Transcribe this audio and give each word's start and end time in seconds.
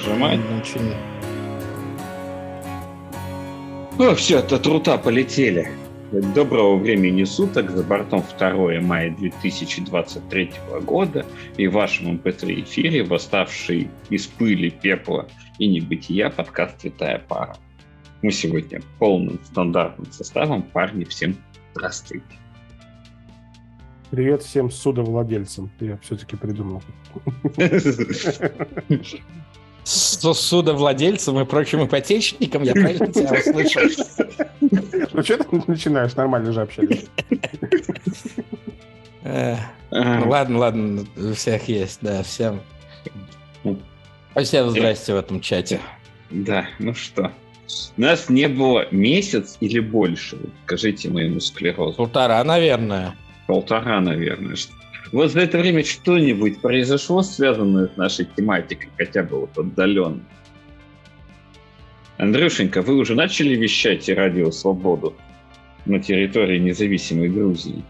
нажимать. 0.00 0.40
Начинай. 0.50 0.96
Ну, 3.98 4.14
все, 4.14 4.38
от 4.38 4.66
рута 4.66 4.96
полетели. 4.98 5.70
Доброго 6.34 6.76
времени 6.76 7.24
суток. 7.24 7.70
За 7.70 7.84
бортом 7.84 8.24
2 8.38 8.80
мая 8.80 9.14
2023 9.16 10.52
года 10.82 11.26
и 11.56 11.66
в 11.68 11.72
вашем 11.72 12.16
MP3 12.16 12.52
эм 12.52 12.62
эфире, 12.62 13.04
восставший 13.04 13.90
из 14.08 14.26
пыли, 14.26 14.70
пепла 14.70 15.28
и 15.58 15.68
небытия 15.68 16.30
подкаст 16.30 16.80
«Святая 16.80 17.22
пара». 17.28 17.56
Мы 18.22 18.32
сегодня 18.32 18.82
полным 18.98 19.38
стандартным 19.44 20.10
составом. 20.10 20.62
Парни, 20.62 21.04
всем 21.04 21.36
здравствуйте. 21.74 22.24
Привет 24.10 24.42
всем 24.42 24.70
судовладельцам. 24.70 25.70
Я 25.78 25.96
все-таки 25.98 26.36
придумал. 26.36 26.82
судовладельцам 29.84 31.40
и 31.40 31.44
прочим 31.44 31.84
ипотечникам, 31.84 32.62
я 32.62 32.72
правильно 32.72 33.12
тебя 33.12 33.32
услышал? 33.32 33.82
Ну, 35.12 35.22
что 35.22 35.38
ты 35.38 35.62
начинаешь? 35.66 36.14
Нормально 36.14 36.52
же 36.52 36.60
общались. 36.62 37.06
Ну, 39.22 40.28
ладно, 40.28 40.58
ладно, 40.58 41.04
у 41.16 41.32
всех 41.34 41.68
есть, 41.68 41.98
да, 42.00 42.22
всем. 42.22 42.60
Всем 44.36 44.70
здрасте 44.70 45.12
в 45.14 45.16
этом 45.16 45.40
чате. 45.40 45.80
Да, 46.30 46.68
ну 46.78 46.94
что, 46.94 47.32
нас 47.96 48.28
не 48.28 48.48
было 48.48 48.86
месяц 48.92 49.56
или 49.60 49.80
больше, 49.80 50.38
скажите 50.64 51.10
моему 51.10 51.40
склерозу. 51.40 51.96
Полтора, 51.96 52.42
наверное. 52.44 53.16
Полтора, 53.46 54.00
наверное. 54.00 54.56
Вот 55.12 55.32
за 55.32 55.40
это 55.40 55.58
время 55.58 55.84
что-нибудь 55.84 56.60
произошло, 56.60 57.22
связанное 57.22 57.88
с 57.88 57.96
нашей 57.96 58.26
тематикой, 58.26 58.90
хотя 58.96 59.22
бы 59.22 59.40
вот 59.40 59.58
отдаленно? 59.58 60.20
Андрюшенька, 62.18 62.82
вы 62.82 62.96
уже 62.96 63.14
начали 63.14 63.56
вещать 63.56 64.08
и 64.08 64.14
радио 64.14 64.50
«Свободу» 64.50 65.14
на 65.86 66.00
территории 66.00 66.58
независимой 66.58 67.28
Грузии? 67.28 67.82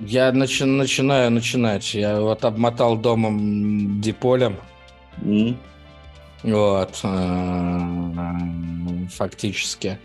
Я 0.00 0.30
начи- 0.32 0.64
начинаю 0.64 1.30
начинать. 1.30 1.94
Я 1.94 2.20
вот 2.20 2.44
обмотал 2.44 2.96
домом 2.96 4.00
диполем. 4.00 4.56
Mm. 5.22 5.56
Вот. 6.42 7.00
Э, 7.04 7.80
фактически. 9.10 9.98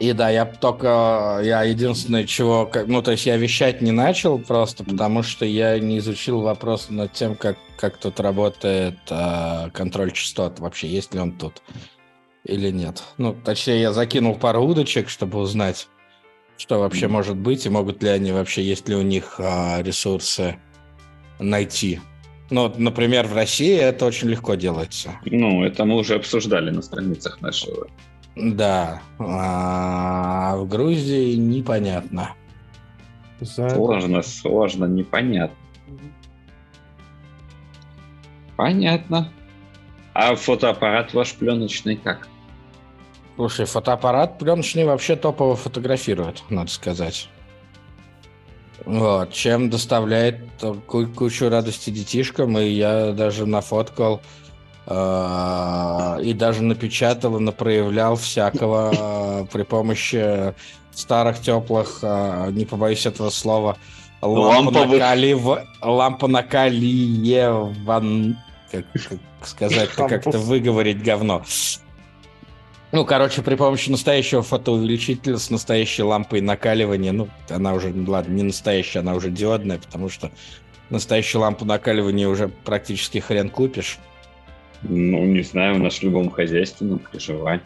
И 0.00 0.14
да, 0.14 0.30
я 0.30 0.46
только, 0.46 1.40
я 1.44 1.62
единственное, 1.62 2.24
чего, 2.24 2.70
ну, 2.86 3.02
то 3.02 3.10
есть 3.10 3.26
я 3.26 3.36
вещать 3.36 3.82
не 3.82 3.92
начал 3.92 4.38
просто, 4.38 4.82
потому 4.82 5.22
что 5.22 5.44
я 5.44 5.78
не 5.78 5.98
изучил 5.98 6.40
вопрос 6.40 6.88
над 6.88 7.12
тем, 7.12 7.36
как, 7.36 7.58
как 7.76 7.98
тут 7.98 8.18
работает 8.18 8.98
э, 9.10 9.68
контроль 9.74 10.12
частот, 10.12 10.58
вообще 10.58 10.88
есть 10.88 11.12
ли 11.12 11.20
он 11.20 11.32
тут 11.32 11.62
или 12.44 12.70
нет. 12.70 13.02
Ну, 13.18 13.34
точнее, 13.34 13.82
я 13.82 13.92
закинул 13.92 14.36
пару 14.36 14.62
удочек, 14.62 15.10
чтобы 15.10 15.38
узнать, 15.38 15.86
что 16.56 16.78
вообще 16.78 17.06
может 17.06 17.36
быть, 17.36 17.66
и 17.66 17.68
могут 17.68 18.02
ли 18.02 18.08
они 18.08 18.32
вообще, 18.32 18.62
есть 18.62 18.88
ли 18.88 18.94
у 18.94 19.02
них 19.02 19.34
э, 19.36 19.82
ресурсы 19.82 20.56
найти. 21.38 22.00
Ну, 22.48 22.72
например, 22.74 23.26
в 23.26 23.34
России 23.34 23.76
это 23.76 24.06
очень 24.06 24.30
легко 24.30 24.54
делается. 24.54 25.20
Ну, 25.26 25.62
это 25.62 25.84
мы 25.84 25.96
уже 25.96 26.14
обсуждали 26.14 26.70
на 26.70 26.80
страницах 26.80 27.42
нашего 27.42 27.86
да. 28.40 29.02
А 29.18 30.56
в 30.56 30.66
Грузии 30.68 31.34
непонятно. 31.34 32.34
Сложно, 33.42 34.22
сложно, 34.22 34.84
непонятно. 34.84 35.56
Понятно. 38.56 39.32
А 40.12 40.34
фотоаппарат 40.34 41.14
ваш 41.14 41.34
пленочный 41.34 41.96
как? 41.96 42.28
Слушай, 43.36 43.64
фотоаппарат 43.64 44.38
пленочный 44.38 44.84
вообще 44.84 45.16
топово 45.16 45.56
фотографирует, 45.56 46.42
надо 46.50 46.70
сказать. 46.70 47.28
Вот, 48.84 49.32
чем 49.32 49.70
доставляет 49.70 50.40
кучу 50.86 51.48
радости 51.48 51.90
детишкам, 51.90 52.58
и 52.58 52.68
я 52.68 53.12
даже 53.12 53.46
нафоткал 53.46 54.20
и 54.90 56.32
даже 56.34 56.62
напечатал 56.62 57.36
и 57.36 57.40
напроявлял 57.40 58.16
всякого 58.16 58.92
а, 58.92 59.44
при 59.46 59.62
помощи 59.62 60.54
старых 60.92 61.40
теплых, 61.40 62.00
а, 62.02 62.50
не 62.50 62.64
побоюсь 62.64 63.06
этого 63.06 63.30
слова, 63.30 63.76
лампа 65.82 66.26
накаливан... 66.26 68.36
Как, 68.70 68.84
как 68.92 69.48
сказать, 69.48 69.90
как-то 69.90 70.38
выговорить 70.38 71.02
говно. 71.02 71.42
Ну, 72.92 73.04
короче, 73.04 73.42
при 73.42 73.54
помощи 73.54 73.90
настоящего 73.90 74.42
фотоувеличителя 74.42 75.38
с 75.38 75.50
настоящей 75.50 76.02
лампой 76.02 76.40
накаливания, 76.40 77.12
ну, 77.12 77.28
она 77.48 77.74
уже, 77.74 77.94
ладно, 78.06 78.32
не 78.32 78.42
настоящая, 78.42 79.00
она 79.00 79.14
уже 79.14 79.30
диодная, 79.30 79.78
потому 79.78 80.08
что 80.08 80.30
настоящую 80.88 81.42
лампу 81.42 81.64
накаливания 81.64 82.28
уже 82.28 82.48
практически 82.48 83.18
хрен 83.18 83.48
купишь. 83.48 83.98
Ну, 84.82 85.24
не 85.26 85.42
знаю, 85.42 85.76
у 85.76 85.78
нас 85.78 85.98
в 85.98 86.02
любом 86.02 86.30
хозяйстве, 86.30 86.86
ну, 86.86 86.98
приживание. 86.98 87.62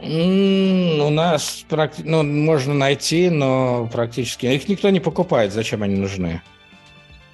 У 0.00 1.10
нас 1.10 1.64
практи... 1.68 2.02
ну, 2.04 2.22
можно 2.22 2.74
найти, 2.74 3.30
но 3.30 3.88
практически 3.92 4.46
их 4.46 4.68
никто 4.68 4.90
не 4.90 5.00
покупает. 5.00 5.52
Зачем 5.52 5.82
они 5.82 5.96
нужны? 5.96 6.42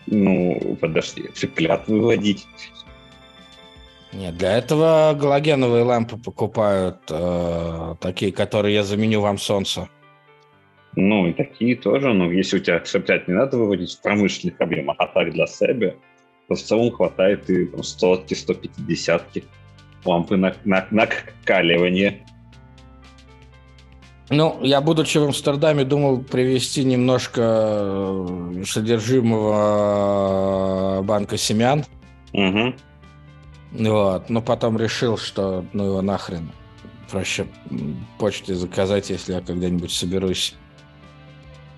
Ну, 0.06 0.76
подожди, 0.80 1.28
цыплят 1.34 1.88
выводить. 1.88 2.46
Нет, 4.12 4.36
для 4.36 4.56
этого 4.56 5.14
галогеновые 5.18 5.84
лампы 5.84 6.16
покупают 6.16 6.98
э, 7.10 7.94
такие, 8.00 8.32
которые 8.32 8.74
я 8.74 8.82
заменю 8.82 9.20
вам 9.20 9.38
солнце. 9.38 9.88
Ну, 10.96 11.28
и 11.28 11.32
такие 11.32 11.76
тоже, 11.76 12.12
но 12.12 12.32
если 12.32 12.56
у 12.56 12.60
тебя 12.60 12.80
цыплят 12.80 13.28
не 13.28 13.34
надо 13.34 13.58
выводить 13.58 13.92
в 13.92 14.02
промышленных 14.02 14.60
объемах, 14.60 14.96
а 14.98 15.06
так 15.06 15.32
для 15.32 15.46
себя, 15.46 15.94
то 16.48 16.54
в 16.54 16.62
целом 16.62 16.90
хватает 16.90 17.50
и 17.50 17.66
там, 17.66 17.82
100 17.82 18.24
150 18.34 19.22
лампы 20.04 20.36
на, 20.36 20.54
на, 20.64 20.86
накаливание. 20.90 22.24
Ну, 24.30 24.58
я, 24.62 24.80
будучи 24.80 25.18
в 25.18 25.24
Амстердаме, 25.24 25.84
думал 25.84 26.22
привезти 26.22 26.84
немножко 26.84 27.42
э, 27.42 28.62
содержимого 28.66 31.02
банка 31.02 31.36
семян. 31.38 31.84
Угу. 32.32 32.74
Вот, 33.72 34.30
но 34.30 34.40
потом 34.42 34.78
решил, 34.78 35.18
что 35.18 35.64
ну 35.72 35.84
его 35.84 36.02
нахрен. 36.02 36.52
Проще 37.10 37.46
почте 38.18 38.54
заказать, 38.54 39.10
если 39.10 39.32
я 39.32 39.40
когда-нибудь 39.40 39.92
соберусь. 39.92 40.54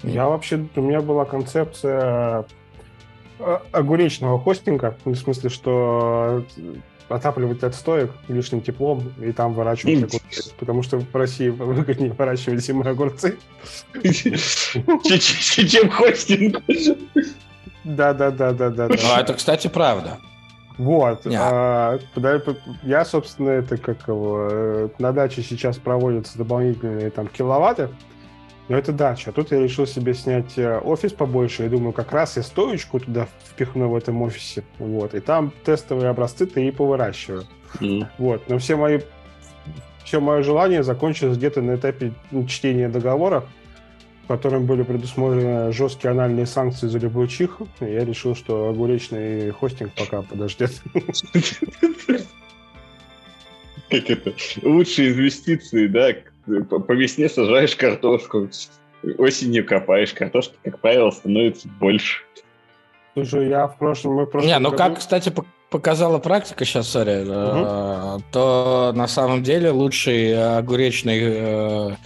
Я 0.03 0.27
вообще, 0.27 0.67
у 0.75 0.81
меня 0.81 1.03
была 1.03 1.25
концепция 1.25 2.45
огуречного 3.73 4.39
хостинга, 4.39 4.97
в 5.05 5.15
смысле, 5.15 5.51
что 5.51 6.45
отапливать 7.09 7.63
отстоек 7.63 8.13
лишним 8.29 8.61
теплом 8.61 9.13
и 9.21 9.33
там 9.33 9.53
выращивать 9.55 10.05
огурцы. 10.05 10.55
Потому 10.59 10.83
что 10.83 10.99
в 10.99 11.15
России 11.15 11.49
выгоднее 11.49 12.13
выращивать 12.13 12.65
зимой 12.65 12.91
огурцы. 12.91 13.37
Чем 14.03 15.91
хостинг. 15.91 16.63
Да, 17.85 18.13
да, 18.13 18.31
да, 18.31 18.53
да, 18.53 18.71
да. 18.71 18.89
Ну, 18.89 19.21
это, 19.21 19.35
кстати, 19.35 19.69
правда. 19.69 20.19
Вот. 20.79 21.27
А, 21.27 21.99
я, 22.83 23.05
собственно, 23.05 23.51
это 23.51 23.77
как 23.77 24.09
его, 24.09 24.49
э, 24.51 24.89
на 24.99 25.13
даче 25.13 25.43
сейчас 25.43 25.77
проводятся 25.77 26.39
дополнительные 26.39 27.11
там 27.11 27.27
киловатты. 27.29 27.91
Но 28.71 28.79
это 28.79 28.93
дача. 28.93 29.31
А 29.31 29.33
тут 29.33 29.51
я 29.51 29.61
решил 29.61 29.85
себе 29.85 30.15
снять 30.15 30.57
э, 30.57 30.79
офис 30.79 31.13
побольше. 31.13 31.65
Я 31.65 31.69
думаю, 31.69 31.93
как 31.93 32.13
раз 32.13 32.37
я 32.37 32.45
стоечку 32.45 33.01
туда 33.01 33.27
впихну 33.49 33.89
в 33.89 33.97
этом 33.97 34.23
офисе. 34.23 34.63
Вот. 34.79 35.13
И 35.13 35.19
там 35.19 35.53
тестовые 35.65 36.09
образцы-то 36.09 36.61
и 36.61 36.71
повыращиваю. 36.71 37.49
Mm. 37.81 38.07
Вот. 38.19 38.49
Но 38.49 38.59
все 38.59 38.77
мои 38.77 39.01
все 40.05 40.21
мое 40.21 40.45
желание 40.45 40.85
закончилось 40.85 41.37
где-то 41.37 41.63
на 41.63 41.75
этапе 41.75 42.13
ну, 42.31 42.47
чтения 42.47 42.89
договора, 42.89 43.45
в 44.23 44.29
котором 44.29 44.67
были 44.67 44.85
предусмотрены 44.85 45.73
жесткие 45.73 46.13
анальные 46.13 46.47
санкции 46.47 46.87
за 46.87 47.01
любой 47.01 47.27
чих. 47.27 47.59
И 47.81 47.87
я 47.87 48.05
решил, 48.05 48.37
что 48.37 48.69
огуречный 48.69 49.51
хостинг 49.51 49.91
пока 49.97 50.23
подождет. 50.23 50.81
Как 53.91 54.09
это? 54.09 54.33
Лучшие 54.63 55.11
инвестиции, 55.11 55.89
да, 55.89 56.13
по 56.65 56.93
весне 56.93 57.29
сажаешь 57.29 57.77
картошку, 57.77 58.49
осенью 59.19 59.67
копаешь, 59.67 60.13
картошка, 60.13 60.55
как 60.65 60.81
правило, 60.81 61.11
становится 61.11 61.69
больше. 61.81 62.23
Слушай, 63.15 63.49
я 63.49 63.67
в 63.67 63.77
прошлом... 63.79 64.15
Мы 64.15 64.27
в 64.27 64.31
прошлом 64.31 64.49
Не, 64.49 64.59
ну 64.59 64.71
году... 64.71 64.83
как, 64.83 64.99
кстати, 64.99 65.33
показала 65.71 66.19
практика 66.19 66.65
сейчас, 66.65 66.89
сори, 66.89 67.23
угу. 67.23 68.23
то 68.31 68.93
на 68.95 69.09
самом 69.09 69.43
деле 69.43 69.71
лучший 69.71 70.59
огуречный 70.59 71.21
э, 71.23 71.97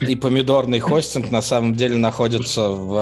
и 0.00 0.16
помидорный 0.16 0.80
хостинг 0.80 1.30
на 1.30 1.42
самом 1.42 1.74
деле 1.74 1.96
находится 1.96 2.70
в, 2.70 2.94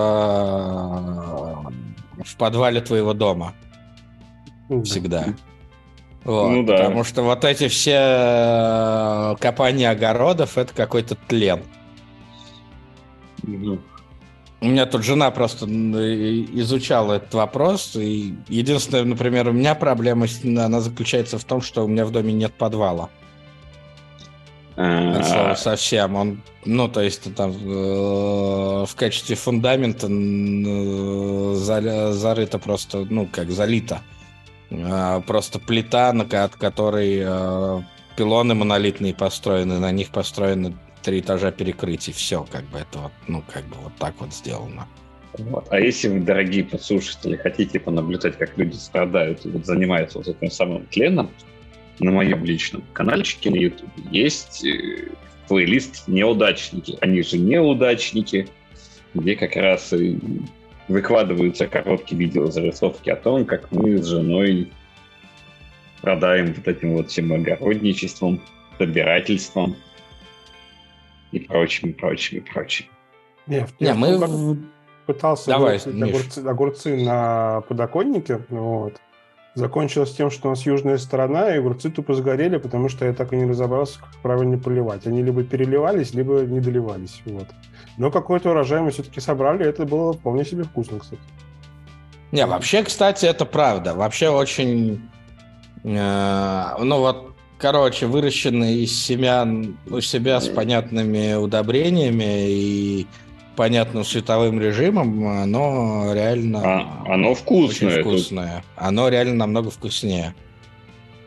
э, 2.18 2.24
в 2.24 2.36
подвале 2.36 2.80
твоего 2.80 3.14
дома. 3.14 3.54
Всегда. 4.84 5.34
Вот, 6.24 6.50
ну 6.50 6.62
да. 6.62 6.76
Потому 6.76 7.04
что 7.04 7.22
вот 7.22 7.44
эти 7.44 7.68
все 7.68 7.96
э, 7.96 9.36
копания 9.40 9.90
огородов 9.90 10.58
это 10.58 10.74
какой-то 10.74 11.14
тлен. 11.14 11.62
Угу. 13.44 13.78
У 14.60 14.66
меня 14.66 14.86
тут 14.86 15.04
жена 15.04 15.30
просто 15.30 15.66
изучала 15.66 17.14
этот 17.14 17.32
вопрос, 17.34 17.94
и 17.94 18.34
единственное, 18.48 19.04
например, 19.04 19.48
у 19.48 19.52
меня 19.52 19.76
проблема, 19.76 20.26
она 20.44 20.80
заключается 20.80 21.38
в 21.38 21.44
том, 21.44 21.62
что 21.62 21.84
у 21.84 21.88
меня 21.88 22.04
в 22.04 22.10
доме 22.10 22.32
нет 22.32 22.52
подвала. 22.54 23.08
От 24.74 25.26
слова 25.26 25.54
совсем. 25.54 26.14
Он, 26.16 26.42
ну, 26.64 26.88
то 26.88 27.00
есть 27.00 27.34
там 27.34 27.50
э, 27.50 28.84
в 28.86 28.94
качестве 28.96 29.34
фундамента 29.34 30.08
э, 30.08 31.54
зарыто 32.12 32.58
просто, 32.58 33.06
ну, 33.10 33.26
как 33.30 33.50
залито. 33.50 33.96
Э, 33.96 34.17
просто 35.26 35.58
плита, 35.58 36.10
от 36.10 36.56
которой 36.56 37.22
э, 37.24 37.82
пилоны 38.16 38.54
монолитные 38.54 39.14
построены, 39.14 39.78
на 39.78 39.90
них 39.92 40.10
построены 40.10 40.76
три 41.02 41.20
этажа 41.20 41.52
перекрытий. 41.52 42.12
Все, 42.12 42.46
как 42.50 42.64
бы 42.64 42.78
это 42.78 42.98
вот, 42.98 43.12
ну, 43.26 43.42
как 43.52 43.64
бы 43.66 43.76
вот 43.82 43.92
так 43.98 44.14
вот 44.18 44.34
сделано. 44.34 44.86
Вот. 45.38 45.66
А 45.70 45.78
если 45.78 46.08
вы, 46.08 46.20
дорогие 46.20 46.64
подслушатели, 46.64 47.36
хотите 47.36 47.78
понаблюдать, 47.78 48.36
как 48.36 48.58
люди 48.58 48.74
страдают 48.74 49.46
и 49.46 49.50
вот 49.50 49.64
занимаются 49.64 50.18
вот 50.18 50.28
этим 50.28 50.50
самым 50.50 50.86
тленом, 50.86 51.30
на 52.00 52.10
моем 52.12 52.44
личном 52.44 52.84
каналчике 52.92 53.50
на 53.50 53.56
YouTube 53.56 53.90
есть 54.10 54.64
э, 54.64 55.08
плейлист 55.48 56.06
«Неудачники». 56.06 56.96
Они 57.00 57.22
же 57.22 57.38
неудачники, 57.38 58.48
где 59.14 59.36
как 59.36 59.56
раз 59.56 59.92
и 59.92 60.18
выкладываются 60.88 61.66
короткие 61.66 62.18
видео 62.18 62.50
зарисовки 62.50 63.10
о 63.10 63.16
том, 63.16 63.44
как 63.44 63.70
мы 63.70 63.98
с 63.98 64.06
женой 64.06 64.72
страдаем 65.98 66.54
вот 66.54 66.66
этим 66.66 66.94
вот 66.94 67.10
всем 67.10 67.32
огородничеством, 67.32 68.40
собирательством 68.78 69.76
и 71.32 71.40
прочим, 71.40 71.92
прочим, 71.92 72.44
прочим. 72.52 72.86
Нет, 73.46 73.70
Не, 73.80 73.94
мы 73.94 74.58
пытался 75.06 75.50
Давай, 75.50 75.78
огурцы, 75.78 76.38
огурцы 76.38 76.96
на 76.96 77.62
подоконнике, 77.62 78.40
вот, 78.50 79.00
закончилось 79.54 80.14
тем, 80.14 80.30
что 80.30 80.48
у 80.48 80.50
нас 80.50 80.64
южная 80.66 80.98
сторона, 80.98 81.54
и 81.54 81.58
огурцы 81.58 81.90
тупо 81.90 82.14
сгорели, 82.14 82.58
потому 82.58 82.88
что 82.88 83.06
я 83.06 83.12
так 83.12 83.32
и 83.32 83.36
не 83.36 83.44
разобрался, 83.44 84.00
как 84.00 84.10
правильно 84.22 84.58
поливать. 84.58 85.06
Они 85.06 85.22
либо 85.22 85.42
переливались, 85.42 86.14
либо 86.14 86.40
не 86.42 86.60
доливались. 86.60 87.22
Вот. 87.24 87.48
Но 87.98 88.10
какой-то 88.12 88.50
урожай 88.50 88.80
мы 88.80 88.90
все-таки 88.90 89.20
собрали, 89.20 89.64
и 89.64 89.66
это 89.66 89.84
было 89.84 90.12
вполне 90.12 90.44
себе 90.44 90.62
вкусно, 90.62 91.00
кстати. 91.00 91.20
Не, 92.30 92.46
вообще, 92.46 92.84
кстати, 92.84 93.26
это 93.26 93.44
правда. 93.44 93.94
Вообще 93.94 94.28
очень... 94.28 95.08
Э, 95.82 96.76
ну 96.78 96.98
вот, 96.98 97.34
короче, 97.58 98.06
выращенные 98.06 98.84
из 98.84 98.92
семян 98.92 99.76
у 99.90 100.00
себя 100.00 100.40
с 100.40 100.48
понятными 100.48 101.34
удобрениями 101.34 102.48
и 102.48 103.06
понятным 103.56 104.04
световым 104.04 104.60
режимом, 104.60 105.26
оно 105.26 106.12
реально... 106.14 106.60
А, 106.64 107.14
оно 107.14 107.34
вкусное. 107.34 107.90
Очень 107.90 108.02
вкусное. 108.02 108.56
Тут... 108.56 108.64
Оно 108.76 109.08
реально 109.08 109.34
намного 109.34 109.70
вкуснее. 109.70 110.34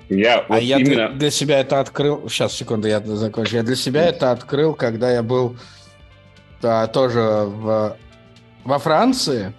Я 0.07 0.39
а 0.39 0.53
вот 0.53 0.61
я 0.61 0.77
именно... 0.77 0.95
для, 0.95 1.09
для 1.09 1.31
себя 1.31 1.59
это 1.59 1.81
открыл... 1.81 2.29
Сейчас, 2.29 2.53
секунду, 2.53 2.87
я 2.87 3.01
закончу. 3.01 3.57
Я 3.57 3.63
для 3.63 3.75
себя 3.75 4.03
это 4.03 4.31
открыл, 4.31 4.73
когда 4.73 5.11
я 5.11 5.23
был 5.23 5.57
да, 6.61 6.87
тоже 6.87 7.19
в, 7.19 7.97
во 8.63 8.79
Франции, 8.79 9.53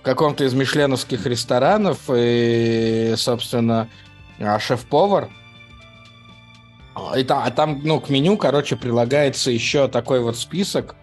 в 0.00 0.02
каком-то 0.02 0.44
из 0.44 0.54
мишленовских 0.54 1.26
ресторанов, 1.26 1.98
и, 2.08 3.14
собственно, 3.16 3.88
а, 4.38 4.58
шеф-повар 4.58 5.28
и 7.16 7.24
там, 7.24 7.42
а 7.44 7.50
там, 7.50 7.80
ну, 7.82 8.00
к 8.00 8.08
меню, 8.10 8.36
короче, 8.36 8.76
прилагается 8.76 9.50
еще 9.50 9.88
такой 9.88 10.20
вот 10.20 10.36
список 10.36 10.96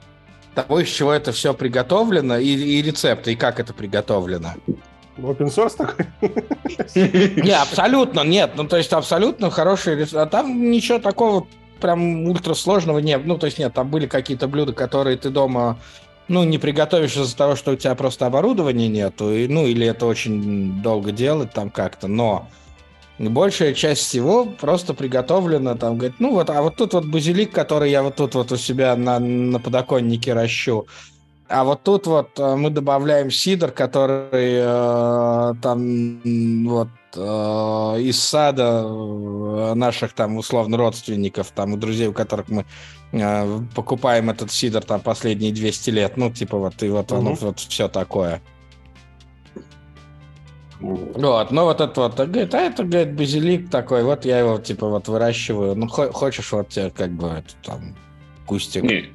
того, 0.53 0.79
из 0.79 0.89
чего 0.89 1.13
это 1.13 1.31
все 1.31 1.53
приготовлено, 1.53 2.38
и, 2.38 2.47
и 2.47 2.81
рецепты, 2.81 3.33
и 3.33 3.35
как 3.35 3.59
это 3.59 3.73
приготовлено. 3.73 4.53
Open 5.18 5.47
source 5.47 5.75
такой? 5.75 6.06
Не, 7.41 7.59
абсолютно, 7.59 8.21
нет. 8.21 8.51
Ну, 8.56 8.68
то 8.68 8.77
есть, 8.77 8.94
абсолютно 8.94 9.50
хороший 9.50 9.95
рецепт. 9.95 10.15
А 10.15 10.25
там 10.27 10.69
ничего 10.69 11.00
такого 11.00 11.47
прям 11.77 12.27
ультрасложного 12.27 13.00
нет. 13.00 13.21
Ну, 13.25 13.38
то 13.38 13.45
есть, 13.45 13.59
нет, 13.59 13.74
там 13.74 13.89
были 13.89 14.07
какие-то 14.07 14.47
блюда, 14.47 14.74
которые 14.74 15.18
ты 15.18 15.29
дома 15.29 15.77
ну, 16.27 16.44
не 16.44 16.57
приготовишь 16.57 17.15
из-за 17.15 17.35
того, 17.35 17.56
что 17.56 17.71
у 17.71 17.75
тебя 17.75 17.95
просто 17.95 18.25
оборудования 18.25 18.88
нету, 18.88 19.31
и, 19.31 19.47
ну, 19.47 19.65
или 19.65 19.88
это 19.88 20.06
очень 20.06 20.81
долго 20.81 21.12
делать 21.12 21.53
там 21.53 21.69
как-то, 21.69 22.07
но 22.07 22.47
большая 23.18 23.74
часть 23.74 24.01
всего 24.01 24.45
просто 24.45 24.94
приготовлена, 24.94 25.75
там, 25.75 25.97
говорит, 25.97 26.18
ну 26.19 26.33
вот, 26.33 26.50
а 26.50 26.62
вот 26.62 26.75
тут 26.75 26.94
вот 26.94 27.06
базилик, 27.06 27.51
который 27.51 27.91
я 27.91 28.03
вот 28.03 28.15
тут 28.15 28.35
вот 28.35 28.51
у 28.51 28.57
себя 28.57 28.95
на, 28.95 29.19
на 29.19 29.59
подоконнике 29.59 30.33
ращу, 30.33 30.85
а 31.47 31.63
вот 31.63 31.83
тут 31.83 32.07
вот 32.07 32.38
э, 32.38 32.56
мы 32.56 32.69
добавляем 32.69 33.31
сидр, 33.31 33.71
который 33.71 34.27
э, 34.33 35.53
там 35.62 36.68
вот 36.68 36.89
из 37.18 38.19
сада 38.19 38.84
э, 38.86 39.74
наших 39.74 40.14
там 40.14 40.38
условно 40.38 40.78
родственников, 40.78 41.52
там 41.52 41.74
у 41.74 41.78
друзей, 41.78 42.08
у 42.08 42.14
которых 42.14 42.50
мы 42.50 42.66
э, 43.12 43.60
покупаем 43.75 44.30
этот 44.30 44.52
сидр 44.52 44.84
там 44.84 45.02
последние 45.02 45.52
200 45.52 45.90
лет, 45.90 46.18
ну 46.18 46.31
типа 46.31 46.58
вот 46.58 46.81
и 46.84 46.90
вот 46.90 47.12
угу. 47.12 47.19
оно 47.19 47.34
вот 47.34 47.60
все 47.60 47.88
такое. 47.88 48.42
Вот, 50.80 51.50
ну 51.50 51.64
вот 51.64 51.81
это 51.81 52.02
вот, 52.02 52.16
говорит, 52.16 52.54
а 52.54 52.60
это, 52.60 52.84
говорит, 52.84 53.16
базилик 53.16 53.69
такой, 53.69 54.04
вот 54.04 54.25
я 54.25 54.40
его, 54.40 54.60
типа, 54.60 54.88
вот 54.88 55.08
выращиваю, 55.08 55.75
ну, 55.75 55.88
хочешь 55.88 56.52
вот 56.52 56.69
тебе, 56.69 56.92
как 56.92 57.12
бы, 57.14 57.30
это, 57.30 57.56
там, 57.64 57.96
кустик. 58.46 58.84
Не, 58.84 59.06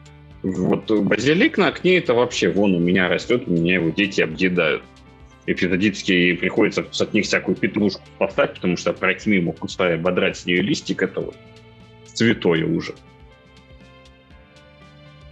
вот 0.43 0.91
базилик 0.91 1.59
на 1.59 1.69
окне, 1.69 1.99
это 1.99 2.15
вообще, 2.15 2.51
вон 2.51 2.75
у 2.75 2.81
меня 2.81 3.09
растет, 3.09 3.45
у 3.47 3.53
меня 3.53 3.75
его 3.75 3.91
дети 3.91 4.21
объедают. 4.21 4.83
Эпизодически 5.47 6.35
приходится 6.35 6.87
от 7.01 7.15
них 7.15 7.25
всякую 7.25 7.57
петрушку 7.57 8.03
поставить, 8.19 8.55
потому 8.55 8.77
что 8.77 8.93
пройти 8.93 9.31
мимо 9.31 9.53
куста 9.53 9.91
и 9.91 9.95
ободрать 9.95 10.37
с 10.37 10.47
нее 10.47 10.63
листик, 10.63 11.03
это 11.03 11.21
вот 11.21 11.37
святое 12.15 12.65
уже. 12.65 12.95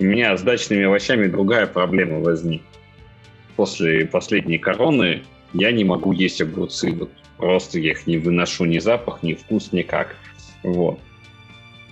У 0.00 0.04
меня 0.04 0.36
с 0.36 0.42
дачными 0.42 0.84
овощами 0.84 1.26
другая 1.26 1.66
проблема 1.66 2.20
возникла. 2.20 2.66
После 3.54 4.06
последней 4.06 4.58
короны 4.58 5.22
я 5.52 5.70
не 5.70 5.84
могу 5.84 6.12
есть 6.12 6.40
огурцы. 6.40 6.90
Вот 6.92 7.10
просто 7.36 7.78
я 7.78 7.90
их 7.92 8.06
не 8.06 8.16
выношу 8.16 8.64
ни 8.64 8.78
запах, 8.78 9.22
ни 9.22 9.34
вкус, 9.34 9.72
никак. 9.72 10.16
Вот. 10.62 10.98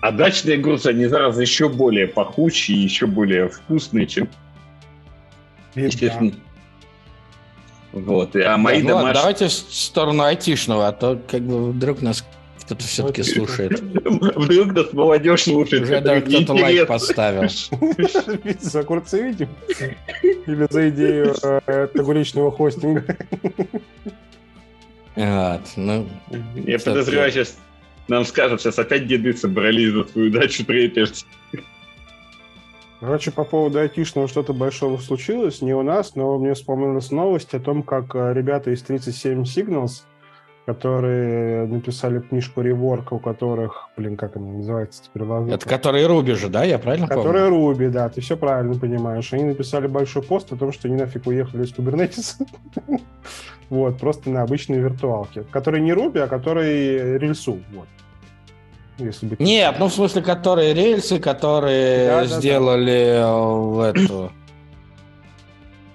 А 0.00 0.10
дачные 0.10 0.56
огурцы, 0.58 0.86
они 0.86 1.06
зараз 1.06 1.38
еще 1.38 1.68
более 1.68 2.06
пахучие, 2.06 2.82
еще 2.82 3.06
более 3.06 3.48
вкусные, 3.48 4.06
чем... 4.06 4.28
Естественно. 5.74 6.32
Вот. 7.92 8.36
А 8.36 8.56
мои 8.56 8.82
да, 8.82 8.88
домашние... 8.88 9.14
Давайте 9.14 9.48
в 9.48 9.52
сторону 9.52 10.22
айтишного, 10.22 10.88
а 10.88 10.92
то 10.92 11.20
как 11.26 11.42
бы 11.42 11.70
вдруг 11.70 12.02
нас 12.02 12.24
кто-то 12.68 12.84
все-таки 12.84 13.22
слушает. 13.22 13.80
Вдруг 13.82 14.74
нас 14.74 14.92
молодежь 14.92 15.44
слушает. 15.44 15.84
Уже 15.84 16.00
даже 16.02 16.20
кто-то 16.20 16.52
лайк 16.52 16.86
поставил. 16.86 17.48
За 18.60 18.80
огурцы 18.80 19.22
видим? 19.22 19.48
Или 20.22 20.66
за 20.68 20.90
идею 20.90 21.34
э, 21.42 21.88
огуречного 21.94 22.50
хостинга? 22.50 23.16
Вот, 25.16 25.62
ну, 25.76 26.06
Я 26.54 26.78
подозреваю, 26.78 27.32
сейчас 27.32 27.56
нам 28.08 28.26
скажут, 28.26 28.60
сейчас 28.60 28.78
опять 28.78 29.06
деды 29.06 29.32
собрались 29.32 29.92
за 29.92 30.04
свою 30.04 30.30
дачу 30.30 30.64
трепешься. 30.64 31.24
Короче, 33.00 33.30
по 33.30 33.44
поводу 33.44 33.78
айтишного 33.78 34.28
что-то 34.28 34.52
большого 34.52 34.98
случилось, 34.98 35.62
не 35.62 35.72
у 35.72 35.82
нас, 35.82 36.14
но 36.16 36.38
мне 36.38 36.54
вспомнилась 36.54 37.10
новость 37.10 37.54
о 37.54 37.60
том, 37.60 37.82
как 37.82 38.14
э, 38.14 38.32
ребята 38.34 38.70
из 38.72 38.82
37 38.82 39.42
Signals 39.42 40.02
которые 40.68 41.64
написали 41.64 42.20
книжку 42.20 42.60
Реворка, 42.60 43.14
у 43.14 43.18
которых, 43.18 43.88
блин, 43.96 44.18
как 44.18 44.36
она 44.36 44.52
называется 44.52 45.02
теперь? 45.02 45.26
Это 45.50 45.66
которые 45.66 46.06
Руби 46.06 46.34
же, 46.34 46.50
да? 46.50 46.62
Я 46.62 46.78
правильно 46.78 47.06
которые 47.08 47.24
помню? 47.24 47.38
Которые 47.38 47.48
Руби, 47.48 47.88
да, 47.88 48.10
ты 48.10 48.20
все 48.20 48.36
правильно 48.36 48.78
понимаешь. 48.78 49.32
Они 49.32 49.44
написали 49.44 49.86
большой 49.86 50.22
пост 50.22 50.52
о 50.52 50.56
том, 50.56 50.70
что 50.72 50.86
они 50.86 50.98
нафиг 50.98 51.26
уехали 51.26 51.64
из 51.64 51.72
Kubernetes. 51.72 52.46
вот, 53.70 53.98
просто 53.98 54.28
на 54.28 54.42
обычной 54.42 54.80
виртуалке. 54.80 55.44
Которые 55.44 55.82
не 55.82 55.94
Руби, 55.94 56.20
а 56.20 56.26
которые 56.26 57.18
рельсу. 57.18 57.60
Вот. 57.72 57.88
Если 58.98 59.26
быть 59.26 59.40
Нет, 59.40 59.76
ну 59.78 59.86
в 59.86 59.92
смысле, 59.92 60.22
которые 60.22 60.74
рельсы, 60.74 61.18
которые 61.18 62.08
да, 62.08 62.24
сделали 62.26 63.18
да, 63.20 63.92
да. 63.92 64.00
эту 64.00 64.32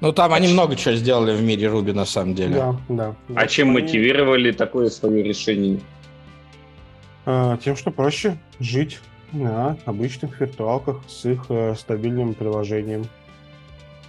ну, 0.03 0.12
там 0.12 0.33
они 0.33 0.50
много 0.50 0.75
чего 0.75 0.95
сделали 0.95 1.33
в 1.33 1.41
мире 1.41 1.69
Руби, 1.69 1.93
на 1.93 2.03
самом 2.03 2.36
деле. 2.36 2.55
Да, 2.55 2.75
да. 2.89 3.15
А 3.36 3.48
чем 3.48 3.69
они... 3.69 3.83
мотивировали 3.83 4.51
такое 4.51 4.89
свое 4.89 5.24
решение? 5.24 5.79
А, 7.25 7.55
тем, 7.55 7.77
что 7.77 7.89
проще 7.89 8.38
жить 8.60 9.00
на 9.31 9.77
обычных 9.86 10.41
виртуалках 10.41 11.01
с 11.07 11.25
их 11.25 11.45
э, 11.48 11.75
стабильным 11.75 12.33
приложением. 12.33 13.05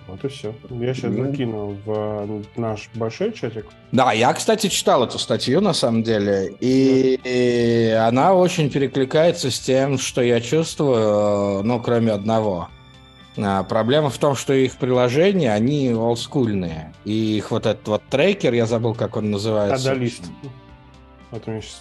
Вот 0.07 0.23
и 0.25 0.29
все. 0.29 0.55
Я 0.71 0.93
сейчас 0.93 1.13
ну. 1.13 1.25
закину 1.25 1.77
в 1.85 2.43
наш 2.57 2.91
большой 2.95 3.33
чатик. 3.33 3.67
Да, 3.91 4.13
я, 4.13 4.33
кстати, 4.35 4.67
читал 4.67 5.05
эту 5.05 5.19
статью 5.19 5.61
на 5.61 5.73
самом 5.73 6.03
деле, 6.03 6.55
и, 6.61 7.19
и 7.25 7.91
она 7.91 8.35
очень 8.35 8.71
перекликается 8.71 9.51
с 9.51 9.59
тем, 9.59 9.99
что 9.99 10.21
я 10.21 10.41
чувствую, 10.41 11.63
ну, 11.65 11.81
кроме 11.81 12.13
одного. 12.13 12.69
А, 13.37 13.65
проблема 13.65 14.11
в 14.11 14.19
том, 14.19 14.37
что 14.37 14.53
их 14.53 14.77
приложения, 14.77 15.53
они 15.53 15.93
олдскульные. 15.93 16.93
И 17.05 17.39
их 17.39 17.51
вот 17.51 17.67
этот 17.67 17.87
вот 17.89 18.03
трекер, 18.11 18.53
я 18.53 18.67
забыл, 18.67 18.95
как 18.95 19.17
он 19.17 19.31
называется. 19.31 19.91
Адалист. 19.91 20.25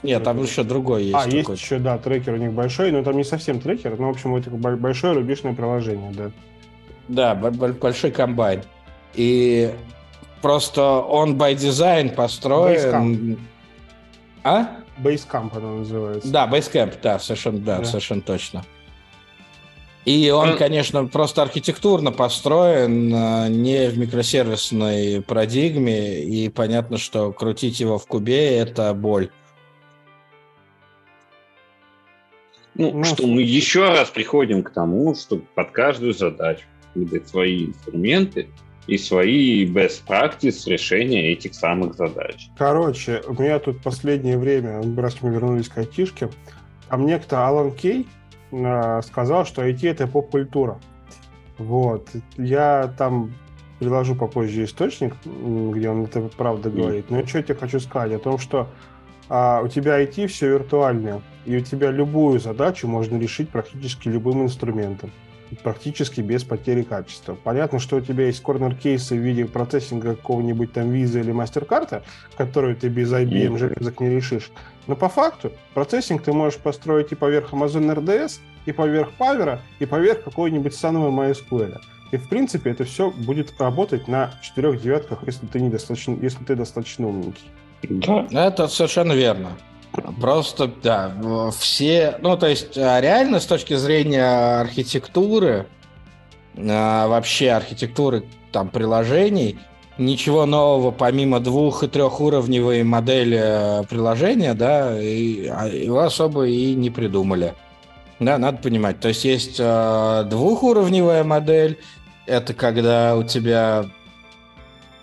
Нет, 0.02 0.24
там 0.24 0.42
еще 0.42 0.64
другой 0.64 1.04
есть. 1.04 1.16
А, 1.16 1.28
есть 1.28 1.50
еще, 1.50 1.78
да, 1.78 1.98
трекер 1.98 2.34
у 2.34 2.38
них 2.38 2.54
большой, 2.54 2.92
но 2.92 3.04
там 3.04 3.18
не 3.18 3.24
совсем 3.24 3.60
трекер, 3.60 4.00
но, 4.00 4.08
в 4.08 4.12
общем, 4.12 4.36
это 4.36 4.50
большое 4.50 5.14
рубежное 5.14 5.54
приложение, 5.54 6.12
да. 6.12 6.32
Да, 7.08 7.36
большой 7.36 8.12
комбайн. 8.12 8.64
И 9.14 9.74
просто 10.42 10.82
он 10.82 11.38
by 11.38 11.56
design 11.56 12.14
построен... 12.14 12.76
Basecamp. 12.76 13.40
А? 14.44 14.68
Basecamp 14.98 15.58
оно 15.58 15.78
называется. 15.80 16.32
Да, 16.32 16.48
Basecamp, 16.48 16.98
да, 17.02 17.20
совершенно, 17.20 17.60
да, 17.60 17.80
да. 17.80 17.86
совершенно 17.86 18.22
точно. 18.22 18.64
И 20.06 20.30
он, 20.32 20.50
а... 20.50 20.58
конечно, 20.58 21.06
просто 21.06 21.42
архитектурно 21.42 22.12
построен 22.12 23.14
э, 23.14 23.48
не 23.48 23.88
в 23.88 23.98
микросервисной 23.98 25.22
парадигме, 25.22 26.24
и 26.24 26.50
понятно, 26.50 26.98
что 26.98 27.32
крутить 27.32 27.80
его 27.80 27.98
в 27.98 28.06
кубе– 28.06 28.58
это 28.60 28.94
боль. 28.94 29.30
Ну, 32.76 32.92
ну, 32.92 33.04
что 33.04 33.28
мы 33.28 33.44
еще 33.44 33.90
раз 33.90 34.10
приходим 34.10 34.64
к 34.64 34.72
тому, 34.72 35.16
что 35.16 35.38
под 35.38 35.72
каждую 35.72 36.14
задачу 36.14 36.66
выдать 36.96 37.28
свои 37.28 37.68
инструменты 37.68 38.48
и 38.88 38.98
свои 38.98 39.66
best 39.66 40.04
practice 40.08 40.70
решения 40.70 41.32
этих 41.32 41.56
самых 41.56 41.96
задач. 41.96 42.50
Короче, 42.58 43.22
у 43.28 43.34
меня 43.34 43.60
тут 43.60 43.82
последнее 43.82 44.38
время, 44.38 44.82
раз 44.98 45.22
мы 45.22 45.32
вернулись 45.32 45.70
к 45.70 45.78
айтишке, 45.78 46.30
а 46.90 46.98
мне 46.98 47.18
кто 47.20 47.38
Алан 47.38 47.72
Кей 47.72 48.08
э, 48.52 49.02
сказал, 49.04 49.46
что 49.46 49.68
IT 49.68 49.90
это 49.90 50.08
поп-культура. 50.08 50.80
Вот. 51.58 52.10
Я 52.38 52.94
там 52.98 53.34
приложу 53.80 54.16
попозже 54.16 54.66
источник, 54.66 55.14
где 55.26 55.90
он 55.90 56.06
это 56.06 56.22
правда 56.38 56.70
говорит. 56.70 57.10
Но 57.10 57.26
что 57.26 57.40
я 57.40 57.44
тебе 57.44 57.56
хочу 57.56 57.80
сказать 57.80 58.14
о 58.14 58.20
том, 58.20 58.38
что 58.38 58.70
а, 59.30 59.62
у 59.64 59.68
тебя 59.68 60.02
IT 60.02 60.28
все 60.28 60.50
виртуальное, 60.50 61.22
и 61.46 61.58
у 61.58 61.62
тебя 61.62 61.92
любую 61.92 62.40
задачу 62.40 62.88
можно 62.88 63.18
решить 63.18 63.50
практически 63.50 64.08
любым 64.08 64.44
инструментом 64.44 65.12
практически 65.62 66.22
без 66.22 66.44
потери 66.44 66.84
качества. 66.84 67.36
Понятно, 67.44 67.80
что 67.80 67.98
у 67.98 68.02
тебя 68.02 68.28
есть 68.28 68.42
корнер-кейсы 68.42 69.16
в 69.16 69.20
виде 69.20 69.46
процессинга 69.46 70.16
какого-нибудь 70.16 70.74
там 70.74 70.92
виза 70.92 71.20
или 71.20 71.32
мастер-карта, 71.32 72.04
которую 72.38 72.76
ты 72.76 72.88
без 72.88 73.12
IBM 73.12 73.58
железок 73.58 74.00
не 74.00 74.10
решишь. 74.10 74.52
Но 74.88 74.96
по 74.96 75.10
факту 75.10 75.52
процессинг 75.74 76.24
ты 76.24 76.34
можешь 76.34 76.60
построить 76.60 77.12
и 77.12 77.16
поверх 77.16 77.54
Amazon 77.54 77.94
RDS, 77.96 78.40
и 78.66 78.72
поверх 78.72 79.12
Power, 79.20 79.60
и 79.80 79.86
поверх 79.86 80.24
какой-нибудь 80.24 80.74
саного 80.74 81.12
MySQL. 81.12 81.80
И, 82.12 82.18
в 82.18 82.30
принципе, 82.30 82.72
это 82.72 82.84
все 82.84 83.10
будет 83.10 83.60
работать 83.60 84.08
на 84.08 84.32
четырех 84.42 84.82
девятках, 84.82 85.20
если 85.26 85.48
ты, 85.48 85.60
недостаточно, 85.60 86.18
если 86.22 86.44
ты 86.44 86.56
достаточно 86.56 87.08
умненький. 87.08 87.46
Да. 87.82 88.28
Это 88.32 88.68
совершенно 88.68 89.14
верно. 89.14 89.58
Просто, 90.20 90.72
да, 90.82 91.14
все... 91.58 92.18
Ну, 92.22 92.36
то 92.36 92.48
есть, 92.48 92.78
а, 92.78 93.00
реально, 93.00 93.40
с 93.40 93.46
точки 93.46 93.76
зрения 93.76 94.60
архитектуры, 94.60 95.68
а, 96.58 97.08
вообще 97.08 97.52
архитектуры 97.52 98.24
там 98.52 98.70
приложений, 98.70 99.60
ничего 100.00 100.48
нового 100.48 100.90
помимо 100.90 101.40
двух- 101.40 101.84
и 101.84 101.88
трехуровневой 101.88 102.84
модели 102.84 103.40
э, 103.40 103.84
приложения, 103.84 104.56
да, 104.56 105.00
и, 105.00 105.46
а, 105.48 105.68
его 105.68 106.00
особо 106.00 106.48
и 106.48 106.74
не 106.74 106.90
придумали. 106.90 107.54
Да, 108.20 108.40
надо 108.40 108.58
понимать. 108.58 109.00
То 109.00 109.10
есть 109.10 109.26
есть 109.26 109.58
двухуровневая 109.58 111.24
модель, 111.24 111.78
это 112.26 112.54
когда 112.54 113.16
у 113.16 113.24
тебя 113.24 113.86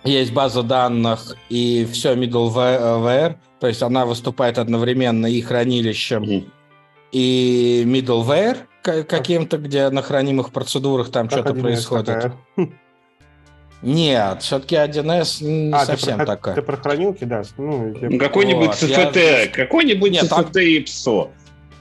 есть 0.03 0.33
база 0.33 0.63
данных 0.63 1.35
и 1.49 1.87
все 1.91 2.15
middleware, 2.15 3.35
то 3.59 3.67
есть 3.67 3.83
она 3.83 4.05
выступает 4.05 4.57
одновременно 4.57 5.27
и 5.27 5.41
хранилищем, 5.41 6.23
mm. 6.23 6.49
и 7.11 7.83
middleware 7.85 8.57
каким-то, 8.81 9.57
где 9.57 9.89
на 9.89 10.01
хранимых 10.01 10.51
процедурах 10.51 11.11
там 11.11 11.29
что-то 11.29 11.53
происходит. 11.53 12.31
Нет, 13.81 14.43
все-таки 14.43 14.75
1С 14.75 15.43
не 15.43 15.73
а, 15.73 15.85
совсем 15.85 16.11
ты 16.11 16.17
про, 16.17 16.25
такая. 16.25 16.55
Ты 16.55 16.61
про 16.61 16.77
хранилки, 16.77 17.23
да? 17.23 17.41
Ну, 17.57 17.95
я... 17.99 18.19
Какой-нибудь 18.19 18.67
вот, 18.67 18.75
CFT, 18.75 19.19
я... 19.19 19.47
какой-нибудь 19.47 20.11
Нет, 20.11 20.25
CFT 20.25 20.51
там... 20.51 20.61
и 20.61 20.83
PSO. 20.83 21.29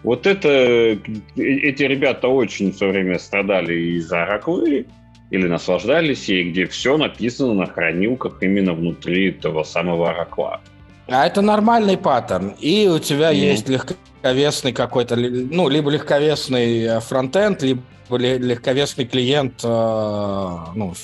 Вот 0.02 0.26
это, 0.26 0.48
э, 0.48 0.96
эти 1.36 1.82
ребята 1.82 2.28
очень 2.28 2.72
все 2.72 2.88
время 2.88 3.18
страдали 3.18 3.74
из-за 3.98 4.24
раковы, 4.24 4.86
или 5.30 5.46
наслаждались 5.46 6.28
ей, 6.28 6.50
где 6.50 6.66
все 6.66 6.96
написано 6.96 7.54
на 7.54 7.66
хранилках 7.66 8.42
именно 8.42 8.74
внутри 8.74 9.30
этого 9.30 9.62
самого 9.62 10.10
оракла. 10.10 10.60
А 11.06 11.26
это 11.26 11.40
нормальный 11.40 11.96
паттерн. 11.96 12.54
И 12.60 12.88
у 12.88 12.98
тебя 12.98 13.32
mm. 13.32 13.36
есть 13.36 13.68
легковесный 13.68 14.72
какой-то, 14.72 15.16
ну, 15.16 15.68
либо 15.68 15.90
легковесный 15.90 16.82
э, 16.82 17.00
фронтенд, 17.00 17.62
либо 17.62 17.82
легковесный 18.10 19.06
клиент, 19.06 19.60
э, 19.64 20.56
ну, 20.74 20.94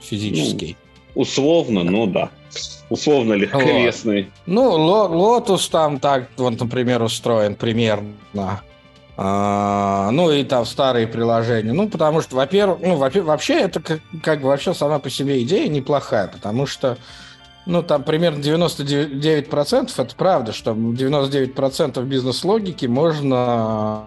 физический. 0.00 0.76
Ну, 1.14 1.22
условно, 1.22 1.84
ну 1.84 2.06
да. 2.06 2.30
Условно 2.90 3.34
легковесный. 3.34 4.24
Вот. 4.46 4.78
Ну, 4.78 5.38
Lotus 5.38 5.70
там 5.70 6.00
так, 6.00 6.28
вот, 6.36 6.58
например, 6.60 7.02
устроен 7.02 7.54
примерно. 7.54 8.62
А, 9.22 10.10
ну 10.12 10.30
и 10.30 10.44
там 10.44 10.64
старые 10.64 11.06
приложения. 11.06 11.74
Ну, 11.74 11.90
потому 11.90 12.22
что, 12.22 12.36
во-первых, 12.36 12.78
ну, 12.80 12.96
вообще 12.96 13.60
это 13.60 13.78
как, 13.80 14.00
как 14.22 14.40
бы 14.40 14.48
вообще 14.48 14.72
сама 14.72 14.98
по 14.98 15.10
себе 15.10 15.42
идея 15.42 15.68
неплохая, 15.68 16.26
потому 16.28 16.64
что 16.64 16.96
ну, 17.66 17.82
там 17.82 18.02
примерно 18.02 18.40
99% 18.40 19.92
это 19.94 20.16
правда, 20.16 20.52
что 20.54 20.70
99% 20.70 22.02
бизнес-логики 22.02 22.86
можно 22.86 24.06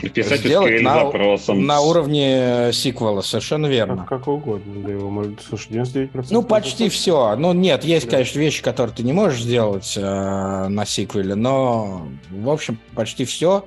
э, 0.00 0.08
Писать 0.08 0.40
сделать 0.40 0.82
на, 0.82 1.04
запросом. 1.04 1.66
на 1.66 1.80
уровне 1.80 2.70
сиквела, 2.72 3.20
совершенно 3.20 3.66
верно. 3.66 3.98
Как, 3.98 4.08
как 4.20 4.28
угодно, 4.28 4.82
да, 4.82 4.92
его 4.92 5.10
может, 5.10 5.40
слушай, 5.40 5.72
99%. 5.72 6.26
Ну, 6.30 6.42
почти 6.42 6.88
все. 6.88 7.36
Ну, 7.36 7.52
нет, 7.52 7.84
есть, 7.84 8.06
да. 8.06 8.12
конечно, 8.12 8.38
вещи, 8.38 8.62
которые 8.62 8.94
ты 8.94 9.02
не 9.02 9.12
можешь 9.12 9.42
сделать 9.42 9.94
э, 9.96 10.68
на 10.68 10.84
сиквеле, 10.86 11.34
но, 11.34 12.08
в 12.30 12.50
общем, 12.50 12.78
почти 12.94 13.24
все 13.24 13.64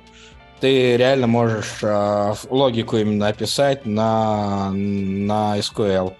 ты 0.60 0.96
реально 0.96 1.26
можешь 1.26 1.78
э, 1.82 2.34
логику 2.48 2.96
именно 2.96 3.26
описать 3.26 3.84
на, 3.84 4.70
на 4.70 5.58
SQL. 5.58 6.14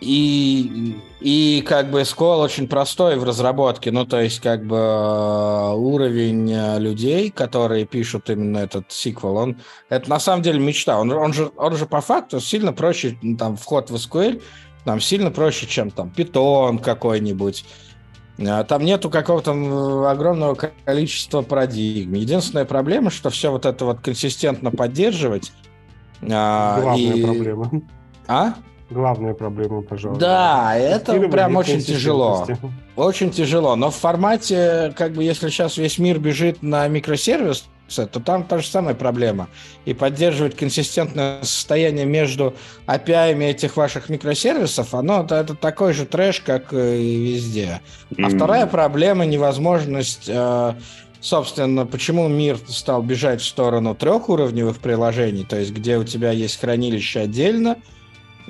И, 0.00 0.96
и 1.20 1.62
как 1.66 1.90
бы 1.90 2.00
SQL 2.00 2.42
очень 2.42 2.66
простой 2.66 3.18
в 3.18 3.24
разработке, 3.24 3.90
ну 3.90 4.06
то 4.06 4.18
есть 4.18 4.40
как 4.40 4.64
бы 4.64 4.76
э, 4.76 5.72
уровень 5.74 6.50
э, 6.50 6.78
людей, 6.78 7.30
которые 7.30 7.84
пишут 7.84 8.30
именно 8.30 8.58
этот 8.58 8.90
сиквел, 8.90 9.36
он 9.36 9.58
это 9.90 10.08
на 10.08 10.18
самом 10.18 10.42
деле 10.42 10.58
мечта. 10.58 10.98
Он, 10.98 11.12
он, 11.12 11.34
же, 11.34 11.50
он 11.54 11.76
же 11.76 11.84
по 11.84 12.00
факту 12.00 12.40
сильно 12.40 12.72
проще, 12.72 13.18
там 13.38 13.58
вход 13.58 13.90
в 13.90 13.96
SQL, 13.96 14.42
там 14.86 15.00
сильно 15.00 15.30
проще, 15.30 15.66
чем 15.66 15.90
там 15.90 16.10
Python 16.16 16.78
какой-нибудь. 16.78 17.66
Э, 18.38 18.64
там 18.64 18.86
нету 18.86 19.10
какого-то 19.10 20.10
огромного 20.10 20.54
количества 20.86 21.42
парадигм. 21.42 22.14
Единственная 22.14 22.64
проблема, 22.64 23.10
что 23.10 23.28
все 23.28 23.50
вот 23.50 23.66
это 23.66 23.84
вот 23.84 24.00
консистентно 24.00 24.70
поддерживать. 24.70 25.52
Главная 26.22 26.96
и... 26.96 27.22
проблема. 27.22 27.70
А? 28.26 28.54
Главная 28.90 29.34
проблема, 29.34 29.82
пожалуй. 29.82 30.18
Да, 30.18 30.76
это 30.76 31.18
прям 31.28 31.56
очень 31.56 31.80
тяжело. 31.80 32.46
Очень 32.96 33.30
тяжело. 33.30 33.76
Но 33.76 33.90
в 33.90 33.96
формате, 33.96 34.92
как 34.96 35.12
бы, 35.12 35.24
если 35.24 35.48
сейчас 35.48 35.76
весь 35.76 35.98
мир 35.98 36.18
бежит 36.18 36.62
на 36.62 36.86
микросервис, 36.88 37.66
то 37.94 38.20
там 38.20 38.44
та 38.44 38.58
же 38.58 38.66
самая 38.66 38.94
проблема. 38.94 39.48
И 39.84 39.94
поддерживать 39.94 40.56
консистентное 40.56 41.42
состояние 41.42 42.06
между 42.06 42.54
API 42.86 43.50
этих 43.50 43.76
ваших 43.76 44.08
микросервисов, 44.08 44.94
оно 44.94 45.24
это, 45.24 45.36
это 45.36 45.54
такой 45.54 45.92
же 45.92 46.06
трэш, 46.06 46.40
как 46.40 46.72
и 46.72 46.76
везде. 46.76 47.80
А 48.16 48.22
mm. 48.22 48.36
вторая 48.36 48.66
проблема– 48.66 49.24
невозможность 49.26 50.28
э, 50.28 50.74
собственно, 51.20 51.86
почему 51.86 52.28
мир 52.28 52.58
стал 52.68 53.02
бежать 53.02 53.40
в 53.40 53.46
сторону 53.46 53.94
трехуровневых 53.94 54.78
приложений, 54.78 55.46
то 55.48 55.58
есть 55.58 55.72
где 55.72 55.98
у 55.98 56.04
тебя 56.04 56.30
есть 56.30 56.60
хранилище 56.60 57.20
отдельно, 57.20 57.76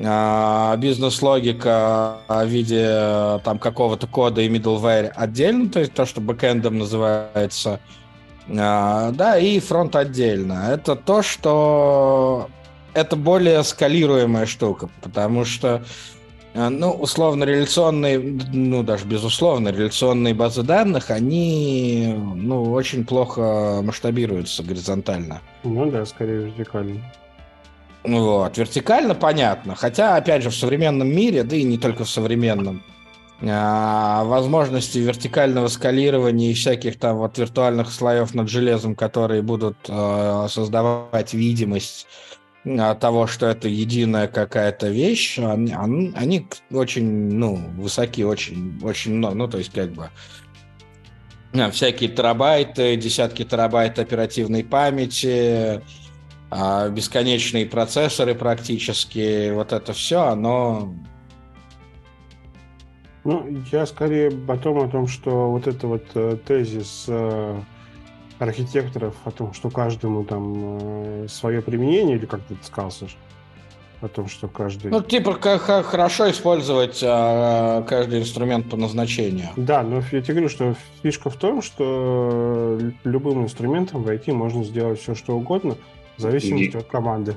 бизнес-логика 0.00 2.16
в 2.26 2.47
виде 2.47 3.38
там 3.45 3.59
какого-то 3.59 4.07
кода 4.07 4.40
и 4.40 4.49
middleware 4.49 5.12
отдельно, 5.14 5.69
то 5.69 5.80
есть 5.80 5.92
то, 5.92 6.07
что 6.07 6.23
бэкэндом 6.23 6.78
называется, 6.78 7.80
а, 8.49 9.11
да, 9.12 9.38
и 9.38 9.61
фронт 9.61 9.95
отдельно. 9.95 10.71
Это 10.73 10.97
то, 10.97 11.23
что 11.23 12.49
это 12.95 13.16
более 13.16 13.62
скалируемая 13.62 14.47
штука, 14.47 14.88
потому 15.02 15.45
что 15.45 15.85
э, 16.54 16.69
ну, 16.69 16.90
условно 16.90 17.45
реляционные, 17.45 18.19
ну, 18.19 18.83
даже 18.83 19.04
безусловно, 19.04 19.69
реляционные 19.69 20.35
базы 20.35 20.62
данных, 20.62 21.11
они, 21.11 22.14
ну, 22.35 22.73
очень 22.73 23.04
плохо 23.04 23.80
масштабируются 23.83 24.62
горизонтально. 24.62 25.40
Ну 25.62 25.90
да, 25.90 26.04
скорее 26.07 26.47
вертикально. 26.47 27.00
Вот, 28.02 28.57
вертикально 28.57 29.14
понятно. 29.14 29.75
Хотя, 29.75 30.16
опять 30.16 30.42
же, 30.42 30.50
в 30.50 30.57
современном 30.57 31.09
мире, 31.09 31.42
да 31.42 31.57
и 31.57 31.62
не 31.62 31.76
только 31.76 32.04
в 32.04 32.11
современном, 32.11 32.83
а, 33.42 34.25
возможности 34.25 34.99
вертикального 34.99 35.69
скалирования 35.69 36.50
и 36.50 36.54
всяких 36.54 36.99
там 36.99 37.16
вот 37.16 37.38
виртуальных 37.38 37.90
слоев 37.90 38.35
над 38.35 38.49
железом, 38.50 38.95
которые 38.95 39.40
будут 39.40 39.76
э, 39.88 40.47
создавать 40.50 41.33
видимость 41.33 42.07
э, 42.64 42.95
того, 43.00 43.26
что 43.26 43.47
это 43.47 43.66
единая 43.66 44.28
какая-то 44.28 44.88
вещь, 44.88 45.38
они, 45.38 45.73
они 46.14 46.47
очень, 46.71 47.33
ну, 47.33 47.57
высоки, 47.78 48.23
очень, 48.23 48.78
очень 48.83 49.14
много, 49.14 49.35
ну, 49.35 49.49
то 49.49 49.57
есть 49.57 49.73
как 49.73 49.90
бы 49.90 50.11
всякие 51.73 52.11
терабайты, 52.11 52.97
десятки 52.97 53.45
терабайт 53.45 53.99
оперативной 53.99 54.64
памяти, 54.64 55.80
бесконечные 56.50 57.66
процессоры 57.66 58.35
практически, 58.35 59.50
вот 59.52 59.73
это 59.73 59.92
все, 59.92 60.23
оно 60.23 60.92
ну, 63.25 63.47
я 63.71 63.85
скорее 63.87 64.30
потом 64.30 64.78
о 64.78 64.88
том, 64.88 65.07
что 65.07 65.50
вот 65.50 65.66
это 65.66 65.87
вот 65.87 66.04
э, 66.14 66.38
тезис 66.47 67.04
э, 67.09 67.61
архитекторов 68.38 69.14
о 69.25 69.30
том, 69.30 69.52
что 69.52 69.71
каждому 69.71 70.25
там 70.25 71.25
э, 71.25 71.26
свое 71.28 71.61
применение, 71.61 72.16
или 72.16 72.25
как 72.25 72.40
ты 72.42 72.57
сказал, 72.62 72.90
Саш? 72.90 73.16
О 74.00 74.09
том, 74.09 74.28
что 74.28 74.49
каждый... 74.49 74.90
Ну, 74.90 75.02
типа, 75.02 75.35
как 75.35 75.61
хорошо 75.61 76.30
использовать 76.30 77.02
э, 77.02 77.85
каждый 77.87 78.21
инструмент 78.21 78.71
по 78.71 78.78
назначению. 78.78 79.49
Да, 79.57 79.83
но 79.83 80.02
я 80.11 80.23
тебе 80.23 80.35
говорю, 80.35 80.49
что 80.49 80.75
фишка 81.02 81.28
в 81.28 81.37
том, 81.37 81.61
что 81.61 82.78
любым 83.04 83.45
инструментом 83.45 84.02
в 84.02 84.09
IT 84.09 84.33
можно 84.33 84.64
сделать 84.64 85.02
все, 85.02 85.14
что 85.14 85.37
угодно, 85.37 85.76
в 86.20 86.22
зависимости 86.22 86.76
И... 86.76 86.78
от 86.78 86.86
команды. 86.86 87.36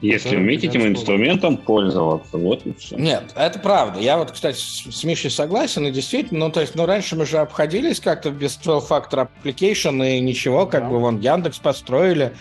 Если 0.00 0.34
уметь 0.34 0.64
этим 0.64 0.86
инструментом 0.86 1.58
пользоваться, 1.58 2.38
вот 2.38 2.64
и 2.64 2.72
все. 2.72 2.96
Нет, 2.96 3.32
это 3.36 3.58
правда. 3.58 4.00
Я 4.00 4.16
вот, 4.16 4.30
кстати, 4.30 4.56
с 4.56 5.04
Мишей 5.04 5.30
согласен, 5.30 5.86
и 5.86 5.90
действительно, 5.90 6.46
ну, 6.46 6.50
то 6.50 6.62
есть, 6.62 6.74
ну, 6.74 6.86
раньше 6.86 7.16
мы 7.16 7.26
же 7.26 7.36
обходились 7.36 8.00
как-то 8.00 8.30
без 8.30 8.58
12-factor 8.58 9.28
application, 9.28 10.02
и 10.08 10.20
ничего, 10.20 10.64
как 10.64 10.84
да. 10.84 10.88
бы, 10.88 11.00
вон, 11.00 11.20
Яндекс 11.20 11.58
построили, 11.58 12.32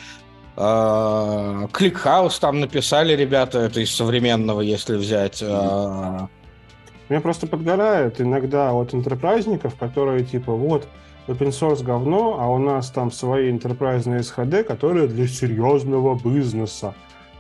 Кликхаус 0.56 2.40
там 2.40 2.62
написали 2.62 3.14
ребята, 3.14 3.60
это 3.60 3.82
из 3.82 3.94
современного, 3.94 4.62
если 4.62 4.96
взять. 4.96 5.42
Меня 5.42 7.22
просто 7.22 7.48
подгорает 7.48 8.22
иногда 8.22 8.72
от 8.72 8.94
интерпрайзников, 8.94 9.76
которые 9.76 10.24
типа 10.24 10.54
вот 10.54 10.88
open 11.30 11.50
source 11.50 11.84
говно, 11.84 12.38
а 12.40 12.48
у 12.48 12.58
нас 12.58 12.90
там 12.90 13.12
свои 13.12 13.52
интерпрайзные 13.52 14.22
SHD, 14.22 14.64
которые 14.64 15.08
для 15.08 15.28
серьезного 15.28 16.20
бизнеса. 16.20 16.96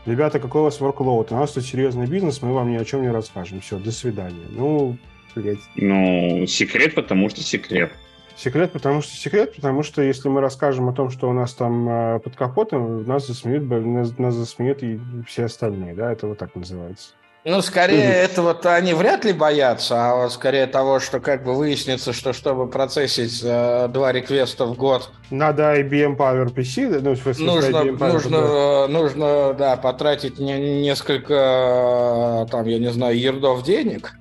Ребята, 0.06 0.40
какой 0.40 0.62
у 0.62 0.64
вас 0.66 0.80
workload? 0.80 1.28
У 1.32 1.36
нас 1.36 1.52
тут 1.52 1.66
серьезный 1.66 2.08
бизнес, 2.08 2.42
мы 2.42 2.54
вам 2.54 2.72
ни 2.72 2.78
о 2.78 2.86
чем 2.86 3.02
не 3.02 3.12
расскажем. 3.12 3.62
Все, 3.62 3.78
до 3.78 3.92
свидания. 3.92 4.46
Ну, 4.52 4.98
блядь. 5.36 5.60
Ну, 5.76 6.46
секрет, 6.48 6.96
потому 6.96 7.30
что 7.30 7.42
секрет. 7.42 7.92
Секрет, 8.38 8.72
потому 8.72 9.02
что 9.02 9.14
секрет, 9.16 9.56
потому 9.56 9.84
что 9.84 10.02
если 10.02 10.30
мы 10.30 10.40
расскажем 10.40 10.88
о 10.88 10.94
том, 10.94 11.10
что 11.10 11.30
у 11.30 11.34
нас 11.34 11.54
там 11.54 11.90
э, 11.90 12.20
под 12.20 12.38
капотом, 12.38 13.06
нас 13.06 13.28
засмеют, 13.28 13.70
нас, 13.70 14.18
нас 14.18 14.34
засмеют 14.34 14.82
и 14.82 14.98
все 15.28 15.46
остальные, 15.46 15.94
да, 15.94 16.14
это 16.14 16.28
вот 16.28 16.38
так 16.38 16.56
называется. 16.56 17.10
Ну, 17.50 17.64
скорее, 17.64 18.04
это 18.04 18.44
вот 18.44 18.64
они 18.68 18.94
вряд 18.94 19.26
ли 19.26 19.34
боятся, 19.34 19.96
а 20.26 20.30
скорее 20.30 20.68
того, 20.68 21.00
что 21.00 21.20
как 21.20 21.44
бы 21.44 21.56
выяснится, 21.56 22.14
что 22.14 22.32
чтобы 22.32 22.68
процессить 22.68 23.42
э, 23.44 23.88
два 23.92 24.12
реквеста 24.12 24.66
в 24.66 24.78
год... 24.78 25.10
Надо 25.32 25.80
IBM 25.80 26.16
PowerPC, 26.16 27.00
ну, 27.02 27.14
в 27.14 27.18
смысле, 27.18 27.46
нужно, 27.46 27.78
IBM 27.78 27.98
Power, 27.98 28.14
нужно, 28.14 28.42
да. 28.42 28.88
нужно, 28.88 29.54
да, 29.58 29.78
потратить 29.78 30.38
не, 30.38 30.82
несколько, 30.82 32.48
там, 32.52 32.68
я 32.68 32.78
не 32.78 32.92
знаю, 32.92 33.20
ердов 33.20 33.64
денег, 33.64 34.14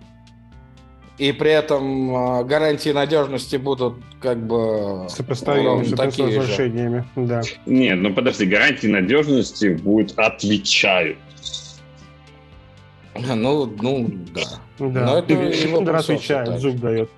и 1.18 1.32
при 1.32 1.50
этом 1.50 2.40
э, 2.40 2.44
гарантии 2.44 2.90
надежности 2.90 3.56
будут 3.56 3.96
как 4.22 4.38
бы 4.38 5.06
сопоставимы 5.10 5.84
с 5.84 5.92
такие 5.92 6.40
же. 6.40 7.04
Да. 7.14 7.42
Нет, 7.66 7.98
ну 7.98 8.14
подожди, 8.14 8.46
гарантии 8.46 8.86
надежности 8.86 9.74
будут 9.74 10.18
отвечают 10.18 11.18
Ну, 13.36 13.66
ну, 13.66 14.08
да. 14.34 14.42
Да. 14.78 15.06
Но 15.06 15.18
это 15.18 15.32
его 15.32 15.96
отвечает, 15.96 16.60
зуб 16.60 16.76
дает. 16.76 17.10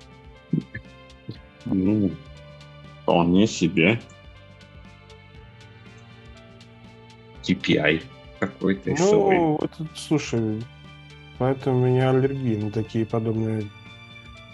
Ну, 1.65 2.11
вполне 3.03 3.47
себе. 3.47 3.99
KPI 7.43 8.01
какой-то. 8.39 8.95
Ну, 8.97 9.57
вот, 9.59 9.71
слушай, 9.95 10.63
поэтому 11.37 11.83
у 11.83 11.87
меня 11.87 12.09
аллергия 12.09 12.59
на 12.59 12.71
такие 12.71 13.05
подобные 13.05 13.69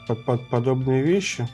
под, 0.07 0.25
под, 0.25 0.47
подобные 0.49 1.03
вещи. 1.03 1.47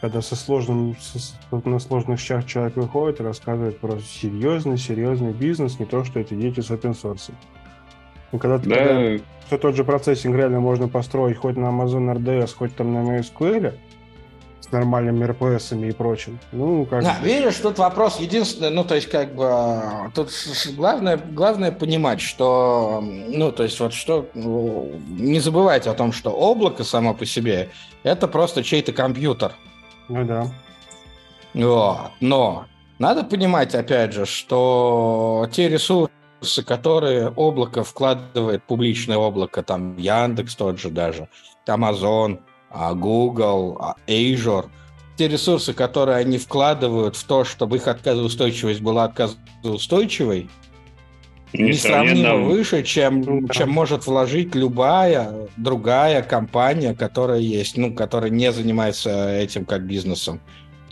Когда 0.00 0.20
со 0.20 0.34
сложным, 0.34 0.96
со, 0.98 1.36
на 1.64 1.78
сложных 1.78 2.18
щах 2.18 2.44
человек 2.46 2.74
выходит 2.76 3.20
и 3.20 3.22
рассказывает 3.22 3.78
про 3.78 4.00
серьезный, 4.00 4.76
серьезный 4.76 5.32
бизнес, 5.32 5.78
не 5.78 5.86
то, 5.86 6.02
что 6.04 6.18
это 6.18 6.34
дети 6.34 6.58
с 6.58 6.70
open 6.70 7.00
source. 7.00 7.32
И 8.32 8.38
когда, 8.38 8.58
да. 8.58 8.76
когда 8.76 9.24
все 9.46 9.58
тот 9.58 9.76
же 9.76 9.84
процессинг 9.84 10.36
реально 10.36 10.60
можно 10.60 10.88
построить 10.88 11.36
хоть 11.36 11.56
на 11.56 11.66
Amazon 11.66 12.16
RDS, 12.16 12.54
хоть 12.56 12.74
там 12.74 12.92
на 12.92 12.98
MySQL, 12.98 13.74
с 14.60 14.72
нормальными 14.72 15.24
RPS 15.24 15.88
и 15.88 15.92
прочим. 15.92 16.38
Ну, 16.52 16.86
как 16.86 17.02
да, 17.02 17.18
видишь, 17.22 17.56
тут 17.56 17.78
вопрос 17.78 18.20
единственный, 18.20 18.70
ну, 18.70 18.84
то 18.84 18.94
есть, 18.94 19.10
как 19.10 19.34
бы, 19.34 19.82
тут 20.14 20.30
главное, 20.76 21.18
главное 21.18 21.72
понимать, 21.72 22.20
что, 22.20 23.02
ну, 23.02 23.52
то 23.52 23.64
есть, 23.64 23.78
вот 23.80 23.92
что, 23.92 24.26
не 24.34 25.40
забывайте 25.40 25.90
о 25.90 25.94
том, 25.94 26.12
что 26.12 26.30
облако 26.30 26.84
само 26.84 27.12
по 27.12 27.26
себе– 27.26 27.70
это 28.04 28.28
просто 28.28 28.62
чей-то 28.62 28.92
компьютер. 28.92 29.52
Ну, 30.08 30.24
да. 30.24 30.46
Вот. 31.54 32.10
Но 32.20 32.64
надо 32.98 33.24
понимать, 33.24 33.74
опять 33.74 34.12
же, 34.12 34.26
что 34.26 35.48
те 35.52 35.68
ресурсы, 35.68 36.12
ресурсы, 36.42 36.62
которые 36.62 37.30
облако 37.30 37.84
вкладывает, 37.84 38.62
публичное 38.64 39.16
облако, 39.16 39.62
там 39.62 39.96
Яндекс 39.96 40.56
тот 40.56 40.78
же 40.78 40.90
даже, 40.90 41.28
Amazon, 41.66 42.40
а, 42.70 42.94
Google, 42.94 43.76
а, 43.80 43.94
Azure, 44.06 44.66
те 45.16 45.28
ресурсы, 45.28 45.72
которые 45.72 46.16
они 46.16 46.38
вкладывают 46.38 47.16
в 47.16 47.24
то, 47.24 47.44
чтобы 47.44 47.76
их 47.76 47.86
отказоустойчивость 47.86 48.80
была 48.80 49.04
отказоустойчивой, 49.04 50.50
несравнимо 51.52 52.36
выше, 52.36 52.82
чем, 52.82 53.48
чем 53.48 53.70
может 53.70 54.06
вложить 54.06 54.54
любая 54.54 55.48
другая 55.56 56.22
компания, 56.22 56.94
которая 56.94 57.40
есть, 57.40 57.76
ну, 57.76 57.94
которая 57.94 58.30
не 58.30 58.50
занимается 58.52 59.32
этим 59.34 59.64
как 59.64 59.82
бизнесом. 59.86 60.40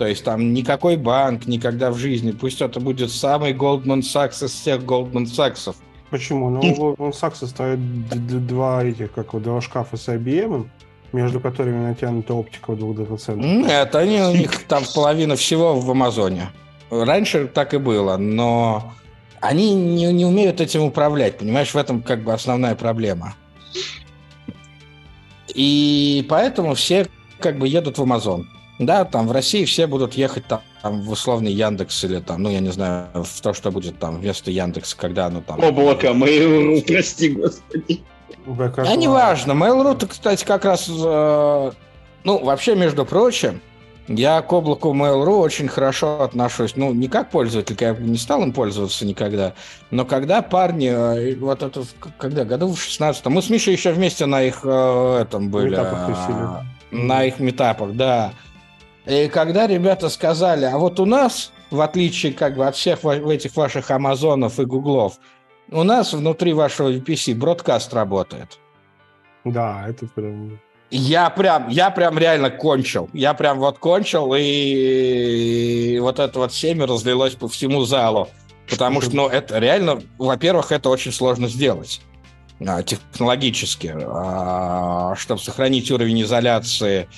То 0.00 0.06
есть 0.06 0.24
там 0.24 0.54
никакой 0.54 0.96
банк 0.96 1.46
никогда 1.46 1.90
в 1.90 1.98
жизни, 1.98 2.30
пусть 2.30 2.62
это 2.62 2.80
будет 2.80 3.12
самый 3.12 3.52
Goldman 3.52 4.00
Sachs 4.00 4.42
из 4.42 4.50
всех 4.50 4.80
Goldman 4.80 5.26
Sachs. 5.26 5.76
Почему? 6.08 6.48
Ну, 6.48 6.60
у 6.60 6.94
Goldman 6.94 7.12
Sachs 7.12 7.46
стоят 7.46 7.78
два 8.46 8.82
этих, 8.82 9.12
как 9.12 9.34
вот, 9.34 9.42
два 9.42 9.60
шкафа 9.60 9.98
с 9.98 10.08
IBM, 10.08 10.66
между 11.12 11.38
которыми 11.38 11.86
натянута 11.86 12.32
оптика 12.32 12.72
в 12.72 12.78
двух 12.78 12.96
дата-центрах. 12.96 13.44
Нет, 13.44 13.94
они 13.94 14.22
у 14.22 14.32
них 14.32 14.64
там 14.64 14.84
половина 14.94 15.36
всего 15.36 15.78
в 15.78 15.90
Амазоне. 15.90 16.48
Раньше 16.88 17.46
так 17.46 17.74
и 17.74 17.76
было, 17.76 18.16
но 18.16 18.94
они 19.42 19.74
не, 19.74 20.10
не 20.14 20.24
умеют 20.24 20.62
этим 20.62 20.84
управлять, 20.84 21.36
понимаешь, 21.36 21.74
в 21.74 21.76
этом 21.76 22.00
как 22.00 22.24
бы 22.24 22.32
основная 22.32 22.74
проблема. 22.74 23.34
И 25.48 26.24
поэтому 26.30 26.72
все 26.72 27.06
как 27.38 27.58
бы 27.58 27.68
едут 27.68 27.98
в 27.98 28.02
Амазон. 28.02 28.48
Да, 28.80 29.04
там 29.04 29.28
в 29.28 29.32
России 29.32 29.66
все 29.66 29.86
будут 29.86 30.14
ехать 30.14 30.46
там, 30.46 30.62
там 30.80 31.02
в 31.02 31.10
условный 31.10 31.52
Яндекс 31.52 32.02
или 32.04 32.18
там, 32.18 32.42
ну, 32.42 32.48
я 32.48 32.60
не 32.60 32.70
знаю, 32.72 33.08
в 33.12 33.40
то, 33.42 33.52
что 33.52 33.70
будет 33.70 33.98
там 33.98 34.18
вместо 34.18 34.50
Яндекса, 34.50 34.96
когда 34.96 35.26
оно 35.26 35.42
там... 35.42 35.62
Облако, 35.62 36.06
Mail.ru, 36.06 36.82
прости, 36.86 37.28
господи. 37.28 38.00
А 38.46 38.96
не 38.96 39.06
важно. 39.06 39.52
Mail.ru, 39.52 40.06
кстати, 40.06 40.46
как 40.46 40.64
раз... 40.64 40.88
Э, 40.88 41.72
ну, 42.24 42.42
вообще, 42.42 42.74
между 42.74 43.04
прочим, 43.04 43.60
я 44.08 44.40
к 44.40 44.50
облаку 44.50 44.94
Mail.ru 44.94 45.40
очень 45.40 45.68
хорошо 45.68 46.22
отношусь. 46.22 46.74
Ну, 46.74 46.94
не 46.94 47.08
как 47.08 47.28
пользователь, 47.28 47.76
я 47.80 47.92
не 47.92 48.16
стал 48.16 48.42
им 48.42 48.54
пользоваться 48.54 49.04
никогда. 49.04 49.52
Но 49.90 50.06
когда 50.06 50.40
парни, 50.40 50.88
э, 50.88 51.36
вот 51.36 51.62
это, 51.62 51.82
когда, 52.16 52.46
году 52.46 52.72
в 52.72 52.80
16 52.80 53.26
мы 53.26 53.42
с 53.42 53.50
Мишей 53.50 53.74
еще 53.74 53.92
вместе 53.92 54.24
на 54.24 54.42
их 54.42 54.60
э, 54.64 55.18
этом 55.20 55.50
были. 55.50 55.68
Метапах 55.68 56.64
на 56.90 57.24
их 57.24 57.38
метапах, 57.38 57.92
да. 57.92 58.32
И 59.10 59.28
когда 59.28 59.66
ребята 59.66 60.08
сказали, 60.08 60.66
а 60.66 60.78
вот 60.78 61.00
у 61.00 61.04
нас, 61.04 61.50
в 61.70 61.80
отличие 61.80 62.32
как 62.32 62.56
бы 62.56 62.66
от 62.66 62.76
всех 62.76 63.04
этих 63.04 63.56
ваших 63.56 63.90
Амазонов 63.90 64.60
и 64.60 64.64
Гуглов, 64.64 65.14
У 65.72 65.82
нас 65.82 66.12
внутри 66.12 66.52
вашего 66.52 66.92
VPC 66.92 67.34
бродкаст 67.34 67.92
работает. 67.92 68.58
Да, 69.44 69.86
это 69.88 70.06
прям... 70.06 70.60
Я 70.90 71.30
прям, 71.30 71.68
я 71.68 71.90
прям 71.90 72.18
реально 72.18 72.50
кончил. 72.50 73.08
Я 73.12 73.34
прям 73.34 73.58
вот 73.58 73.78
кончил, 73.78 74.34
и 74.36 75.98
вот 76.00 76.18
это 76.18 76.38
вот 76.38 76.52
семя 76.52 76.86
разлилось 76.86 77.34
по 77.34 77.48
всему 77.48 77.84
залу. 77.84 78.28
Потому 78.68 79.00
что, 79.00 79.14
ну, 79.14 79.28
это 79.28 79.58
реально, 79.58 80.00
во-первых, 80.18 80.70
это 80.70 80.88
очень 80.88 81.12
сложно 81.12 81.48
сделать 81.48 82.00
а, 82.64 82.82
технологически, 82.82 83.92
а, 83.96 85.14
чтобы 85.16 85.40
сохранить 85.40 85.90
уровень 85.90 86.22
изоляции, 86.22 87.08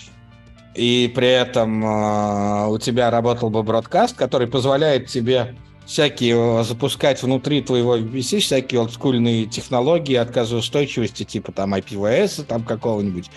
и 0.75 1.13
при 1.15 1.29
этом 1.29 1.83
а, 1.85 2.69
у 2.69 2.79
тебя 2.79 3.11
работал 3.11 3.51
бы 3.51 3.63
бродкаст, 3.63 4.17
который 4.17 4.47
позволяет 4.47 5.07
тебе 5.07 5.55
всякие 5.87 6.65
запускать 6.65 7.23
внутри 7.23 7.61
твоего 7.61 7.99
VPC 7.99 8.41
всякие 8.41 8.81
олдскульные 8.81 9.47
технологии 9.47 10.15
отказоустойчивости, 10.15 11.25
типа 11.25 11.53
там 11.53 11.75
IPVS 11.75 12.45
там 12.45 12.65
какого-нибудь, 12.65 13.31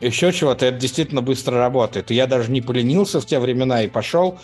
еще 0.00 0.32
чего-то, 0.32 0.66
это 0.66 0.78
действительно 0.78 1.22
быстро 1.22 1.58
работает. 1.58 2.10
И 2.10 2.14
я 2.14 2.26
даже 2.26 2.50
не 2.50 2.60
поленился 2.60 3.20
в 3.20 3.26
те 3.26 3.38
времена 3.38 3.82
и 3.82 3.88
пошел, 3.88 4.38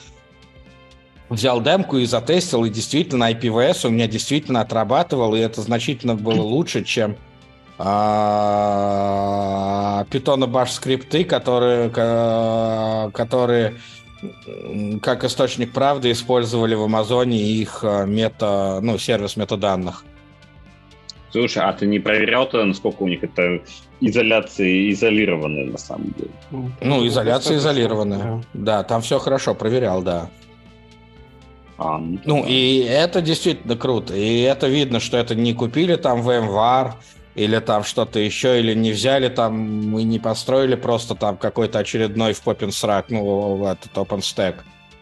взял 1.28 1.60
демку 1.60 1.98
и 1.98 2.06
затестил, 2.06 2.64
и 2.64 2.70
действительно 2.70 3.30
IPVS 3.30 3.86
у 3.86 3.90
меня 3.90 4.06
действительно 4.06 4.60
отрабатывал, 4.62 5.34
и 5.34 5.40
это 5.40 5.60
значительно 5.60 6.14
было 6.14 6.40
лучше, 6.40 6.84
чем 6.84 7.12
а, 7.12 7.31
Python 10.10 10.46
Bash 10.46 10.70
скрипты, 10.70 11.24
которые, 11.24 11.90
которые 11.90 13.74
как 15.02 15.24
источник 15.24 15.72
правды 15.72 16.12
использовали 16.12 16.74
в 16.74 16.82
Амазоне 16.82 17.38
их 17.38 17.80
а, 17.82 18.04
мета, 18.04 18.78
ну, 18.80 18.96
сервис 18.96 19.36
метаданных. 19.36 20.04
Слушай, 21.32 21.64
а 21.64 21.72
ты 21.72 21.86
не 21.86 21.98
проверял 21.98 22.46
тогда, 22.46 22.66
насколько 22.66 23.02
у 23.02 23.08
них 23.08 23.24
это 23.24 23.60
изоляция 24.00 24.90
изолированная 24.92 25.66
на 25.66 25.78
самом 25.78 26.12
деле? 26.12 26.30
Ну, 26.80 27.06
изоляция 27.06 27.56
изолированная. 27.56 28.44
Да, 28.52 28.84
там 28.84 29.02
все 29.02 29.18
хорошо, 29.18 29.54
проверял, 29.54 30.02
да. 30.02 30.30
А, 31.78 31.98
ну, 31.98 32.20
ну 32.24 32.44
и 32.46 32.80
это 32.80 33.22
действительно 33.22 33.76
круто. 33.76 34.14
И 34.14 34.42
это 34.42 34.68
видно, 34.68 35.00
что 35.00 35.16
это 35.16 35.34
не 35.34 35.54
купили 35.54 35.96
там 35.96 36.20
VMware 36.20 36.92
или 37.34 37.58
там 37.60 37.84
что-то 37.84 38.18
еще, 38.18 38.60
или 38.60 38.74
не 38.74 38.92
взяли 38.92 39.28
там, 39.28 39.54
мы 39.90 40.02
не 40.02 40.18
построили 40.18 40.74
просто 40.74 41.14
там 41.14 41.36
какой-то 41.36 41.78
очередной 41.78 42.32
в 42.34 42.42
попинсрак, 42.42 43.10
ну, 43.10 43.64
этот 43.64 43.92
OpenStack. 43.94 44.56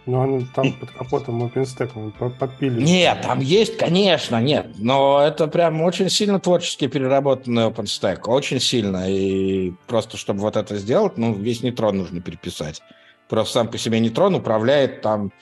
Ну, 0.06 0.18
он 0.18 0.46
там 0.46 0.72
под 0.80 0.90
капотом 0.90 1.42
OpenStack 1.44 2.38
подпили. 2.38 2.80
Нет, 2.82 3.18
там 3.22 3.40
есть, 3.40 3.76
конечно, 3.76 4.40
нет. 4.40 4.68
Но 4.78 5.20
это 5.20 5.46
прям 5.46 5.82
очень 5.82 6.08
сильно 6.08 6.40
творчески 6.40 6.86
переработанный 6.86 7.64
OpenStack. 7.64 8.22
Очень 8.26 8.60
сильно. 8.60 9.10
И 9.10 9.72
просто, 9.86 10.16
чтобы 10.16 10.40
вот 10.40 10.56
это 10.56 10.76
сделать, 10.76 11.18
ну, 11.18 11.34
весь 11.34 11.62
нейтрон 11.62 11.98
нужно 11.98 12.20
переписать. 12.20 12.80
Просто 13.28 13.54
сам 13.54 13.68
по 13.68 13.78
себе 13.78 14.00
нейтрон 14.00 14.34
управляет 14.34 15.02
там... 15.02 15.32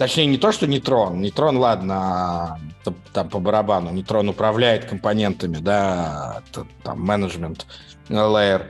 Точнее, 0.00 0.24
не 0.24 0.38
то, 0.38 0.50
что 0.50 0.66
нейтрон. 0.66 1.20
Нейтрон, 1.20 1.58
ладно, 1.58 2.58
там 3.12 3.28
по 3.28 3.38
барабану. 3.38 3.90
Нейтрон 3.90 4.30
управляет 4.30 4.86
компонентами, 4.86 5.58
да, 5.58 6.40
там 6.82 7.02
менеджмент 7.02 7.66
layer 8.08 8.62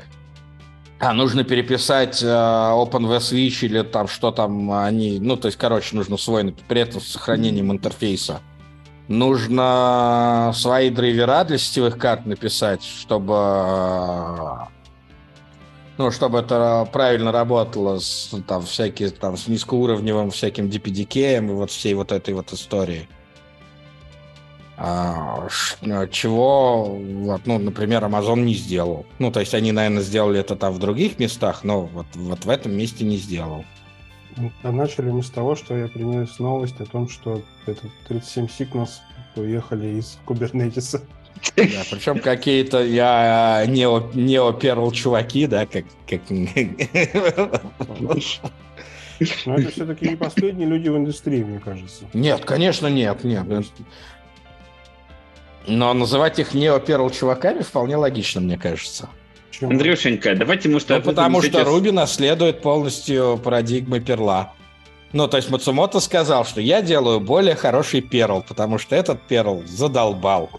а, 0.98 1.12
нужно 1.12 1.44
переписать 1.44 2.20
э, 2.20 2.26
OpenVSwitch 2.26 3.64
или 3.64 3.82
там 3.82 4.08
что 4.08 4.32
там 4.32 4.72
они... 4.72 5.20
Ну, 5.20 5.36
то 5.36 5.46
есть, 5.46 5.56
короче, 5.56 5.94
нужно 5.94 6.16
свой, 6.16 6.52
при 6.66 6.80
этом 6.80 7.00
с 7.00 7.06
сохранением 7.06 7.70
интерфейса. 7.70 8.40
Нужно 9.06 10.50
свои 10.52 10.90
драйвера 10.90 11.44
для 11.44 11.58
сетевых 11.58 11.96
карт 11.96 12.26
написать, 12.26 12.82
чтобы... 12.82 14.66
Ну, 16.00 16.10
чтобы 16.10 16.38
это 16.38 16.88
правильно 16.90 17.30
работало 17.30 17.98
с 17.98 18.34
там 18.48 18.62
всякие 18.62 19.10
там 19.10 19.36
с 19.36 19.48
низкоуровневым 19.48 20.30
всяким 20.30 20.68
DPDK 20.68 21.36
и 21.36 21.52
вот 21.52 21.70
всей 21.70 21.92
вот 21.92 22.10
этой 22.10 22.32
вот 22.32 22.54
истории. 22.54 23.06
А, 24.78 25.46
а, 25.82 26.06
чего, 26.06 26.86
вот, 26.86 27.42
ну, 27.44 27.58
например, 27.58 28.02
Amazon 28.02 28.40
не 28.40 28.54
сделал. 28.54 29.04
Ну, 29.18 29.30
то 29.30 29.40
есть 29.40 29.52
они, 29.52 29.72
наверное, 29.72 30.00
сделали 30.00 30.40
это 30.40 30.56
там 30.56 30.72
в 30.72 30.78
других 30.78 31.18
местах, 31.18 31.64
но 31.64 31.82
вот, 31.82 32.06
вот 32.14 32.46
в 32.46 32.48
этом 32.48 32.72
месте 32.72 33.04
не 33.04 33.18
сделал. 33.18 33.66
А 34.62 34.72
начали 34.72 35.10
мы 35.10 35.22
с 35.22 35.28
того, 35.28 35.54
что 35.54 35.76
я 35.76 35.86
принес 35.86 36.38
новость 36.38 36.80
о 36.80 36.86
том, 36.86 37.10
что 37.10 37.42
это 37.66 37.82
37 38.08 38.46
Signals 38.46 39.00
уехали 39.36 39.98
из 39.98 40.18
Kubernetes. 40.26 41.02
Да, 41.56 41.82
причем 41.90 42.18
какие-то 42.20 42.82
я 42.82 43.64
нео, 43.66 44.10
нео 44.14 44.52
перл 44.52 44.92
чуваки, 44.92 45.46
да, 45.46 45.66
как... 45.66 45.84
как... 46.08 46.20
Но 49.44 49.56
это 49.56 49.70
все-таки 49.70 50.08
не 50.08 50.16
последние 50.16 50.68
люди 50.68 50.88
в 50.88 50.96
индустрии, 50.96 51.42
мне 51.42 51.58
кажется. 51.58 52.04
Нет, 52.14 52.44
конечно, 52.44 52.86
нет, 52.86 53.22
нет. 53.24 53.44
Но 55.66 55.92
называть 55.92 56.38
их 56.38 56.54
неоперл 56.54 57.10
чуваками 57.10 57.62
вполне 57.62 57.96
логично, 57.96 58.40
мне 58.40 58.56
кажется. 58.56 59.08
Андрюшенька, 59.60 60.34
давайте 60.34 60.70
мы 60.70 60.80
что... 60.80 60.96
Ну, 60.96 61.02
потому 61.02 61.42
что 61.42 61.64
Руби 61.64 61.90
наследует 61.90 62.62
полностью 62.62 63.38
парадигмы 63.42 64.00
перла. 64.00 64.54
Ну, 65.12 65.26
то 65.26 65.36
есть 65.36 65.50
Мацумото 65.50 66.00
сказал, 66.00 66.44
что 66.44 66.60
я 66.60 66.82
делаю 66.82 67.20
более 67.20 67.56
хороший 67.56 68.00
перл, 68.00 68.42
потому 68.42 68.78
что 68.78 68.94
этот 68.94 69.20
перл 69.22 69.62
задолбал. 69.66 70.50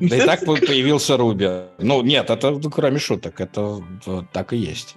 Да 0.00 0.16
и 0.16 0.20
так 0.20 0.44
появился 0.44 1.16
Руби. 1.16 1.48
Ну, 1.78 2.02
нет, 2.02 2.30
это 2.30 2.50
ну, 2.50 2.70
кроме 2.70 2.98
шуток, 2.98 3.40
это 3.40 3.80
так 4.32 4.52
и 4.52 4.56
есть. 4.56 4.96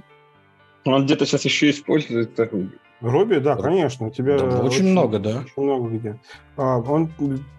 Он 0.86 1.06
где-то 1.06 1.26
сейчас 1.26 1.46
еще 1.46 1.70
использует 1.70 2.40
Руби. 2.40 2.70
Робби, 3.02 3.36
да, 3.36 3.56
конечно. 3.56 4.08
У 4.08 4.10
тебя 4.10 4.38
да, 4.38 4.46
очень, 4.46 4.68
очень 4.68 4.88
много, 4.88 5.20
да. 5.20 5.44
Очень 5.44 5.64
много 5.64 5.90
где. 5.90 6.20
А, 6.58 6.80
он 6.80 7.12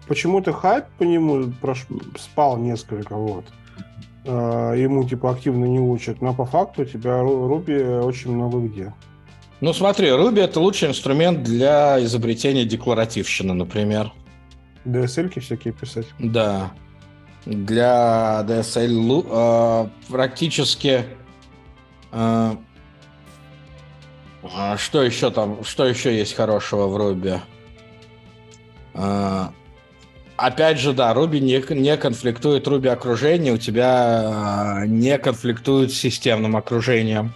почему-то 0.07 0.51
хайп 0.51 0.85
по 0.97 1.03
нему 1.03 1.53
прош... 1.61 1.85
спал 2.17 2.57
несколько 2.57 3.15
вот. 3.15 3.45
А, 4.25 4.73
ему 4.73 5.07
типа 5.07 5.31
активно 5.31 5.65
не 5.65 5.79
учат, 5.79 6.21
но 6.21 6.33
по 6.33 6.45
факту 6.45 6.81
у 6.81 6.85
тебя 6.85 7.21
Руби 7.21 7.77
очень 7.77 8.31
много 8.31 8.59
где. 8.59 8.93
Ну 9.59 9.73
смотри, 9.73 10.11
Руби 10.11 10.41
это 10.41 10.59
лучший 10.59 10.89
инструмент 10.89 11.43
для 11.43 12.03
изобретения 12.03 12.65
декларативщины, 12.65 13.53
например. 13.53 14.11
DSL 14.85 15.39
всякие 15.39 15.73
писать. 15.73 16.07
Да. 16.19 16.71
Для 17.45 18.43
DSL 18.47 19.25
э, 19.29 19.89
практически 20.09 21.05
э, 22.11 22.55
а 24.55 24.77
что 24.77 25.03
еще 25.03 25.31
там, 25.31 25.63
что 25.63 25.85
еще 25.85 26.15
есть 26.15 26.35
хорошего 26.35 26.87
в 26.87 26.95
Руби? 26.95 27.35
А, 28.93 29.51
опять 30.37 30.79
же, 30.79 30.93
да, 30.93 31.13
Руби 31.13 31.39
не, 31.39 31.63
не 31.73 31.97
конфликтует 31.97 32.67
Руби 32.67 32.89
окружение, 32.89 33.53
у 33.53 33.57
тебя 33.57 34.83
не 34.85 35.17
конфликтует 35.17 35.91
с 35.91 35.95
системным 35.95 36.55
окружением. 36.55 37.33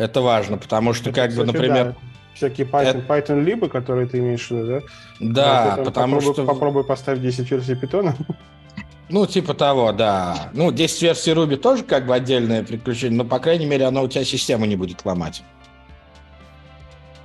Это 0.00 0.22
важно, 0.22 0.56
потому 0.56 0.94
что, 0.94 1.10
Это, 1.10 1.20
как 1.20 1.30
кстати, 1.30 1.46
бы, 1.46 1.52
например... 1.52 1.84
Да. 1.84 1.94
Всякие 2.34 2.66
Python, 2.66 2.82
это... 2.82 2.98
Python 3.00 3.42
либо, 3.42 3.68
которые 3.68 4.06
ты 4.06 4.18
имеешь 4.18 4.46
в 4.46 4.50
виду, 4.50 4.66
да? 4.66 4.80
Да, 5.20 5.74
вот 5.76 5.84
потому 5.84 6.14
попробуй, 6.14 6.34
что... 6.34 6.46
Попробуй 6.46 6.84
поставить 6.84 7.20
10 7.20 7.50
версий 7.50 7.74
Python. 7.74 8.14
Ну, 9.10 9.26
типа 9.26 9.52
того, 9.52 9.92
да. 9.92 10.48
Ну, 10.54 10.72
10 10.72 11.02
версий 11.02 11.32
Ruby 11.32 11.56
тоже 11.56 11.82
как 11.82 12.06
бы 12.06 12.14
отдельное 12.14 12.62
приключение, 12.62 13.18
но, 13.18 13.24
по 13.24 13.40
крайней 13.40 13.66
мере, 13.66 13.84
оно 13.84 14.04
у 14.04 14.08
тебя 14.08 14.24
систему 14.24 14.64
не 14.64 14.76
будет 14.76 15.04
ломать. 15.04 15.42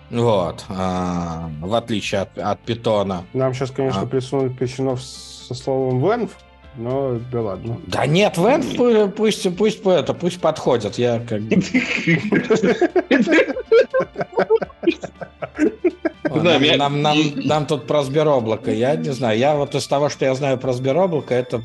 Вот. 0.10 0.66
А, 0.68 1.50
в 1.62 1.74
отличие 1.76 2.22
от, 2.22 2.38
от 2.38 2.60
питона. 2.60 3.24
Нам 3.34 3.54
сейчас, 3.54 3.72
конечно, 3.72 4.02
а. 4.02 4.06
присунут 4.06 4.58
печенов 4.58 5.02
со 5.02 5.54
словом 5.54 6.02
венв, 6.02 6.32
но 6.78 7.20
да 7.32 7.42
ладно. 7.42 7.80
Да 7.88 8.06
нет, 8.06 8.38
венв 8.38 9.14
пусть, 9.16 9.56
пусть, 9.56 9.86
это, 9.86 10.14
пусть 10.14 10.40
подходят. 10.42 10.98
Я 10.98 11.20
как 11.20 11.42
нам, 16.44 16.62
нам, 16.78 17.02
нам, 17.02 17.18
нам 17.36 17.66
тут 17.66 17.88
про 17.88 18.04
Сбероблако. 18.04 18.72
Я 18.72 18.96
не 18.96 19.12
знаю. 19.12 19.38
Я 19.38 19.56
вот 19.56 19.76
из 19.76 19.88
того, 19.88 20.10
что 20.10 20.26
я 20.26 20.36
знаю 20.36 20.58
про 20.58 20.74
Сбероблако, 20.74 21.34
это, 21.34 21.62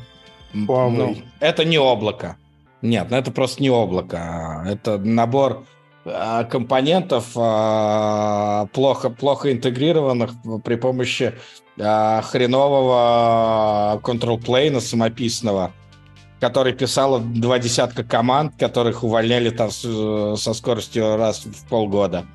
ну, 0.53 1.15
это 1.39 1.65
не 1.65 1.77
облако. 1.77 2.37
Нет, 2.81 3.07
ну 3.09 3.17
это 3.17 3.31
просто 3.31 3.61
не 3.61 3.69
облако. 3.69 4.65
Это 4.67 4.97
набор 4.97 5.51
а, 5.51 5.63
компонентов 6.03 7.31
а, 7.35 8.67
плохо, 8.73 9.09
плохо 9.09 9.51
интегрированных 9.51 10.31
при 10.63 10.75
помощи 10.75 11.33
а, 11.79 12.21
хренового 12.23 13.99
control-плейна 14.01 14.79
самописного, 14.79 15.73
который 16.39 16.73
писало 16.73 17.19
два 17.19 17.59
десятка 17.59 18.03
команд, 18.03 18.53
которых 18.57 19.03
увольняли 19.03 19.51
там 19.51 19.69
со 19.69 20.53
скоростью 20.53 21.17
раз 21.17 21.45
в 21.45 21.67
полгода. 21.67 22.25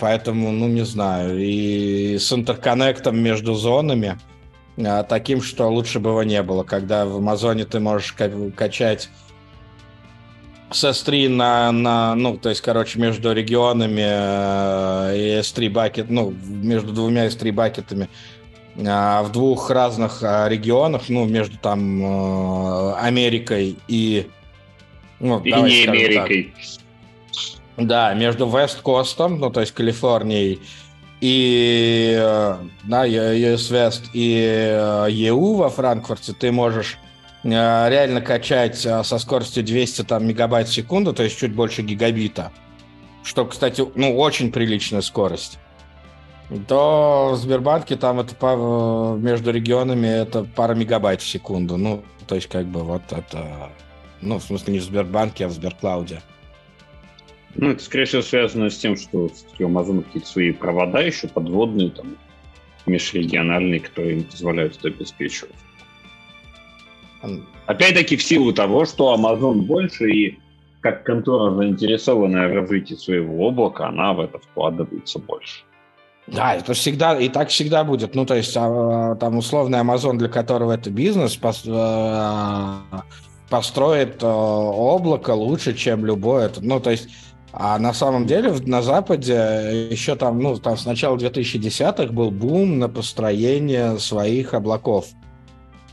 Поэтому, 0.00 0.50
ну, 0.50 0.66
не 0.66 0.84
знаю. 0.84 1.38
И 1.38 2.18
с 2.18 2.32
интерконнектом 2.32 3.18
между 3.18 3.54
зонами 3.54 4.18
а, 4.78 5.02
таким, 5.02 5.42
что 5.42 5.68
лучше 5.68 6.00
бы 6.00 6.10
его 6.10 6.22
не 6.22 6.42
было, 6.42 6.62
когда 6.62 7.04
в 7.04 7.18
Амазоне 7.18 7.64
ты 7.64 7.80
можешь 7.80 8.14
качать 8.56 9.10
с 10.70 10.84
S3 10.84 11.28
на, 11.28 11.72
на, 11.72 12.14
ну, 12.14 12.36
то 12.36 12.48
есть, 12.48 12.60
короче, 12.60 12.98
между 12.98 13.32
регионами 13.32 14.04
э, 14.04 15.16
и 15.16 15.40
S3 15.40 15.70
бакет, 15.70 16.10
ну, 16.10 16.34
между 16.46 16.92
двумя 16.92 17.26
S3 17.26 17.52
бакетами 17.52 18.08
э, 18.76 19.22
в 19.22 19.30
двух 19.32 19.70
разных 19.70 20.22
э, 20.22 20.48
регионах, 20.48 21.08
ну, 21.08 21.26
между 21.26 21.58
там 21.58 22.94
Америкой 22.96 23.76
и... 23.88 24.28
Ну, 25.20 25.40
и 25.40 25.52
не 25.52 25.86
Америкой. 25.86 26.54
Так. 27.76 27.86
Да, 27.86 28.14
между 28.14 28.48
Вест-Костом, 28.48 29.38
ну, 29.38 29.50
то 29.50 29.60
есть 29.60 29.72
Калифорнией, 29.72 30.60
и 31.20 32.16
э, 32.16 32.56
да, 32.84 33.06
US 33.06 33.72
West 33.72 34.10
и 34.12 34.40
EU 35.10 35.56
во 35.56 35.68
Франкфурте 35.68 36.32
ты 36.32 36.52
можешь 36.52 36.98
реально 37.44 38.20
качать 38.20 38.84
э, 38.84 39.02
со 39.04 39.18
скоростью 39.18 39.64
200 39.64 40.02
там, 40.02 40.26
мегабайт 40.26 40.68
в 40.68 40.74
секунду, 40.74 41.12
то 41.12 41.22
есть 41.22 41.38
чуть 41.38 41.54
больше 41.54 41.82
гигабита, 41.82 42.52
что, 43.22 43.44
кстати, 43.46 43.84
ну, 43.94 44.16
очень 44.18 44.50
приличная 44.50 45.02
скорость, 45.02 45.58
то 46.66 47.32
в 47.34 47.36
Сбербанке 47.36 47.96
там 47.96 48.20
это 48.20 48.34
по, 48.34 49.16
между 49.18 49.50
регионами 49.52 50.06
это 50.06 50.44
пара 50.44 50.74
мегабайт 50.74 51.20
в 51.20 51.28
секунду. 51.28 51.76
Ну, 51.76 52.02
то 52.26 52.34
есть 52.34 52.48
как 52.48 52.66
бы 52.66 52.80
вот 52.80 53.02
это... 53.10 53.70
Ну, 54.20 54.38
в 54.38 54.42
смысле 54.42 54.74
не 54.74 54.78
в 54.80 54.82
Сбербанке, 54.82 55.44
а 55.44 55.48
в 55.48 55.52
Сберклауде. 55.52 56.22
Ну, 57.54 57.70
это, 57.70 57.82
скорее 57.82 58.06
всего, 58.06 58.22
связано 58.22 58.70
с 58.70 58.78
тем, 58.78 58.96
что 58.96 59.18
у 59.18 59.62
Amazon 59.62 60.02
какие-то 60.02 60.28
свои 60.28 60.52
провода 60.52 61.00
еще 61.00 61.28
подводные, 61.28 61.90
там, 61.90 62.16
межрегиональные, 62.86 63.80
которые 63.80 64.18
им 64.18 64.24
позволяют 64.24 64.76
это 64.78 64.88
обеспечивать. 64.88 65.54
Опять-таки 67.66 68.16
в 68.16 68.22
силу 68.22 68.52
того, 68.52 68.84
что 68.84 69.14
Amazon 69.14 69.62
больше 69.62 70.10
и 70.10 70.38
как 70.80 71.04
контора, 71.04 71.54
заинтересованная 71.54 72.48
в 72.48 72.54
развитии 72.54 72.94
своего 72.94 73.48
облака, 73.48 73.88
она 73.88 74.12
в 74.12 74.20
это 74.20 74.38
вкладывается 74.38 75.18
больше. 75.18 75.64
Да, 76.28 76.54
это 76.54 76.74
всегда, 76.74 77.18
и 77.18 77.28
так 77.28 77.48
всегда 77.48 77.84
будет. 77.84 78.14
Ну, 78.14 78.26
то 78.26 78.34
есть, 78.34 78.54
а, 78.56 79.14
там 79.16 79.38
условный 79.38 79.78
Amazon, 79.78 80.18
для 80.18 80.28
которого 80.28 80.72
это 80.72 80.90
бизнес, 80.90 81.38
а, 81.68 82.82
построит 83.48 84.22
а, 84.22 84.28
облако 84.28 85.30
лучше, 85.30 85.74
чем 85.74 86.04
этот. 86.04 86.62
Ну, 86.62 86.80
то 86.80 86.90
есть, 86.90 87.08
а 87.52 87.78
на 87.78 87.94
самом 87.94 88.26
деле 88.26 88.52
на 88.66 88.82
Западе 88.82 89.88
еще 89.90 90.16
там, 90.16 90.38
ну, 90.38 90.56
там 90.58 90.76
с 90.76 90.84
начала 90.84 91.16
2010-х 91.16 92.12
был 92.12 92.30
бум 92.30 92.78
на 92.78 92.88
построение 92.88 93.98
своих 93.98 94.52
облаков. 94.52 95.06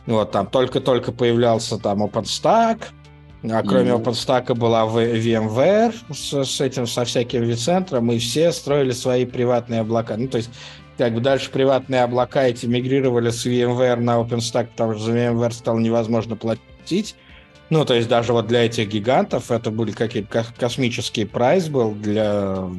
Вот, 0.08 0.32
там 0.32 0.48
только-только 0.48 1.12
появлялся 1.12 1.78
там 1.78 2.04
OpenStack, 2.04 2.84
а 3.44 3.64
кроме 3.64 3.92
mm-hmm. 3.92 4.04
OpenStack 4.04 4.54
была 4.56 4.84
VMware 4.84 5.94
с, 6.14 6.46
с 6.48 6.62
этим, 6.62 6.86
со 6.86 7.06
всяким 7.06 7.44
vCentrом, 7.44 8.14
и 8.14 8.20
все 8.20 8.52
строили 8.52 8.92
свои 8.92 9.26
приватные 9.26 9.82
облака. 9.82 10.16
Ну, 10.18 10.28
то 10.28 10.38
есть, 10.38 10.52
как 10.98 11.14
бы 11.14 11.22
дальше 11.22 11.50
приватные 11.52 12.04
облака 12.04 12.48
эти 12.48 12.66
мигрировали 12.66 13.32
с 13.32 13.46
VMware 13.46 14.00
на 14.00 14.20
OpenStack, 14.20 14.68
потому 14.68 14.94
что 14.94 15.04
за 15.04 15.18
VMware 15.18 15.54
стало 15.54 15.80
невозможно 15.80 16.36
платить. 16.36 17.16
Ну, 17.72 17.84
то 17.84 17.96
есть 17.96 18.08
даже 18.08 18.32
вот 18.32 18.46
для 18.46 18.66
этих 18.66 18.88
гигантов 18.88 19.50
это 19.50 19.72
были 19.72 19.92
какие-то 19.92 20.46
космический 20.58 21.26
прайс 21.26 21.68
был 21.68 21.94
для... 21.94 22.70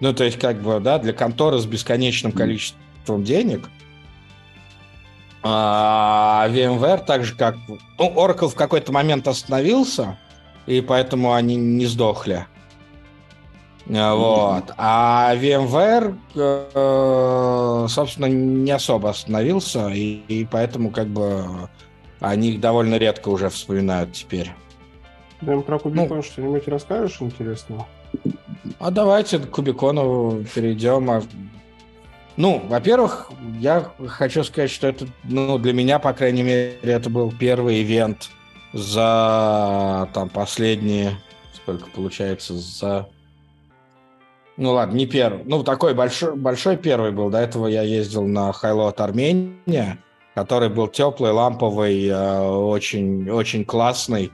Ну, 0.00 0.14
то 0.14 0.24
есть 0.24 0.38
как 0.38 0.62
бы, 0.62 0.80
да, 0.80 0.98
для 0.98 1.12
конторы 1.12 1.58
с 1.58 1.66
бесконечным 1.66 2.32
количеством 2.32 3.22
денег– 3.22 3.68
а 5.42 6.46
VMware, 6.50 7.04
так 7.04 7.24
же 7.24 7.34
как... 7.34 7.56
Ну, 7.98 8.12
Oracle 8.14 8.48
в 8.48 8.54
какой-то 8.54 8.92
момент 8.92 9.26
остановился, 9.26 10.18
и 10.66 10.80
поэтому 10.80 11.32
они 11.32 11.56
не 11.56 11.86
сдохли. 11.86 12.46
Вот. 13.86 14.64
А 14.76 15.34
VMware, 15.34 16.16
э, 16.36 17.86
собственно, 17.88 18.26
не 18.26 18.70
особо 18.70 19.10
остановился, 19.10 19.88
и, 19.88 20.22
и 20.28 20.44
поэтому 20.44 20.90
как 20.90 21.08
бы 21.08 21.68
они 22.20 22.50
их 22.50 22.60
довольно 22.60 22.96
редко 22.96 23.30
уже 23.30 23.48
вспоминают 23.48 24.12
теперь. 24.12 24.52
Прям 25.40 25.62
про 25.62 25.78
Кубикон 25.78 26.18
ну, 26.18 26.22
что-нибудь 26.22 26.68
расскажешь 26.68 27.16
интересного? 27.20 27.88
А 28.78 28.90
давайте 28.90 29.38
к 29.38 29.50
Кубикону 29.50 30.44
перейдем. 30.54 31.22
Ну, 32.40 32.62
во-первых, 32.70 33.30
я 33.58 33.90
хочу 34.06 34.44
сказать, 34.44 34.70
что 34.70 34.86
это, 34.86 35.06
ну, 35.24 35.58
для 35.58 35.74
меня, 35.74 35.98
по 35.98 36.14
крайней 36.14 36.42
мере, 36.42 36.78
это 36.80 37.10
был 37.10 37.30
первый 37.30 37.82
ивент 37.82 38.30
за 38.72 40.08
там 40.14 40.30
последние, 40.30 41.18
сколько 41.54 41.90
получается, 41.90 42.54
за 42.54 43.10
ну 44.56 44.72
ладно, 44.72 44.96
не 44.96 45.04
первый. 45.04 45.42
Ну, 45.44 45.62
такой 45.64 45.92
большой, 45.92 46.34
большой 46.34 46.78
первый 46.78 47.12
был. 47.12 47.28
До 47.28 47.36
этого 47.36 47.66
я 47.66 47.82
ездил 47.82 48.26
на 48.26 48.54
Хайлот 48.54 49.02
Армения, 49.02 49.98
который 50.34 50.70
был 50.70 50.88
теплый, 50.88 51.32
ламповый, 51.32 52.06
э, 52.06 52.40
очень, 52.40 53.28
очень 53.28 53.66
классный. 53.66 54.32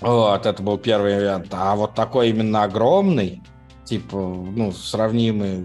Вот, 0.00 0.46
это 0.46 0.62
был 0.62 0.78
первый 0.78 1.18
ивент. 1.18 1.48
А 1.50 1.74
вот 1.74 1.94
такой 1.94 2.28
именно 2.28 2.62
огромный, 2.62 3.42
типа, 3.84 4.16
ну, 4.16 4.72
сравнимый. 4.72 5.58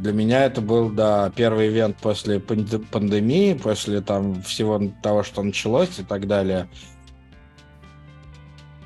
Для 0.00 0.12
меня 0.12 0.44
это 0.44 0.60
был, 0.60 0.90
да, 0.90 1.32
первый 1.34 1.68
ивент 1.68 1.96
после 1.96 2.38
пандемии, 2.40 3.54
после 3.54 4.00
там 4.00 4.42
всего 4.42 4.80
того, 5.02 5.22
что 5.22 5.42
началось 5.42 5.98
и 5.98 6.02
так 6.02 6.26
далее. 6.26 6.68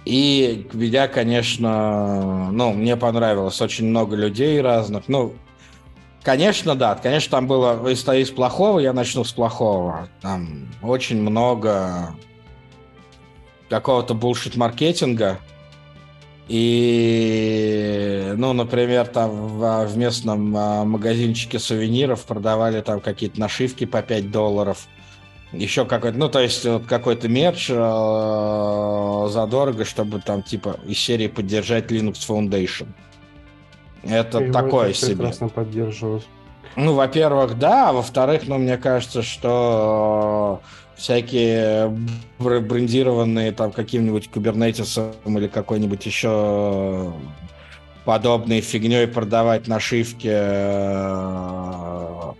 И 0.04 0.68
меня, 0.72 1.08
конечно, 1.08 2.50
ну, 2.52 2.72
мне 2.72 2.96
понравилось 2.96 3.60
очень 3.60 3.86
много 3.86 4.14
людей 4.14 4.60
разных. 4.60 5.08
Ну, 5.08 5.34
конечно, 6.22 6.76
да, 6.76 6.94
конечно, 6.94 7.32
там 7.32 7.48
было 7.48 7.88
из, 7.90 8.08
из 8.08 8.30
плохого, 8.30 8.78
я 8.78 8.92
начну 8.92 9.24
с 9.24 9.32
плохого. 9.32 10.08
Там 10.20 10.68
очень 10.80 11.20
много 11.20 12.14
какого-то 13.68 14.14
булшит-маркетинга, 14.14 15.40
и, 16.48 18.34
ну, 18.36 18.52
например, 18.52 19.08
там 19.08 19.30
в, 19.30 19.86
в 19.86 19.96
местном 19.96 20.56
а, 20.56 20.84
магазинчике 20.84 21.58
сувениров 21.58 22.24
продавали 22.24 22.80
там 22.82 23.00
какие-то 23.00 23.40
нашивки 23.40 23.84
по 23.84 24.00
5 24.00 24.30
долларов. 24.30 24.86
Еще 25.52 25.84
какой-то, 25.84 26.18
ну, 26.18 26.28
то 26.28 26.40
есть 26.40 26.64
вот 26.64 26.86
какой-то 26.86 27.28
мерч 27.28 27.70
э, 27.70 29.28
задорого, 29.30 29.84
чтобы 29.84 30.20
там 30.20 30.42
типа 30.42 30.76
из 30.86 30.98
серии 30.98 31.28
поддержать 31.28 31.90
Linux 31.90 32.16
Foundation. 32.28 32.88
Это 34.02 34.40
И 34.40 34.52
такое 34.52 34.92
себе. 34.92 35.16
Прекрасно 35.16 35.48
поддерживают. 35.48 36.26
Ну, 36.76 36.94
во-первых, 36.94 37.58
да, 37.58 37.88
а 37.88 37.92
во-вторых, 37.92 38.42
ну, 38.46 38.58
мне 38.58 38.76
кажется, 38.76 39.22
что 39.22 40.60
всякие 40.96 41.96
брендированные 42.38 43.52
там 43.52 43.70
каким-нибудь 43.70 44.30
кубернетисом 44.30 45.12
или 45.24 45.46
какой-нибудь 45.46 46.04
еще 46.06 47.12
подобной 48.04 48.60
фигней 48.60 49.06
продавать 49.06 49.68
нашивки, 49.68 50.30
э, 50.30 52.32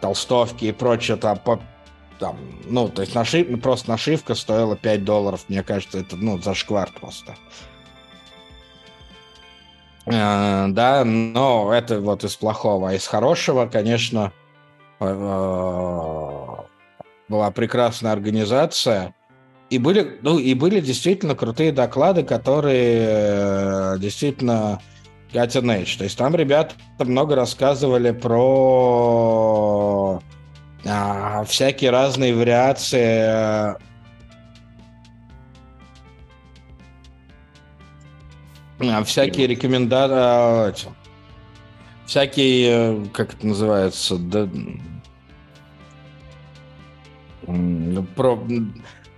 толстовки 0.00 0.66
и 0.66 0.72
прочее 0.72 1.16
там 1.16 1.38
по 1.38 1.60
там, 2.18 2.36
ну, 2.66 2.88
то 2.88 3.02
есть 3.02 3.14
нашив, 3.14 3.60
просто 3.62 3.90
нашивка 3.90 4.34
стоила 4.34 4.76
5 4.76 5.04
долларов, 5.04 5.44
мне 5.48 5.62
кажется, 5.62 6.00
это, 6.00 6.16
ну, 6.16 6.38
зашквар 6.38 6.90
просто. 7.00 7.36
Э, 10.04 10.66
да, 10.68 11.04
но 11.04 11.72
это 11.72 12.00
вот 12.00 12.24
из 12.24 12.36
плохого. 12.36 12.90
А 12.90 12.94
из 12.94 13.06
хорошего, 13.06 13.66
конечно, 13.66 14.32
э, 15.00 16.46
была 17.30 17.50
прекрасная 17.52 18.12
организация. 18.12 19.14
И 19.70 19.78
были, 19.78 20.18
ну, 20.22 20.38
и 20.38 20.52
были 20.54 20.80
действительно 20.80 21.34
крутые 21.36 21.70
доклады, 21.70 22.24
которые 22.24 23.06
э, 23.08 23.98
действительно 24.00 24.82
cutting 25.32 25.82
edge. 25.82 25.96
То 25.96 26.04
есть 26.04 26.18
там 26.18 26.34
ребята 26.34 26.74
много 26.98 27.36
рассказывали 27.36 28.10
про 28.10 29.30
а, 30.84 31.44
всякие 31.44 31.90
разные 31.90 32.34
вариации 32.34 33.76
а, 38.80 39.04
всякие 39.04 39.46
рекомендации, 39.46 40.88
всякие, 42.06 43.06
как 43.12 43.34
это 43.34 43.46
называется, 43.46 44.16
да, 44.16 44.48
про, 48.16 48.38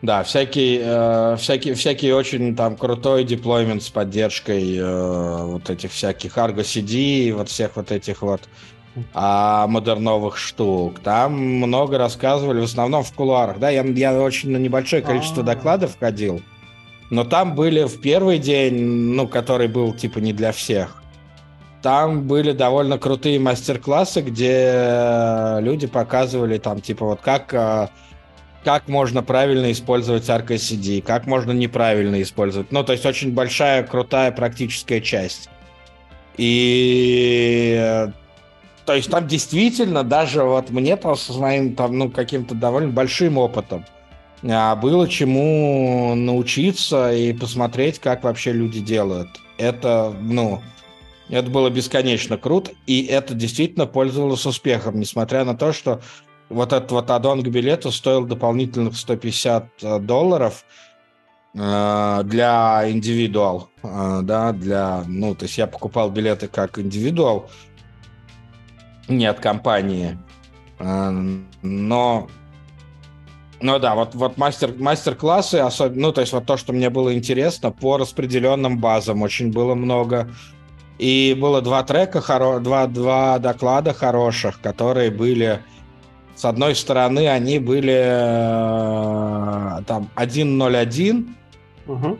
да, 0.02 0.24
всякий, 0.24 0.80
э, 0.82 1.36
всякий, 1.38 1.74
всякий 1.74 2.12
очень 2.12 2.56
там 2.56 2.76
крутой 2.76 3.24
деплоймент 3.24 3.82
с 3.82 3.88
поддержкой 3.88 4.76
э, 4.76 5.44
вот 5.44 5.70
этих 5.70 5.92
всяких 5.92 6.36
Argo 6.36 6.62
CD, 6.62 7.32
вот 7.32 7.48
всех 7.48 7.76
вот 7.76 7.92
этих 7.92 8.22
вот 8.22 8.42
а, 9.14 9.66
модерновых 9.68 10.36
штук. 10.36 10.98
Там 10.98 11.34
много 11.34 11.98
рассказывали, 11.98 12.60
в 12.60 12.64
основном 12.64 13.04
в 13.04 13.12
кулуарах. 13.12 13.58
Да, 13.58 13.70
я, 13.70 13.82
я 13.84 14.20
очень 14.20 14.50
на 14.50 14.56
небольшое 14.56 15.02
количество 15.02 15.42
А-а-а. 15.42 15.54
докладов 15.54 15.96
ходил, 15.98 16.42
но 17.10 17.24
там 17.24 17.54
были 17.54 17.84
в 17.84 18.00
первый 18.00 18.38
день, 18.38 18.84
ну, 18.84 19.28
который 19.28 19.68
был 19.68 19.92
типа 19.92 20.18
не 20.18 20.32
для 20.32 20.50
всех, 20.50 21.02
там 21.80 22.22
были 22.22 22.52
довольно 22.52 22.96
крутые 22.96 23.40
мастер-классы, 23.40 24.20
где 24.20 25.58
люди 25.60 25.86
показывали 25.86 26.58
там 26.58 26.80
типа 26.80 27.06
вот 27.06 27.20
как 27.20 27.52
а, 27.54 27.90
как 28.64 28.88
можно 28.88 29.22
правильно 29.22 29.72
использовать 29.72 30.28
RKCD, 30.28 31.02
как 31.02 31.26
можно 31.26 31.52
неправильно 31.52 32.20
использовать. 32.22 32.70
Ну, 32.72 32.84
то 32.84 32.92
есть 32.92 33.04
очень 33.04 33.32
большая, 33.32 33.82
крутая 33.82 34.32
практическая 34.32 35.00
часть. 35.00 35.48
И 36.36 38.08
то 38.84 38.94
есть 38.94 39.10
там 39.10 39.26
действительно 39.28 40.02
даже 40.02 40.42
вот 40.42 40.70
мне 40.70 40.96
там 40.96 41.16
со 41.16 41.32
своим 41.32 41.74
там, 41.74 41.96
ну, 41.98 42.10
каким-то 42.10 42.54
довольно 42.54 42.90
большим 42.90 43.38
опытом 43.38 43.84
а, 44.44 44.74
было 44.76 45.08
чему 45.08 46.14
научиться 46.14 47.12
и 47.12 47.32
посмотреть, 47.32 47.98
как 47.98 48.24
вообще 48.24 48.52
люди 48.52 48.80
делают. 48.80 49.28
Это, 49.56 50.14
ну, 50.20 50.60
это 51.28 51.48
было 51.48 51.70
бесконечно 51.70 52.36
круто, 52.36 52.72
и 52.86 53.04
это 53.04 53.34
действительно 53.34 53.86
пользовалось 53.86 54.44
успехом, 54.44 54.98
несмотря 54.98 55.44
на 55.44 55.56
то, 55.56 55.72
что 55.72 56.00
вот 56.52 56.72
этот 56.72 56.90
вот 56.92 57.10
аддон 57.10 57.42
к 57.42 57.48
билету 57.48 57.90
стоил 57.90 58.24
дополнительных 58.24 58.96
150 58.96 59.68
э, 59.82 59.98
долларов 59.98 60.64
э, 61.54 62.20
для 62.24 62.90
индивидуал, 62.90 63.70
э, 63.82 64.20
да, 64.22 64.52
для, 64.52 65.02
ну, 65.06 65.34
то 65.34 65.44
есть 65.44 65.58
я 65.58 65.66
покупал 65.66 66.10
билеты 66.10 66.48
как 66.48 66.78
индивидуал, 66.78 67.50
не 69.08 69.26
от 69.26 69.40
компании. 69.40 70.18
Но 70.78 72.28
ну 73.62 73.78
да, 73.78 73.94
вот, 73.94 74.14
вот 74.14 74.38
мастер, 74.38 74.74
мастер-классы, 74.76 75.56
особенно, 75.56 76.08
ну, 76.08 76.12
то 76.12 76.20
есть 76.20 76.32
вот 76.32 76.46
то, 76.46 76.56
что 76.56 76.72
мне 76.72 76.90
было 76.90 77.14
интересно, 77.14 77.70
по 77.70 77.96
распределенным 77.96 78.78
базам 78.80 79.22
очень 79.22 79.52
было 79.52 79.74
много. 79.76 80.28
И 80.98 81.36
было 81.40 81.62
два 81.62 81.82
трека, 81.84 82.20
хоро... 82.20 82.58
два, 82.58 82.86
два 82.86 83.38
доклада 83.38 83.94
хороших, 83.94 84.60
которые 84.60 85.10
были... 85.10 85.62
С 86.34 86.44
одной 86.44 86.74
стороны, 86.74 87.28
они 87.28 87.58
были 87.58 88.02
э, 88.04 89.82
там 89.86 90.08
1.01, 90.16 91.34
угу. 91.86 92.18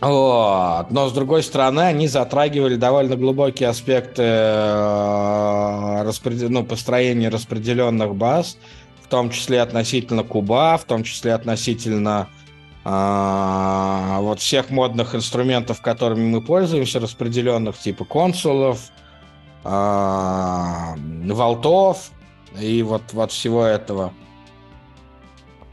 Вот. 0.00 0.86
Но, 0.90 1.08
с 1.08 1.12
другой 1.12 1.42
стороны, 1.42 1.80
они 1.80 2.06
затрагивали 2.06 2.76
довольно 2.76 3.16
глубокие 3.16 3.70
аспекты 3.70 4.22
э, 4.22 6.02
распред... 6.04 6.50
ну, 6.50 6.64
построения 6.64 7.30
распределенных 7.30 8.14
баз, 8.14 8.58
в 9.02 9.08
том 9.08 9.30
числе 9.30 9.60
относительно 9.62 10.22
куба, 10.22 10.76
в 10.76 10.84
том 10.84 11.02
числе 11.02 11.32
относительно 11.32 12.28
а, 12.88 14.20
вот 14.20 14.38
всех 14.38 14.70
модных 14.70 15.16
инструментов, 15.16 15.80
которыми 15.80 16.28
мы 16.28 16.40
пользуемся, 16.40 17.00
распределенных 17.00 17.76
типа 17.78 18.04
консулов, 18.04 18.90
а, 19.64 20.94
волтов 21.24 22.10
и 22.60 22.82
вот, 22.82 23.02
вот 23.12 23.32
всего 23.32 23.64
этого 23.64 24.12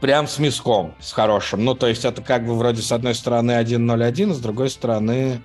прям 0.04 0.28
с 0.28 0.38
миском, 0.38 0.94
с 1.00 1.12
хорошим. 1.12 1.64
Ну, 1.64 1.74
то 1.74 1.86
есть 1.86 2.04
это 2.04 2.20
как 2.20 2.46
бы 2.46 2.54
вроде 2.56 2.82
с 2.82 2.92
одной 2.92 3.14
стороны 3.14 3.52
1.0.1, 3.52 4.34
с 4.34 4.38
другой 4.38 4.68
стороны 4.68 5.42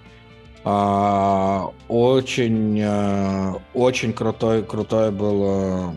э, 0.66 1.60
очень, 1.88 2.80
э, 2.82 3.54
очень 3.74 4.12
крутой, 4.12 4.64
крутой 4.64 5.12
был, 5.12 5.94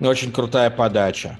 э, 0.00 0.06
очень 0.06 0.32
крутая 0.32 0.68
подача. 0.68 1.38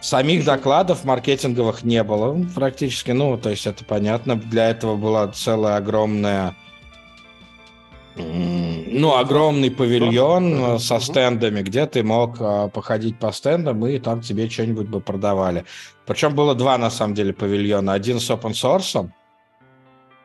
Самих 0.00 0.46
докладов 0.46 1.04
маркетинговых 1.04 1.82
не 1.82 2.02
было 2.02 2.42
практически, 2.54 3.10
ну, 3.10 3.36
то 3.36 3.50
есть 3.50 3.66
это 3.66 3.84
понятно. 3.84 4.36
Для 4.36 4.70
этого 4.70 4.96
была 4.96 5.28
целая 5.28 5.76
огромная 5.76 6.56
ну, 8.96 9.16
огромный 9.16 9.70
павильон 9.70 10.78
со 10.78 10.98
стендами, 11.00 11.62
где 11.62 11.86
ты 11.86 12.02
мог 12.02 12.36
а, 12.40 12.68
походить 12.68 13.18
по 13.18 13.30
стендам, 13.32 13.86
и 13.86 13.98
там 13.98 14.22
тебе 14.22 14.48
что-нибудь 14.48 14.88
бы 14.88 15.00
продавали. 15.00 15.64
Причем 16.06 16.34
было 16.34 16.54
два, 16.54 16.78
на 16.78 16.90
самом 16.90 17.14
деле, 17.14 17.32
павильона. 17.32 17.92
Один 17.92 18.20
с 18.20 18.30
open 18.30 18.52
source, 18.52 19.10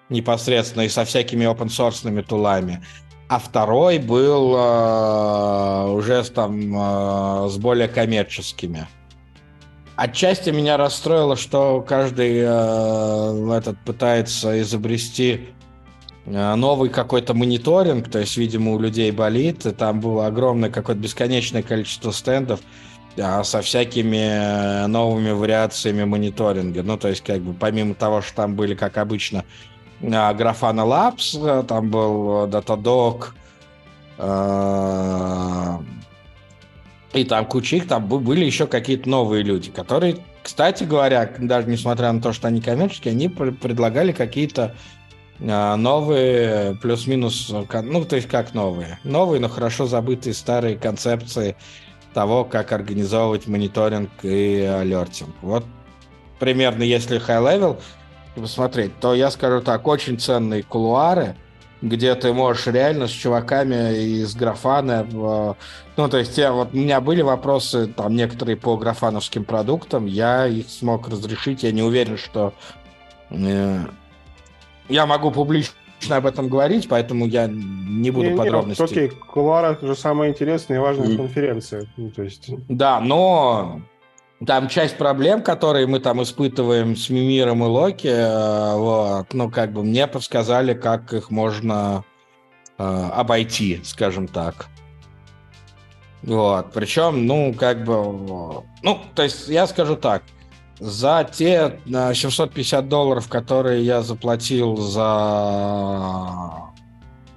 непосредственно, 0.10 0.84
и 0.84 0.90
со 0.90 1.04
всякими 1.04 1.46
open 1.46 1.68
source 1.68 2.24
тулами. 2.24 2.82
А 3.28 3.40
второй 3.40 3.98
был 3.98 4.56
э, 4.56 5.92
уже 5.92 6.24
там 6.24 6.76
э, 6.76 7.50
с 7.50 7.58
более 7.58 7.88
коммерческими. 7.88 8.88
Отчасти 9.96 10.50
меня 10.50 10.78
расстроило, 10.78 11.36
что 11.36 11.82
каждый 11.82 12.40
э, 12.44 13.58
этот 13.58 13.78
пытается 13.86 14.62
изобрести 14.62 15.42
Э, 15.42 15.61
новый 16.26 16.90
какой-то 16.90 17.34
мониторинг, 17.34 18.10
то 18.10 18.20
есть, 18.20 18.38
видимо, 18.38 18.74
у 18.74 18.80
людей 18.80 19.12
болит, 19.12 19.66
там 19.78 20.00
было 20.00 20.28
огромное 20.28 20.70
какое-то 20.70 21.02
бесконечное 21.02 21.64
количество 21.64 22.12
стендов 22.12 22.60
а, 23.20 23.44
со 23.44 23.62
всякими 23.62 24.84
э, 24.84 24.88
новыми 24.88 25.32
вариациями 25.32 26.04
мониторинга. 26.04 26.84
Ну, 26.84 26.98
то 26.98 27.08
есть, 27.08 27.24
как 27.24 27.42
бы, 27.42 27.54
помимо 27.54 27.96
того, 27.96 28.22
что 28.22 28.36
там 28.36 28.56
были, 28.56 28.76
как 28.76 28.98
обычно, 28.98 29.44
Grafana 30.02 30.86
Labs, 30.86 31.66
там 31.66 31.90
был 31.90 32.48
Datadog, 32.48 33.34
и 37.14 37.24
там 37.26 37.46
куча 37.46 37.76
их, 37.78 37.88
там 37.88 38.08
были 38.08 38.46
еще 38.46 38.68
какие-то 38.68 39.10
новые 39.10 39.44
люди, 39.44 39.70
которые, 39.70 40.18
кстати 40.44 40.84
говоря, 40.86 41.32
даже 41.40 41.68
несмотря 41.68 42.12
на 42.12 42.22
то, 42.22 42.32
что 42.32 42.48
они 42.48 42.62
коммерческие, 42.62 43.12
они 43.12 43.28
предлагали 43.28 44.12
какие-то 44.12 44.64
а, 44.64 45.01
новые, 45.42 46.76
плюс-минус, 46.76 47.50
ну, 47.50 48.06
то 48.06 48.16
есть 48.16 48.28
как 48.28 48.54
новые? 48.54 49.00
Новые, 49.04 49.40
но 49.42 49.50
хорошо 49.50 49.88
забытые 49.88 50.34
старые 50.34 50.78
концепции 50.78 51.56
того, 52.14 52.46
как 52.46 52.72
организовывать 52.72 53.48
мониторинг 53.48 54.12
и 54.22 54.62
алертинг. 54.62 55.34
Вот 55.42 55.66
примерно, 56.40 56.84
если 56.84 57.20
high-level 57.20 57.80
посмотреть, 58.36 59.00
то 59.00 59.16
я 59.16 59.32
скажу 59.32 59.62
так, 59.62 59.88
очень 59.88 60.20
ценные 60.20 60.64
кулуары, 60.64 61.36
где 61.82 62.14
ты 62.14 62.32
можешь 62.34 62.68
реально 62.68 63.08
с 63.08 63.12
чуваками 63.12 63.96
из 63.96 64.36
графана, 64.36 65.08
ну, 65.98 66.10
то 66.10 66.18
есть 66.18 66.38
я, 66.38 66.52
вот 66.52 66.74
у 66.74 66.78
меня 66.78 67.02
были 67.02 67.22
вопросы, 67.22 67.88
там, 67.88 68.16
некоторые 68.16 68.58
по 68.58 68.78
графановским 68.78 69.44
продуктам, 69.44 70.06
я 70.06 70.46
их 70.46 70.70
смог 70.70 71.10
разрешить, 71.10 71.64
я 71.64 71.72
не 71.72 71.82
уверен, 71.82 72.18
что 72.18 72.54
э, 73.32 73.80
я 74.90 75.06
могу 75.06 75.32
публично 75.32 75.76
об 76.10 76.26
этом 76.26 76.50
говорить, 76.50 76.88
поэтому 76.90 77.28
я 77.28 77.48
не 77.48 78.12
буду 78.12 78.32
не, 78.32 78.38
подробностей. 78.38 78.84
Не, 78.84 78.92
окей, 78.92 79.10
кулуары 79.10 79.78
же 79.82 79.96
самая 79.96 80.30
интересная 80.30 80.78
и 80.78 80.80
важная 80.80 81.08
и... 81.10 81.18
конференция. 81.18 81.88
Ну, 81.98 82.10
то 82.10 82.24
есть... 82.24 82.50
Да, 82.68 83.00
но 83.00 83.82
там 84.46 84.68
часть 84.68 84.98
проблем, 84.98 85.44
которые 85.44 85.86
мы 85.86 86.00
там 86.00 86.22
испытываем 86.24 86.96
с 86.96 87.10
Мимиром 87.10 87.64
и 87.64 87.68
Локи, 87.68 88.08
э, 88.08 88.76
вот, 88.76 89.34
ну, 89.34 89.52
как 89.52 89.72
бы 89.72 89.84
мне 89.84 90.08
подсказали, 90.08 90.74
как 90.74 91.14
их 91.14 91.30
можно 91.30 92.04
э, 92.78 92.84
обойти, 92.84 93.82
скажем 93.84 94.28
так. 94.28 94.68
Вот, 96.24 96.72
причем, 96.74 97.26
ну, 97.28 97.54
как 97.54 97.84
бы, 97.84 98.64
ну, 98.84 99.00
то 99.16 99.24
есть 99.24 99.48
я 99.48 99.68
скажу 99.68 99.96
так, 99.96 100.24
за 100.82 101.24
те 101.32 101.80
750 101.86 102.90
долларов, 102.90 103.30
которые 103.30 103.86
я 103.86 104.02
заплатил 104.02 104.78
за 104.78 106.52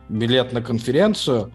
билет 0.09 0.53
на 0.55 0.63
конференцию, 0.63 1.53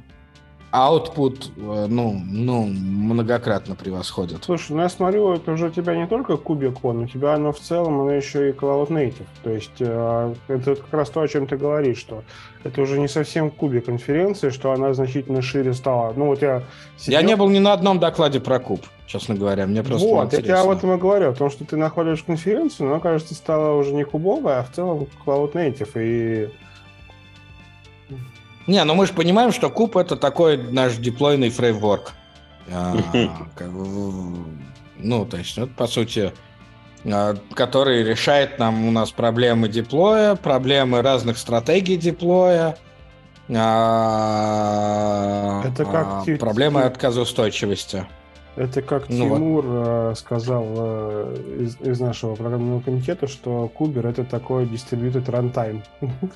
output, 0.71 1.51
э, 1.57 1.87
ну, 1.89 2.21
ну, 2.25 2.65
многократно 2.65 3.75
превосходит. 3.75 4.43
Слушай, 4.43 4.73
ну 4.73 4.81
я 4.81 4.89
смотрю, 4.89 5.33
это 5.33 5.51
уже 5.53 5.67
у 5.67 5.69
тебя 5.71 5.95
не 5.95 6.07
только 6.07 6.33
KubeCon, 6.33 7.03
у 7.03 7.07
тебя 7.07 7.33
оно 7.33 7.51
в 7.51 7.59
целом, 7.59 8.01
оно 8.01 8.11
еще 8.11 8.49
и 8.49 8.51
Cloud 8.51 8.89
Native. 8.89 9.25
То 9.43 9.49
есть 9.49 9.71
э, 9.79 10.33
это 10.47 10.75
как 10.75 10.93
раз 10.93 11.09
то, 11.09 11.21
о 11.21 11.27
чем 11.27 11.47
ты 11.47 11.57
говоришь, 11.57 11.97
что 11.97 12.23
это 12.63 12.81
уже 12.81 12.99
не 12.99 13.07
совсем 13.07 13.49
кубе 13.49 13.81
конференции, 13.81 14.49
что 14.49 14.71
она 14.71 14.93
значительно 14.93 15.41
шире 15.41 15.73
стала. 15.73 16.13
Ну 16.15 16.27
вот 16.27 16.41
я 16.41 16.63
сидел... 16.97 17.19
Я 17.19 17.25
не 17.25 17.35
был 17.35 17.49
ни 17.49 17.59
на 17.59 17.73
одном 17.73 17.99
докладе 17.99 18.39
про 18.39 18.59
куб, 18.59 18.81
честно 19.07 19.33
говоря, 19.33 19.65
мне 19.65 19.81
просто 19.81 20.07
Вот, 20.07 20.33
я 20.33 20.41
тебе 20.41 20.53
об 20.53 20.69
этом 20.69 20.93
и 20.93 20.97
говорю, 20.97 21.31
о 21.31 21.33
том, 21.33 21.49
что 21.49 21.65
ты 21.65 21.77
находишь 21.77 22.21
конференцию, 22.21 22.89
но 22.89 22.99
кажется, 22.99 23.33
стала 23.33 23.75
уже 23.75 23.93
не 23.93 24.03
кубовая, 24.03 24.59
а 24.59 24.63
в 24.63 24.71
целом 24.71 25.07
Cloud 25.25 25.53
Native, 25.53 25.91
и 25.95 26.49
не, 28.69 28.83
ну 28.83 28.95
мы 28.95 29.05
же 29.07 29.13
понимаем, 29.13 29.51
что 29.51 29.69
куб 29.69 29.97
это 29.97 30.15
такой 30.15 30.57
наш 30.57 30.95
деплойный 30.95 31.49
фреймворк. 31.49 32.13
А, 32.71 32.95
ну, 34.97 35.25
то 35.25 35.37
есть, 35.37 35.57
вот, 35.57 35.71
по 35.71 35.87
сути, 35.87 36.33
а, 37.05 37.35
который 37.53 38.03
решает 38.03 38.59
нам 38.59 38.85
у 38.87 38.91
нас 38.91 39.11
проблемы 39.11 39.69
деплоя, 39.69 40.35
проблемы 40.35 41.01
разных 41.01 41.37
стратегий 41.37 41.95
деплоя, 41.97 42.77
А, 43.51 43.63
Это 45.65 45.83
как 45.85 46.25
проблемы 46.39 46.81
ти- 46.81 46.87
отказоустойчивости. 46.87 48.05
Это 48.55 48.81
как 48.83 49.09
Ну 49.09 49.27
вот. 49.29 49.37
Тимур 49.37 49.65
э, 49.67 50.13
сказал 50.15 50.65
э, 50.67 51.35
из, 51.61 51.77
из 51.81 51.99
нашего 51.99 52.35
программного 52.35 52.81
комитета, 52.81 53.27
что 53.27 53.67
Кубер 53.69 54.05
это 54.05 54.23
такой 54.23 54.65
distributed 54.65 55.25
runtime. 55.25 55.81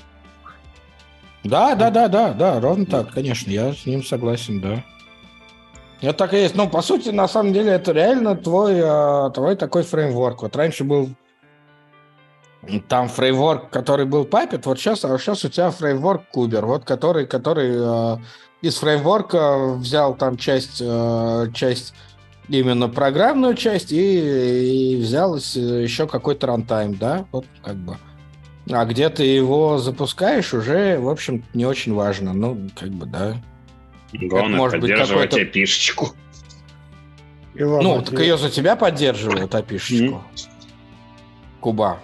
Да, 1.44 1.76
да, 1.76 1.90
да, 1.90 2.08
да, 2.08 2.34
да, 2.34 2.60
ровно 2.60 2.86
так, 2.86 3.12
конечно, 3.12 3.52
я 3.52 3.74
с 3.74 3.86
ним 3.86 4.04
согласен, 4.04 4.62
да. 4.62 4.84
Это 6.02 6.14
так 6.14 6.34
и 6.34 6.38
есть. 6.38 6.56
Ну, 6.56 6.70
по 6.70 6.82
сути, 6.82 7.10
на 7.10 7.28
самом 7.28 7.54
деле, 7.54 7.72
это 7.72 7.94
реально 7.94 8.36
твой, 8.36 8.82
а, 8.84 9.30
твой 9.30 9.56
такой 9.56 9.84
фреймворк. 9.84 10.42
Вот 10.42 10.56
раньше 10.56 10.84
был 10.84 11.10
там 12.88 13.10
фреймворк, 13.10 13.70
который 13.70 14.06
был 14.06 14.26
Puppet, 14.26 14.62
вот 14.66 14.80
сейчас, 14.80 15.04
а 15.06 15.18
сейчас 15.18 15.44
у 15.44 15.50
тебя 15.50 15.72
фреймворк 15.72 16.24
Кубер, 16.32 16.66
вот 16.66 16.86
который, 16.86 17.26
который 17.26 17.76
а, 17.78 18.20
из 18.62 18.78
фреймворка 18.78 19.76
взял 19.76 20.16
там 20.16 20.38
часть, 20.38 20.82
а, 20.82 21.50
часть 21.54 21.94
именно 22.50 22.90
программную 22.90 23.56
часть 23.56 23.92
и, 23.92 24.94
и 24.94 25.02
взял 25.02 25.36
еще 25.36 26.08
какой-то 26.08 26.48
рантайм, 26.48 26.96
да, 26.96 27.26
вот 27.32 27.46
как 27.64 27.76
бы. 27.76 27.98
А 28.70 28.86
где 28.86 29.10
ты 29.10 29.24
его 29.24 29.78
запускаешь, 29.78 30.54
уже, 30.54 30.98
в 31.00 31.10
общем, 31.10 31.44
не 31.54 31.66
очень 31.66 31.94
важно. 31.94 32.34
Ну, 32.34 32.70
как 32.76 32.90
бы, 32.90 33.06
да. 33.06 33.42
Главное 34.14 34.58
может 34.58 34.80
быть 34.80 34.92
поддерживать 34.92 35.32
какой-то- 35.32 35.50
опишечку. 35.50 36.10
И 37.56 37.64
ладно, 37.64 37.96
ну, 37.96 38.02
так 38.02 38.20
ее 38.20 38.38
за 38.38 38.50
тебя 38.50 38.76
поддерживают, 38.76 39.54
опишечку. 39.54 40.24
Куба. 41.60 42.00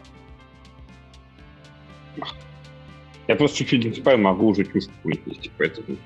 Я 3.28 3.36
просто 3.36 3.58
чуть-чуть 3.58 3.86
не 3.86 3.92
типа 3.92 4.18
могу 4.18 4.48
уже 4.48 4.66
чушку 4.66 4.92
вынести, 5.04 5.52
поэтому... 5.58 5.98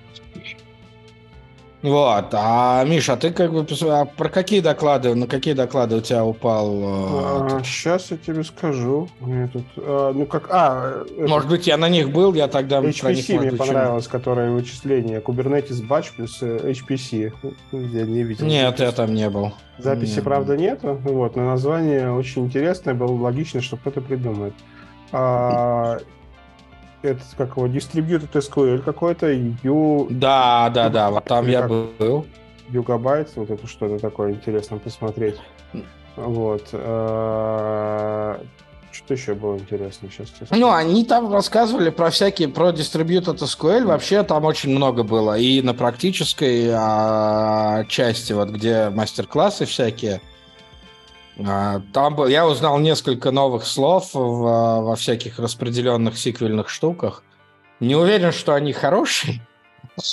Вот. 1.83 2.29
А, 2.31 2.85
Миша, 2.85 3.13
а 3.13 3.17
ты 3.17 3.31
как 3.31 3.51
бы... 3.51 3.67
а 3.89 4.05
про 4.05 4.29
какие 4.29 4.61
доклады, 4.61 5.13
на 5.15 5.27
какие 5.27 5.53
доклады 5.53 5.97
у 5.97 6.01
тебя 6.01 6.23
упал? 6.23 6.71
э, 6.81 7.47
этот? 7.47 7.65
сейчас 7.65 8.09
я 8.09 8.15
тебе 8.15 8.45
скажу. 8.45 9.09
Мне 9.19 9.49
тут, 9.51 9.65
а, 9.75 10.13
ну 10.13 10.25
как, 10.25 10.47
а, 10.49 11.03
это 11.17 11.27
Может 11.27 11.49
быть, 11.49 11.67
я 11.67 11.75
на 11.75 11.89
них 11.89 12.09
был, 12.11 12.33
я 12.33 12.47
тогда 12.47 12.79
HPC 12.79 13.37
мне 13.37 13.51
понравилось, 13.51 14.07
которое 14.07 14.51
вычисление 14.51 15.19
Kubernetes 15.19 15.85
Batch 15.85 16.13
плюс 16.15 16.41
э, 16.41 16.71
HPC. 16.71 17.33
Я 17.73 18.05
не 18.05 18.23
видел. 18.23 18.45
Нет, 18.45 18.79
я 18.79 18.91
там 18.93 19.13
не 19.13 19.29
был. 19.29 19.51
Записи, 19.77 20.15
Не 20.15 20.21
правда, 20.21 20.55
нету. 20.55 20.97
Вот, 21.03 21.35
но 21.35 21.43
название 21.43 22.13
очень 22.13 22.45
интересное, 22.45 22.93
было 22.93 23.11
логично, 23.11 23.61
что 23.61 23.75
кто-то 23.75 23.99
придумает. 23.99 24.53
А, 25.11 25.97
это 27.03 27.21
как 27.37 27.57
его, 27.57 27.67
Distributed 27.67 28.31
SQL 28.31 28.81
какой-то, 28.81 29.31
U, 29.63 30.07
Да, 30.09 30.71
да, 30.73 30.89
да, 30.89 31.11
вот 31.11 31.25
там 31.25 31.47
я 31.47 31.67
был. 31.67 32.25
Югабайт, 32.69 33.29
вот 33.35 33.49
это 33.49 33.67
что-то 33.67 33.99
такое 33.99 34.31
интересно 34.31 34.77
посмотреть. 34.77 35.35
Вот. 36.15 36.69
а, 36.73 38.39
Что 38.91 39.13
еще 39.13 39.33
было 39.33 39.57
интересно 39.57 40.09
сейчас? 40.09 40.29
Ну, 40.51 40.71
они 40.71 41.03
там 41.05 41.31
рассказывали 41.31 41.89
про 41.89 42.09
всякие, 42.09 42.47
про 42.47 42.69
Distributed 42.69 43.37
SQL, 43.37 43.85
вообще 43.85 44.23
там 44.23 44.45
очень 44.45 44.71
много 44.71 45.03
было. 45.03 45.37
И 45.37 45.61
на 45.61 45.73
практической 45.73 46.69
а, 46.73 47.83
части, 47.89 48.33
вот 48.33 48.49
где 48.49 48.89
мастер-классы 48.89 49.65
всякие, 49.65 50.21
там 51.37 52.15
был, 52.15 52.27
я 52.27 52.47
узнал 52.47 52.79
несколько 52.79 53.31
новых 53.31 53.65
слов 53.65 54.13
в, 54.13 54.45
а, 54.45 54.81
во 54.81 54.95
всяких 54.95 55.39
распределенных 55.39 56.17
сиквельных 56.17 56.69
штуках. 56.69 57.23
Не 57.79 57.95
уверен, 57.95 58.31
что 58.31 58.53
они 58.53 58.71
хорошие. 58.71 59.41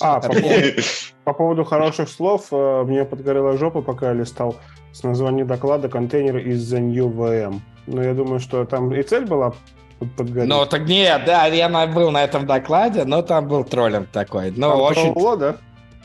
А, 0.00 0.20
по 0.20 0.28
поводу, 0.28 0.82
по 1.24 1.32
поводу 1.32 1.64
хороших 1.64 2.08
слов, 2.08 2.46
э, 2.50 2.82
мне 2.84 3.04
подгорела 3.04 3.56
жопа, 3.56 3.82
пока 3.82 4.08
я 4.08 4.14
листал 4.14 4.56
с 4.92 5.02
названием 5.02 5.46
доклада 5.46 5.88
«Контейнер 5.88 6.38
из 6.38 6.72
The 6.72 6.80
New 6.80 7.08
VM». 7.08 7.60
Но 7.86 8.02
я 8.02 8.14
думаю, 8.14 8.40
что 8.40 8.64
там 8.64 8.92
и 8.92 9.02
цель 9.02 9.26
была 9.26 9.54
под- 9.98 10.16
подгореть. 10.16 10.48
Ну, 10.48 10.66
так 10.66 10.82
нет, 10.86 11.22
да, 11.24 11.46
я 11.46 11.86
был 11.86 12.10
на 12.10 12.24
этом 12.24 12.46
докладе, 12.46 13.04
но 13.04 13.22
там 13.22 13.46
был 13.46 13.64
троллинг 13.64 14.08
такой. 14.08 14.50
Там 14.50 14.80
очень, 14.80 15.12
тролло, 15.12 15.36
да? 15.36 15.56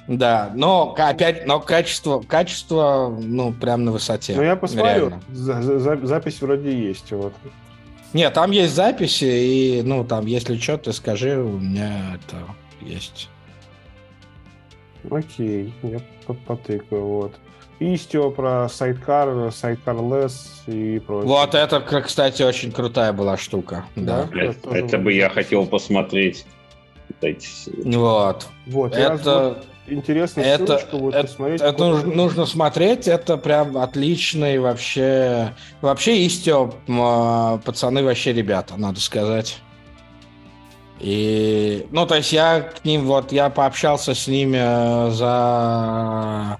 Да, 0.08 0.52
но 0.54 0.94
опять, 0.98 1.46
но 1.48 1.60
качество, 1.60 2.20
качество, 2.22 3.16
ну, 3.20 3.52
прям 3.54 3.86
на 3.86 3.92
высоте. 3.92 4.36
Ну, 4.36 4.44
я 4.44 4.56
посмотрю. 4.56 5.14
За- 5.32 5.62
за- 5.62 6.06
запись 6.06 6.42
вроде 6.42 6.72
есть. 6.88 7.12
Вот. 7.12 7.34
Нет, 8.14 8.34
там 8.34 8.52
есть 8.52 8.74
записи, 8.76 9.26
и, 9.26 9.82
ну, 9.84 10.04
там, 10.06 10.26
если 10.26 10.58
что, 10.58 10.78
ты 10.78 10.94
скажи, 10.94 11.38
у 11.38 11.58
меня 11.60 12.16
это 12.16 12.38
есть. 12.82 13.30
Окей, 15.10 15.74
я 15.84 16.00
по- 16.26 16.34
потыкаю. 16.34 17.06
Вот. 17.06 17.36
Истио 17.80 18.32
про 18.32 18.70
сайткар, 18.70 19.28
сайткарлess 19.50 20.34
и 20.68 21.00
прочее. 21.00 21.28
Вот 21.28 21.54
это, 21.56 21.82
кстати, 21.82 22.42
очень 22.42 22.72
крутая 22.72 23.12
была 23.12 23.38
штука. 23.38 23.86
Да. 23.96 24.30
Да? 24.34 24.42
Это, 24.44 24.70
это 24.70 24.98
бы 24.98 25.12
я 25.12 25.30
хотел 25.30 25.66
посмотреть. 25.68 26.46
Вот. 27.86 28.48
Вот, 28.68 28.96
я 28.98 29.18
вот 30.36 30.46
Это, 30.46 30.66
ссылочку 30.66 30.98
будет 30.98 31.16
это, 31.16 31.28
посмотреть. 31.28 31.62
это 31.62 31.78
нужно, 31.84 32.14
нужно 32.14 32.46
смотреть, 32.46 33.08
это 33.08 33.38
прям 33.38 33.78
отличный 33.78 34.58
вообще... 34.60 35.54
Вообще, 35.82 36.26
Истио, 36.26 36.74
м, 36.88 37.00
а, 37.02 37.58
пацаны 37.64 38.04
вообще 38.04 38.34
ребята, 38.34 38.76
надо 38.78 39.00
сказать. 39.00 39.60
И, 41.00 41.86
ну, 41.92 42.06
то 42.08 42.16
есть 42.16 42.32
я 42.32 42.62
к 42.62 42.86
ним, 42.86 43.06
вот, 43.06 43.32
я 43.32 43.50
пообщался 43.50 44.16
с 44.16 44.28
ними 44.28 44.58
э, 44.60 45.12
за 45.12 46.58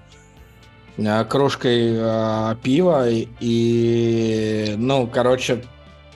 э, 0.98 1.24
кружкой 1.24 1.94
э, 1.96 2.56
пива, 2.62 3.08
и, 3.08 3.28
и, 3.40 4.74
ну, 4.76 5.06
короче, 5.06 5.64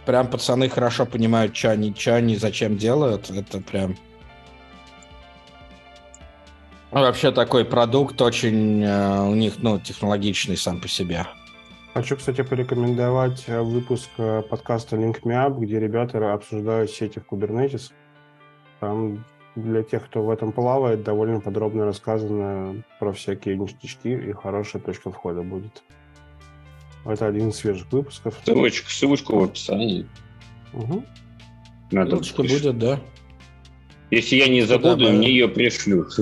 прям 0.04 0.28
пацаны 0.28 0.68
хорошо 0.68 1.06
понимают, 1.06 1.56
что 1.56 1.70
они, 1.70 1.94
что 1.96 2.14
они, 2.16 2.36
зачем 2.36 2.76
делают, 2.76 3.30
это 3.30 3.58
прям... 3.58 3.96
Вообще 6.90 7.30
такой 7.30 7.64
продукт 7.64 8.20
очень 8.20 8.82
э, 8.82 9.20
у 9.22 9.34
них, 9.34 9.54
ну, 9.58 9.78
технологичный 9.78 10.56
сам 10.56 10.80
по 10.80 10.88
себе. 10.88 11.24
Хочу, 11.94 12.16
кстати, 12.16 12.42
порекомендовать 12.42 13.44
э, 13.46 13.60
выпуск 13.60 14.08
э, 14.18 14.42
подкаста 14.42 14.96
Link 14.96 15.22
Me 15.22 15.34
Up, 15.34 15.58
где 15.60 15.78
ребята 15.78 16.32
обсуждают 16.32 16.90
сети 16.90 17.20
в 17.20 17.32
Kubernetes. 17.32 17.92
Там 18.80 19.24
для 19.54 19.82
тех, 19.84 20.04
кто 20.04 20.22
в 20.22 20.30
этом 20.30 20.52
плавает, 20.52 21.04
довольно 21.04 21.40
подробно 21.40 21.84
рассказано 21.84 22.82
про 22.98 23.12
всякие 23.12 23.56
ништячки 23.56 24.08
и 24.08 24.32
хорошая 24.32 24.82
точка 24.82 25.12
входа 25.12 25.42
будет. 25.42 25.82
Это 27.04 27.26
один 27.26 27.50
из 27.50 27.56
свежих 27.56 27.90
выпусков. 27.92 28.36
Ссылочку, 28.44 28.90
ссылочку 28.90 29.38
в 29.38 29.44
описании. 29.44 30.06
Мгм. 30.72 31.04
Надо 31.92 32.10
Ссылочка 32.10 32.42
будет, 32.42 32.78
да. 32.78 33.00
Если 34.10 34.36
я 34.36 34.48
не 34.48 34.62
забуду, 34.62 35.04
бы- 35.06 35.12
мне 35.12 35.28
ее 35.30 35.48
пришлют. 35.48 36.12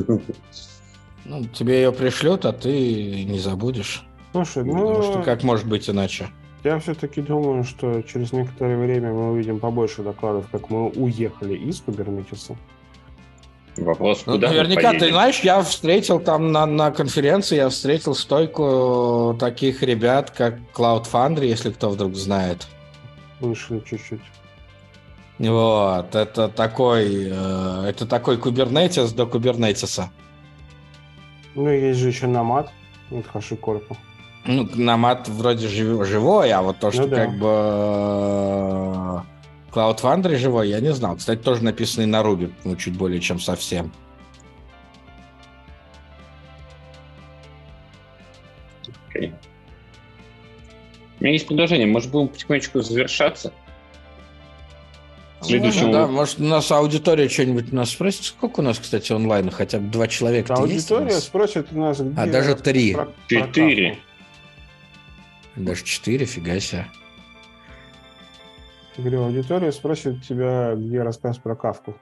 Ну, 1.25 1.45
тебе 1.53 1.83
ее 1.83 1.93
пришлют, 1.93 2.45
а 2.45 2.53
ты 2.53 3.25
не 3.25 3.39
забудешь. 3.39 4.05
Слушай, 4.33 4.65
Потому 4.65 4.89
ну, 4.95 5.03
что 5.03 5.23
как 5.23 5.43
может 5.43 5.67
быть 5.67 5.89
иначе? 5.89 6.29
я 6.65 6.79
все-таки 6.81 7.21
думаю, 7.23 7.65
что 7.65 8.03
через 8.03 8.33
некоторое 8.33 8.77
время 8.77 9.13
мы 9.13 9.33
увидим 9.33 9.59
побольше 9.59 10.03
докладов, 10.03 10.47
как 10.51 10.71
мы 10.71 10.89
уехали 10.89 11.55
из 11.57 11.83
Kubernetes. 11.87 12.57
Вопрос, 13.77 14.25
Ну, 14.27 14.33
куда 14.35 14.49
мы 14.49 14.55
наверняка, 14.55 14.93
ты 14.93 15.09
знаешь, 15.11 15.41
я 15.41 15.63
встретил 15.63 16.19
там 16.19 16.51
на, 16.51 16.67
на 16.67 16.91
конференции, 16.91 17.57
я 17.57 17.69
встретил 17.69 18.15
стойку 18.15 19.37
таких 19.39 19.83
ребят, 19.83 20.31
как 20.31 20.59
Cloud 20.75 21.07
Foundry, 21.13 21.47
если 21.47 21.71
кто 21.71 21.89
вдруг 21.91 22.17
знает. 22.17 22.67
Вышли 23.41 23.81
чуть-чуть. 23.89 24.21
Вот, 25.39 26.15
это 26.15 26.49
такой, 26.49 27.29
э, 27.31 27.85
это 27.89 28.07
такой 28.07 28.39
кубернетис 28.39 29.13
до 29.13 29.25
кубернетиса. 29.27 30.11
Ну, 31.55 31.69
есть 31.71 32.01
же 32.01 32.09
еще 32.09 32.27
Намат 32.27 32.73
от 33.11 33.27
HashiCorp. 33.27 33.97
Ну, 34.45 34.69
намат 34.75 35.29
вроде 35.29 35.69
жив- 35.69 36.07
живой, 36.07 36.51
а 36.53 36.63
вот 36.63 36.79
то, 36.79 36.91
что 36.91 37.07
да. 37.07 37.17
как 37.17 37.39
бы 37.39 37.47
э, 37.47 39.21
Cloud 39.73 40.01
Foundry 40.01 40.37
живой, 40.37 40.71
я 40.71 40.81
не 40.81 40.93
знал. 40.93 41.17
Кстати, 41.17 41.41
тоже 41.41 41.63
написанный 41.63 42.07
на 42.07 42.23
Ruby, 42.23 42.51
ну, 42.65 42.75
чуть 42.77 42.97
более 42.97 43.21
чем 43.21 43.39
совсем. 43.39 43.93
Окей. 49.09 49.35
У 51.21 51.25
меня 51.25 51.33
есть 51.33 51.47
предложение. 51.47 51.87
Может, 51.87 52.11
будем 52.11 52.29
потихонечку 52.29 52.81
завершаться? 52.81 53.53
Следующему- 55.49 55.87
Можно, 55.87 56.01
да, 56.01 56.07
может, 56.07 56.41
у 56.41 56.45
нас 56.45 56.71
аудитория 56.71 57.29
что-нибудь 57.29 57.73
у 57.73 57.77
нас 57.77 57.91
спросит. 57.91 58.25
Сколько 58.25 58.61
у 58.61 58.63
нас, 58.63 58.79
кстати, 58.79 59.13
онлайна? 59.13 59.51
Хотя 59.51 59.79
бы 59.79 59.89
два 59.89 60.07
человека 60.07 60.55
А 60.55 60.61
есть 60.67 60.91
у 60.91 60.95
аудитория 60.95 61.15
нас? 61.17 61.25
спросит 61.25 61.69
у 61.73 61.79
нас, 61.79 62.01
где... 62.01 62.21
А, 62.21 62.27
даже 62.27 62.55
три. 62.55 62.95
про- 62.95 63.09
Четыре. 63.29 63.99
Даже 65.57 65.85
четыре, 65.85 66.27
фига 66.27 66.61
себе. 66.61 66.87
Я 68.97 69.03
говорю, 69.05 69.25
аудитория 69.25 69.73
спросит 69.73 70.25
тебя, 70.27 70.75
где 70.75 71.03
рассказ 71.03 71.39
про 71.39 71.55
кавку. 71.55 71.95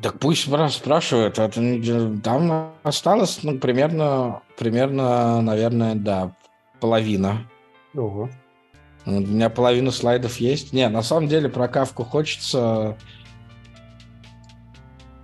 Так 0.00 0.18
пусть 0.20 0.42
спрашивают. 0.70 1.38
Это, 1.38 2.20
там 2.22 2.72
осталось 2.84 3.40
ну, 3.42 3.58
примерно, 3.58 4.42
примерно, 4.56 5.40
наверное, 5.42 5.94
да, 5.96 6.32
половина. 6.80 7.44
Ого. 7.94 8.30
У 9.08 9.20
меня 9.20 9.48
половина 9.48 9.90
слайдов 9.90 10.36
есть. 10.36 10.74
Не, 10.74 10.86
на 10.90 11.02
самом 11.02 11.28
деле 11.28 11.48
про 11.48 11.66
кавку 11.66 12.04
хочется 12.04 12.98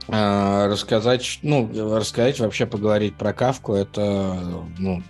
э, 0.09 0.67
рассказать, 0.69 1.39
ну, 1.43 1.71
рассказать, 1.95 2.41
вообще 2.41 2.65
поговорить 2.65 3.15
про 3.17 3.35
кавку. 3.35 3.75
Это, 3.75 4.65
ну... 4.79 5.03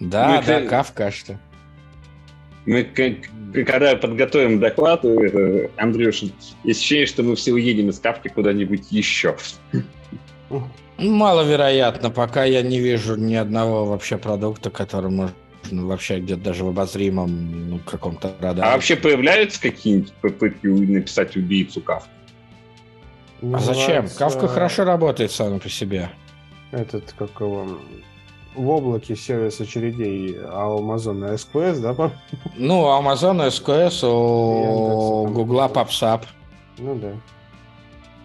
Да, 0.00 0.40
ну, 0.40 0.46
да, 0.46 0.60
это... 0.60 0.68
кавка, 0.68 1.10
что. 1.10 1.38
Мы, 2.64 2.84
когда 3.52 3.94
подготовим 3.96 4.58
доклад, 4.58 5.04
э, 5.04 5.68
Андрюша, 5.76 6.30
есть 6.64 6.78
ощущение, 6.78 7.06
что 7.06 7.22
мы 7.22 7.36
все 7.36 7.52
уедем 7.52 7.90
из 7.90 8.00
Кавки 8.00 8.28
куда-нибудь 8.28 8.90
еще. 8.90 9.36
Маловероятно, 10.98 12.10
пока 12.10 12.44
я 12.44 12.62
не 12.62 12.78
вижу 12.80 13.16
ни 13.16 13.34
одного 13.34 13.84
вообще 13.84 14.16
продукта, 14.16 14.70
который 14.70 15.10
можно 15.10 15.34
вообще 15.70 16.20
где-то 16.20 16.42
даже 16.42 16.64
в 16.64 16.68
обозримом 16.68 17.70
ну, 17.70 17.80
каком-то 17.84 18.32
радаре. 18.40 18.68
А 18.68 18.72
вообще 18.72 18.96
появляются 18.96 19.60
какие-нибудь 19.60 20.12
попытки 20.14 20.66
написать 20.66 21.36
убийцу 21.36 21.80
Кавку? 21.80 22.08
А 23.42 23.58
зачем? 23.58 24.08
Кавка 24.08 24.48
хорошо 24.48 24.84
работает 24.84 25.30
сам 25.30 25.60
по 25.60 25.68
себе. 25.68 26.10
Этот, 26.72 27.12
как 27.12 27.30
его, 27.40 27.78
в 28.54 28.68
облаке 28.68 29.16
сервис 29.16 29.60
очередей 29.60 30.36
а 30.42 30.74
у 30.74 30.80
Amazon 30.80 31.34
SQS, 31.34 31.80
да? 31.80 32.12
Ну, 32.56 32.82
у 32.82 32.86
Amazon 32.86 33.46
SQS, 33.48 34.06
у 34.06 35.26
Гугла 35.28 35.70
PubSub. 35.72 36.22
Ну 36.78 36.94
да. 36.94 37.12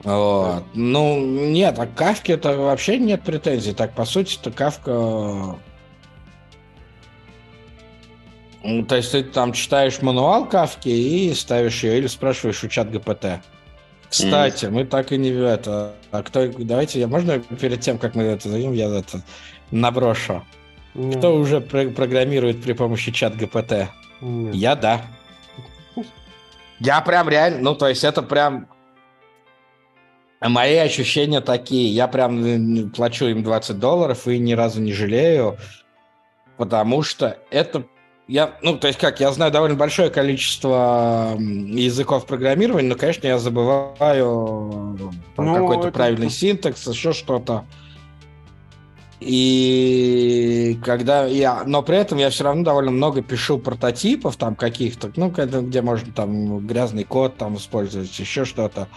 Вот. 0.04 0.64
Ну, 0.74 1.26
нет, 1.26 1.78
а 1.78 1.86
Кавке 1.86 2.34
это 2.34 2.58
вообще 2.58 2.98
нет 2.98 3.24
претензий. 3.24 3.74
Так, 3.74 3.94
по 3.94 4.06
сути, 4.06 4.38
это 4.40 4.52
Кавка... 4.52 5.58
Ну, 8.64 8.86
то 8.86 8.96
есть 8.96 9.12
ты 9.12 9.24
там 9.24 9.54
читаешь 9.54 10.02
мануал 10.02 10.48
Кавки 10.48 10.90
и 10.90 11.34
ставишь 11.34 11.84
ее, 11.84 11.98
или 11.98 12.08
спрашиваешь 12.08 12.64
у 12.64 12.68
чат 12.68 12.92
ГПТ. 12.92 13.42
Кстати, 14.08 14.66
mm. 14.66 14.70
мы 14.70 14.86
так 14.86 15.12
и 15.12 15.18
не 15.18 15.30
это. 15.30 15.96
А 16.12 16.22
кто? 16.22 16.46
Давайте 16.46 17.00
я 17.00 17.08
можно 17.08 17.40
перед 17.40 17.80
тем, 17.80 17.98
как 17.98 18.14
мы 18.14 18.24
это 18.24 18.50
зайдем, 18.50 18.74
я 18.74 18.88
это 18.88 19.22
наброшу. 19.72 20.44
Mm. 20.94 21.18
Кто 21.18 21.36
уже 21.36 21.62
про- 21.62 21.90
программирует 21.90 22.62
при 22.62 22.74
помощи 22.74 23.12
чат 23.12 23.36
ГПТ? 23.36 23.90
Mm. 24.22 24.52
Я 24.54 24.76
да. 24.76 25.02
Я 26.80 27.02
прям 27.02 27.30
реально, 27.30 27.62
ну 27.62 27.76
то 27.76 27.88
есть 27.88 28.04
это 28.04 28.22
прям 28.22 28.68
мои 30.50 30.76
ощущения 30.78 31.42
такие. 31.42 31.94
Я 31.94 32.08
прям 32.08 32.90
плачу 32.92 33.26
им 33.26 33.44
20 33.44 33.80
долларов 33.80 34.28
и 34.28 34.40
ни 34.40 34.54
разу 34.54 34.82
не 34.82 34.94
жалею, 34.94 35.58
потому 36.58 37.04
что 37.04 37.38
это 37.52 37.86
я, 38.28 38.54
ну, 38.62 38.78
то 38.78 38.88
есть 38.88 38.98
как, 38.98 39.20
я 39.20 39.30
знаю 39.34 39.52
довольно 39.52 39.76
большое 39.76 40.10
количество 40.10 41.36
языков 41.38 42.26
программирования, 42.26 42.88
но, 42.88 42.96
конечно, 42.96 43.28
я 43.28 43.38
забываю 43.38 44.98
ну, 45.38 45.54
какой-то 45.54 45.90
это... 45.90 45.92
правильный 45.92 46.30
синтекс, 46.30 46.88
еще 46.88 47.12
что-то. 47.12 47.66
И 49.20 50.80
когда 50.84 51.26
я, 51.26 51.64
но 51.66 51.84
при 51.84 51.98
этом 51.98 52.20
я 52.20 52.30
все 52.30 52.46
равно 52.46 52.64
довольно 52.64 52.92
много 52.92 53.22
пишу 53.22 53.60
прототипов 53.60 54.38
там 54.38 54.56
каких-то, 54.56 55.12
ну, 55.18 55.30
где 55.30 55.82
можно 55.82 56.14
там 56.14 56.66
грязный 56.66 57.04
код 57.04 57.36
там 57.36 57.58
использовать, 57.58 58.18
еще 58.18 58.46
что-то. 58.46 58.88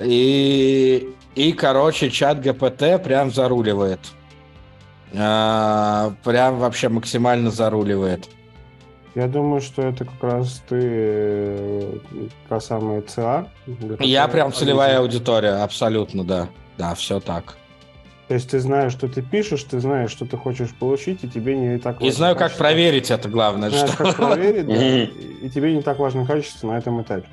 И, 0.00 1.08
и, 1.34 1.52
короче, 1.52 2.10
чат 2.10 2.40
ГПТ 2.40 3.02
прям 3.02 3.30
заруливает. 3.30 4.00
А, 5.14 6.12
прям 6.24 6.58
вообще 6.58 6.88
максимально 6.88 7.50
заруливает. 7.50 8.28
Я 9.14 9.26
думаю, 9.26 9.60
что 9.60 9.82
это 9.82 10.04
как 10.04 10.22
раз 10.22 10.62
ты 10.68 10.78
э, 10.80 11.98
та 12.48 12.60
самая 12.60 13.02
ЦА. 13.02 13.48
Я 13.98 14.28
прям 14.28 14.52
целевая 14.52 15.00
аудитория, 15.00 15.62
абсолютно, 15.62 16.24
да. 16.24 16.48
Да, 16.78 16.94
все 16.94 17.18
так. 17.18 17.56
То 18.28 18.34
есть 18.34 18.48
ты 18.50 18.60
знаешь, 18.60 18.92
что 18.92 19.08
ты 19.08 19.22
пишешь, 19.22 19.64
ты 19.64 19.80
знаешь, 19.80 20.12
что 20.12 20.24
ты 20.24 20.36
хочешь 20.36 20.70
получить, 20.72 21.24
и 21.24 21.28
тебе 21.28 21.56
не 21.56 21.78
так 21.78 22.00
И 22.00 22.10
знаю, 22.12 22.36
как 22.36 22.56
проверить 22.56 23.10
это 23.10 23.28
главное. 23.28 23.70
Знаешь, 23.70 23.90
что... 23.90 24.04
как 24.04 24.16
проверить, 24.16 24.66
да, 24.68 25.44
и 25.44 25.50
тебе 25.50 25.74
не 25.74 25.82
так 25.82 25.98
важно 25.98 26.24
качество 26.24 26.68
на 26.68 26.78
этом 26.78 27.02
этапе. 27.02 27.26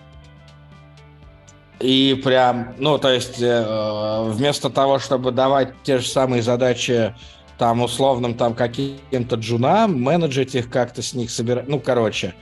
И 1.79 2.19
прям, 2.23 2.73
ну, 2.79 2.97
то 2.97 3.11
есть 3.11 3.39
э, 3.39 4.23
вместо 4.29 4.69
того, 4.69 4.97
чтобы 4.97 5.31
давать 5.31 5.73
те 5.83 5.99
же 5.99 6.07
самые 6.07 6.41
задачи 6.41 7.13
там 7.57 7.81
условным 7.81 8.33
там 8.33 8.53
каким-то 8.53 9.35
джунам, 9.35 10.01
менеджерить 10.01 10.55
их 10.55 10.69
как-то 10.69 11.01
с 11.01 11.13
них 11.13 11.29
собирать. 11.29 11.67
Ну, 11.67 11.79
короче, 11.79 12.33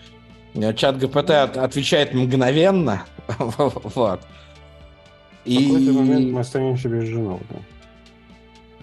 чат 0.75 0.97
ГПТ 0.97 1.31
отвечает 1.57 2.13
мгновенно. 2.13 3.03
вот. 3.39 4.21
И... 5.43 5.57
В 5.57 5.73
какой-то 5.73 5.91
момент 5.91 6.31
мы 6.31 6.39
останемся 6.39 6.89
без 6.89 7.03
джунов, 7.09 7.41
да. 7.49 7.57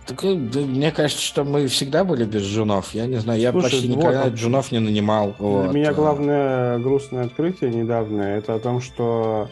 Так, 0.07 0.25
э, 0.25 0.35
да, 0.35 0.61
мне 0.61 0.91
кажется, 0.91 1.23
что 1.23 1.45
мы 1.45 1.67
всегда 1.69 2.05
были 2.05 2.25
без 2.25 2.43
джунов. 2.43 2.93
Я 2.95 3.07
не 3.07 3.17
знаю, 3.17 3.41
я 3.41 3.53
Слушай, 3.53 3.71
почти 3.71 3.89
никогда 3.89 4.25
вот, 4.25 4.35
джунов 4.35 4.73
не 4.73 4.81
нанимал. 4.81 5.35
Для 5.39 5.47
вот. 5.47 5.73
меня 5.73 5.93
главное 5.93 6.79
грустное 6.79 7.25
открытие 7.25 7.71
недавнее, 7.71 8.39
это 8.39 8.55
о 8.55 8.59
том, 8.59 8.81
что 8.81 9.49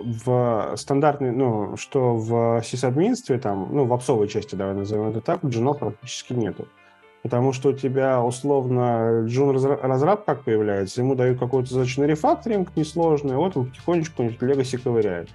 в 0.00 0.74
стандартной, 0.76 1.32
ну, 1.32 1.76
что 1.76 2.16
в 2.16 2.62
сисадминстве, 2.64 3.38
там, 3.38 3.68
ну, 3.72 3.84
в 3.84 3.92
опсовой 3.92 4.28
части, 4.28 4.54
давай 4.54 4.74
назовем 4.74 5.08
это 5.08 5.20
так, 5.20 5.44
джунов 5.44 5.78
практически 5.78 6.32
нету. 6.32 6.66
Потому 7.22 7.52
что 7.52 7.70
у 7.70 7.72
тебя 7.72 8.22
условно 8.22 9.24
джун 9.26 9.50
разраб 9.56 10.24
как 10.24 10.44
появляется, 10.44 11.00
ему 11.00 11.14
дают 11.14 11.38
какой-то 11.38 11.74
задачу 11.74 12.00
на 12.00 12.04
рефакторинг 12.04 12.76
несложный, 12.76 13.36
вот 13.36 13.56
он 13.56 13.66
потихонечку 13.66 14.22
Legacy 14.22 14.78
ковыряет. 14.78 15.28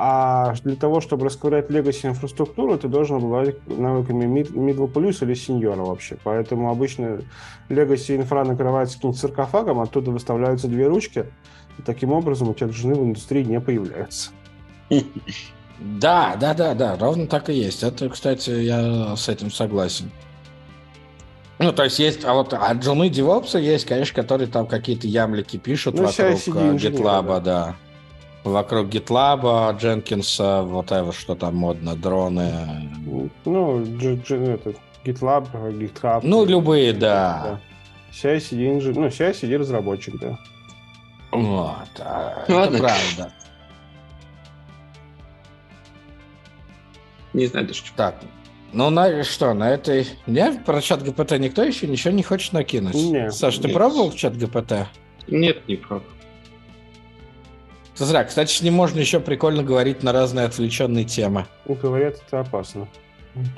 А 0.00 0.54
для 0.62 0.76
того, 0.76 1.00
чтобы 1.00 1.26
расковырять 1.26 1.70
Legacy 1.70 2.06
инфраструктуру, 2.06 2.78
ты 2.78 2.86
должен 2.86 3.16
обладать 3.16 3.56
навыками 3.66 4.42
middle 4.42 4.92
plus 4.92 5.24
или 5.24 5.34
сеньора 5.34 5.82
вообще. 5.82 6.16
Поэтому 6.22 6.70
обычно 6.70 7.22
Legacy 7.68 8.14
инфра 8.14 8.44
накрывается 8.44 8.94
каким-то 8.94 9.18
саркофагом, 9.18 9.80
оттуда 9.80 10.12
выставляются 10.12 10.68
две 10.68 10.86
ручки, 10.86 11.24
и 11.78 11.82
таким 11.82 12.12
образом 12.12 12.48
у 12.48 12.54
тебя 12.54 12.70
жены 12.70 12.94
в 12.94 13.04
индустрии 13.04 13.44
не 13.44 13.60
появляются. 13.60 14.30
Да, 15.78 16.36
да, 16.36 16.54
да, 16.54 16.74
да, 16.74 16.96
ровно 16.96 17.26
так 17.26 17.50
и 17.50 17.54
есть. 17.54 17.82
Это, 17.82 18.08
кстати, 18.08 18.50
я 18.50 19.14
с 19.16 19.28
этим 19.28 19.50
согласен. 19.50 20.10
Ну, 21.60 21.72
то 21.72 21.84
есть 21.84 21.98
есть, 21.98 22.24
а 22.24 22.34
вот 22.34 22.52
а 22.54 22.72
джуны 22.72 23.08
девопса 23.08 23.58
есть, 23.58 23.84
конечно, 23.84 24.14
которые 24.14 24.48
там 24.48 24.66
какие-то 24.66 25.08
ямлики 25.08 25.56
пишут 25.56 25.94
ну, 25.94 26.04
вокруг 26.04 26.38
GitLab, 26.38 27.26
да. 27.26 27.40
да. 27.40 27.76
Вокруг 28.44 28.88
GitLab, 28.88 29.76
Дженкинса, 29.78 30.62
вот 30.62 30.92
это, 30.92 31.12
что 31.12 31.34
там 31.34 31.56
модно, 31.56 31.96
дроны. 31.96 32.52
Ну, 33.44 33.80
этот, 33.82 34.76
GitLab, 35.04 35.48
GitHub. 35.52 36.20
Ну, 36.22 36.44
любые, 36.44 36.92
да. 36.92 37.42
да. 37.44 37.60
CI-CD, 38.12 38.92
ну, 38.94 39.06
CI-CD 39.08 39.58
разработчик, 39.58 40.18
да. 40.20 40.38
Вот, 41.30 41.88
а, 42.00 42.44
это 42.48 42.78
правда. 42.78 43.32
Не 47.34 47.46
знаю 47.46 47.66
даже 47.66 47.80
что. 47.80 47.96
Так, 47.96 48.14
ну, 48.72 48.90
на 48.90 49.24
что, 49.24 49.54
на 49.54 49.70
этой... 49.70 50.06
Не, 50.26 50.52
про 50.52 50.80
чат 50.82 51.02
ГПТ 51.02 51.38
никто 51.38 51.62
еще 51.62 51.86
ничего 51.86 52.12
не 52.12 52.22
хочет 52.22 52.52
накинуть? 52.52 52.94
Нет. 52.94 53.34
Саш, 53.34 53.56
ты 53.56 53.68
нет. 53.68 53.74
пробовал 53.74 54.12
чат 54.12 54.36
ГПТ? 54.36 54.88
Нет, 55.26 55.66
не 55.68 55.76
пробовал. 55.76 56.12
Зря. 57.96 58.24
Кстати, 58.24 58.52
с 58.52 58.60
ним 58.60 58.74
можно 58.74 59.00
еще 59.00 59.20
прикольно 59.20 59.62
говорить 59.62 60.02
на 60.02 60.12
разные 60.12 60.46
отвлеченные 60.46 61.04
темы. 61.04 61.46
Ну, 61.66 61.74
говорят, 61.74 62.20
это 62.26 62.40
опасно. 62.40 62.86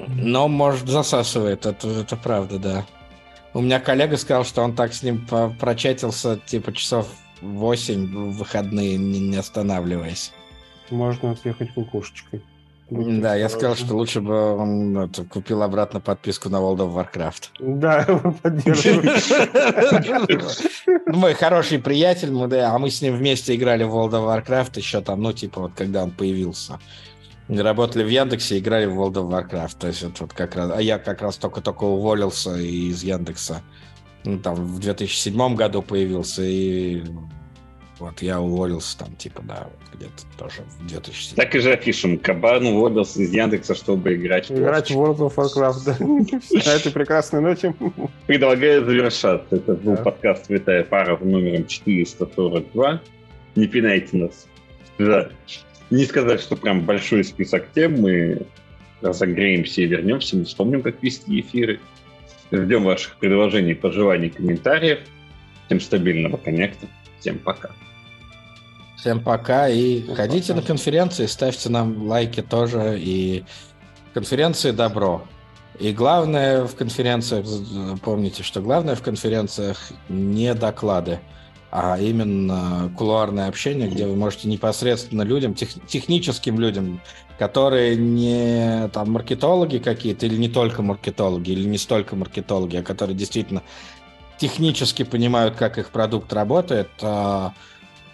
Но, 0.08 0.48
может, 0.48 0.88
засасывает, 0.88 1.66
это, 1.66 1.88
это 1.88 2.16
правда, 2.16 2.58
да. 2.58 2.86
У 3.52 3.60
меня 3.60 3.80
коллега 3.80 4.16
сказал, 4.16 4.44
что 4.44 4.62
он 4.62 4.74
так 4.74 4.94
с 4.94 5.02
ним 5.02 5.26
прочатился, 5.58 6.38
типа, 6.38 6.72
часов 6.72 7.08
8 7.42 8.06
в 8.06 8.38
выходные, 8.38 8.96
не, 8.96 9.36
останавливаясь. 9.36 10.32
Можно 10.90 11.32
отъехать 11.32 11.72
кукушечкой. 11.74 12.42
Будьте 12.90 13.20
да, 13.20 13.36
я 13.36 13.48
сказал, 13.48 13.76
что 13.76 13.94
лучше 13.94 14.20
бы 14.20 14.56
он 14.56 14.98
это, 14.98 15.24
купил 15.24 15.62
обратно 15.62 16.00
подписку 16.00 16.48
на 16.48 16.56
World 16.56 16.78
of 16.78 16.92
Warcraft. 16.94 17.50
Да, 17.60 18.04
поддерживаю. 18.42 19.12
Мой 21.06 21.34
хороший 21.34 21.78
приятель, 21.78 22.32
мы, 22.32 22.48
да, 22.48 22.74
а 22.74 22.78
мы 22.80 22.90
с 22.90 23.00
ним 23.00 23.14
вместе 23.14 23.54
играли 23.54 23.84
в 23.84 23.94
World 23.94 24.10
of 24.10 24.26
Warcraft 24.26 24.78
еще 24.78 25.00
там, 25.02 25.22
ну, 25.22 25.32
типа, 25.32 25.60
вот 25.60 25.72
когда 25.76 26.02
он 26.02 26.10
появился. 26.10 26.80
Работали 27.48 28.02
в 28.02 28.08
Яндексе, 28.08 28.58
играли 28.58 28.86
в 28.86 29.00
World 29.00 29.14
of 29.14 29.30
Warcraft. 29.30 29.76
То 29.78 29.86
есть 29.86 30.02
это 30.02 30.22
вот 30.22 30.32
как 30.32 30.56
раз... 30.56 30.72
А 30.74 30.82
я 30.82 30.98
как 30.98 31.22
раз 31.22 31.36
только-только 31.36 31.84
уволился 31.84 32.56
из 32.56 33.04
Яндекса. 33.04 33.62
Ну, 34.24 34.38
там 34.38 34.54
в 34.54 34.78
2007 34.80 35.54
году 35.54 35.82
появился, 35.82 36.42
и 36.42 37.02
Вот 38.00 38.22
я 38.22 38.40
уволился 38.40 38.98
там, 38.98 39.14
типа, 39.16 39.42
да, 39.42 39.68
вот 39.70 39.98
где-то 39.98 40.22
тоже 40.38 40.62
в 40.78 40.86
2007. 40.86 41.36
Так 41.36 41.54
и 41.54 41.58
же 41.58 41.76
пишем. 41.76 42.18
Кабан 42.18 42.66
уволился 42.66 43.20
из 43.20 43.30
Яндекса, 43.30 43.74
чтобы 43.74 44.14
играть 44.14 44.48
в 44.48 44.58
Играть 44.58 44.90
в 44.90 44.94
World 44.98 45.18
of 45.18 45.34
Warcraft, 45.34 45.84
да. 45.84 45.96
На 46.00 46.76
этой 46.76 46.90
прекрасной 46.92 47.42
ноте. 47.42 47.74
Предлагаю 48.26 48.86
завершаться. 48.86 49.54
Это 49.54 49.74
был 49.74 49.96
подкаст 49.98 50.46
«Святая 50.46 50.82
пара» 50.82 51.18
номером 51.18 51.66
442. 51.66 53.02
Не 53.56 53.66
пинайте 53.66 54.16
нас. 54.16 54.46
Да. 54.98 55.28
Не 55.90 56.06
сказать, 56.06 56.40
что 56.40 56.56
прям 56.56 56.86
большой 56.86 57.22
список 57.22 57.66
тем. 57.74 58.00
Мы 58.00 58.46
разогреемся 59.02 59.82
и 59.82 59.86
вернемся. 59.86 60.38
Мы 60.38 60.44
вспомним, 60.46 60.80
как 60.80 61.02
вести 61.02 61.38
эфиры. 61.40 61.80
Ждем 62.52 62.84
ваших 62.84 63.16
предложений, 63.16 63.74
пожеланий, 63.74 64.30
комментариев. 64.30 65.00
Всем 65.66 65.80
стабильного 65.80 66.36
коннекта. 66.36 66.86
Всем 67.20 67.38
пока. 67.38 67.70
Всем 68.96 69.20
пока 69.20 69.68
и 69.68 70.02
Всем 70.02 70.14
ходите 70.16 70.52
пока. 70.52 70.60
на 70.60 70.66
конференции, 70.66 71.26
ставьте 71.26 71.68
нам 71.68 72.06
лайки 72.08 72.42
тоже. 72.42 72.98
И 72.98 73.44
конференции 74.14 74.72
добро. 74.72 75.22
И 75.78 75.92
главное 75.92 76.64
в 76.64 76.74
конференциях, 76.74 77.46
помните, 78.02 78.42
что 78.42 78.60
главное 78.60 78.96
в 78.96 79.02
конференциях 79.02 79.92
не 80.08 80.52
доклады, 80.54 81.20
а 81.70 81.98
именно 81.98 82.92
кулуарное 82.96 83.48
общение, 83.48 83.88
где 83.88 84.06
вы 84.06 84.16
можете 84.16 84.48
непосредственно 84.48 85.22
людям, 85.22 85.54
тех, 85.54 85.68
техническим 85.86 86.58
людям, 86.58 87.00
которые 87.38 87.96
не 87.96 88.88
там 88.88 89.12
маркетологи 89.12 89.78
какие-то, 89.78 90.26
или 90.26 90.36
не 90.36 90.48
только 90.48 90.82
маркетологи, 90.82 91.50
или 91.50 91.66
не 91.66 91.78
столько 91.78 92.16
маркетологи, 92.16 92.76
а 92.76 92.82
которые 92.82 93.16
действительно 93.16 93.62
технически 94.38 95.04
понимают, 95.04 95.54
как 95.54 95.78
их 95.78 95.90
продукт 95.90 96.32
работает, 96.32 96.90
а, 97.02 97.52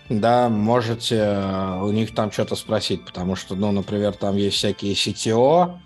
да, 0.08 0.48
можете 0.48 1.42
у 1.82 1.90
них 1.92 2.14
там 2.14 2.30
что-то 2.30 2.56
спросить, 2.56 3.04
потому 3.04 3.36
что, 3.36 3.54
ну, 3.54 3.72
например, 3.72 4.12
там 4.12 4.36
есть 4.36 4.56
всякие 4.56 4.92
CTO, 4.92 5.78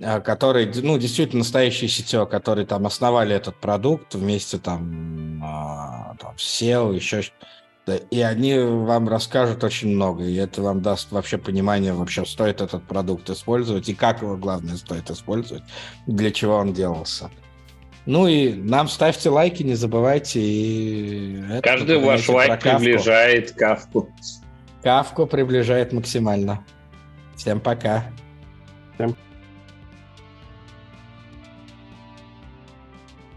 э, 0.00 0.20
которые, 0.20 0.72
ну, 0.82 0.98
действительно 0.98 1.40
настоящие 1.40 1.88
CTO, 1.88 2.26
которые 2.26 2.66
там 2.66 2.86
основали 2.86 3.34
этот 3.34 3.56
продукт 3.56 4.14
вместе 4.14 4.58
там, 4.58 5.42
а, 5.44 6.14
там 6.20 6.34
SEO, 6.36 6.94
еще 6.94 7.22
и 8.10 8.20
они 8.20 8.58
вам 8.58 9.08
расскажут 9.08 9.62
очень 9.62 9.94
много, 9.94 10.24
и 10.24 10.34
это 10.34 10.60
вам 10.60 10.82
даст 10.82 11.12
вообще 11.12 11.38
понимание, 11.38 11.92
вообще 11.92 12.24
стоит 12.24 12.60
этот 12.60 12.82
продукт 12.84 13.30
использовать, 13.30 13.88
и 13.88 13.94
как 13.94 14.22
его, 14.22 14.36
главное, 14.36 14.76
стоит 14.76 15.08
использовать, 15.10 15.62
для 16.06 16.32
чего 16.32 16.56
он 16.56 16.72
делался. 16.72 17.30
Ну 18.06 18.26
и 18.28 18.52
нам 18.54 18.88
ставьте 18.88 19.30
лайки, 19.30 19.62
не 19.64 19.74
забывайте. 19.74 20.40
И 20.40 21.60
Каждый 21.62 21.98
ваш 21.98 22.28
лайк 22.28 22.60
приближает 22.60 23.52
кавку. 23.52 24.08
Кавку 24.82 25.26
приближает 25.26 25.92
максимально. 25.92 26.64
Всем 27.36 27.60
пока. 27.60 28.04
Всем 28.94 29.16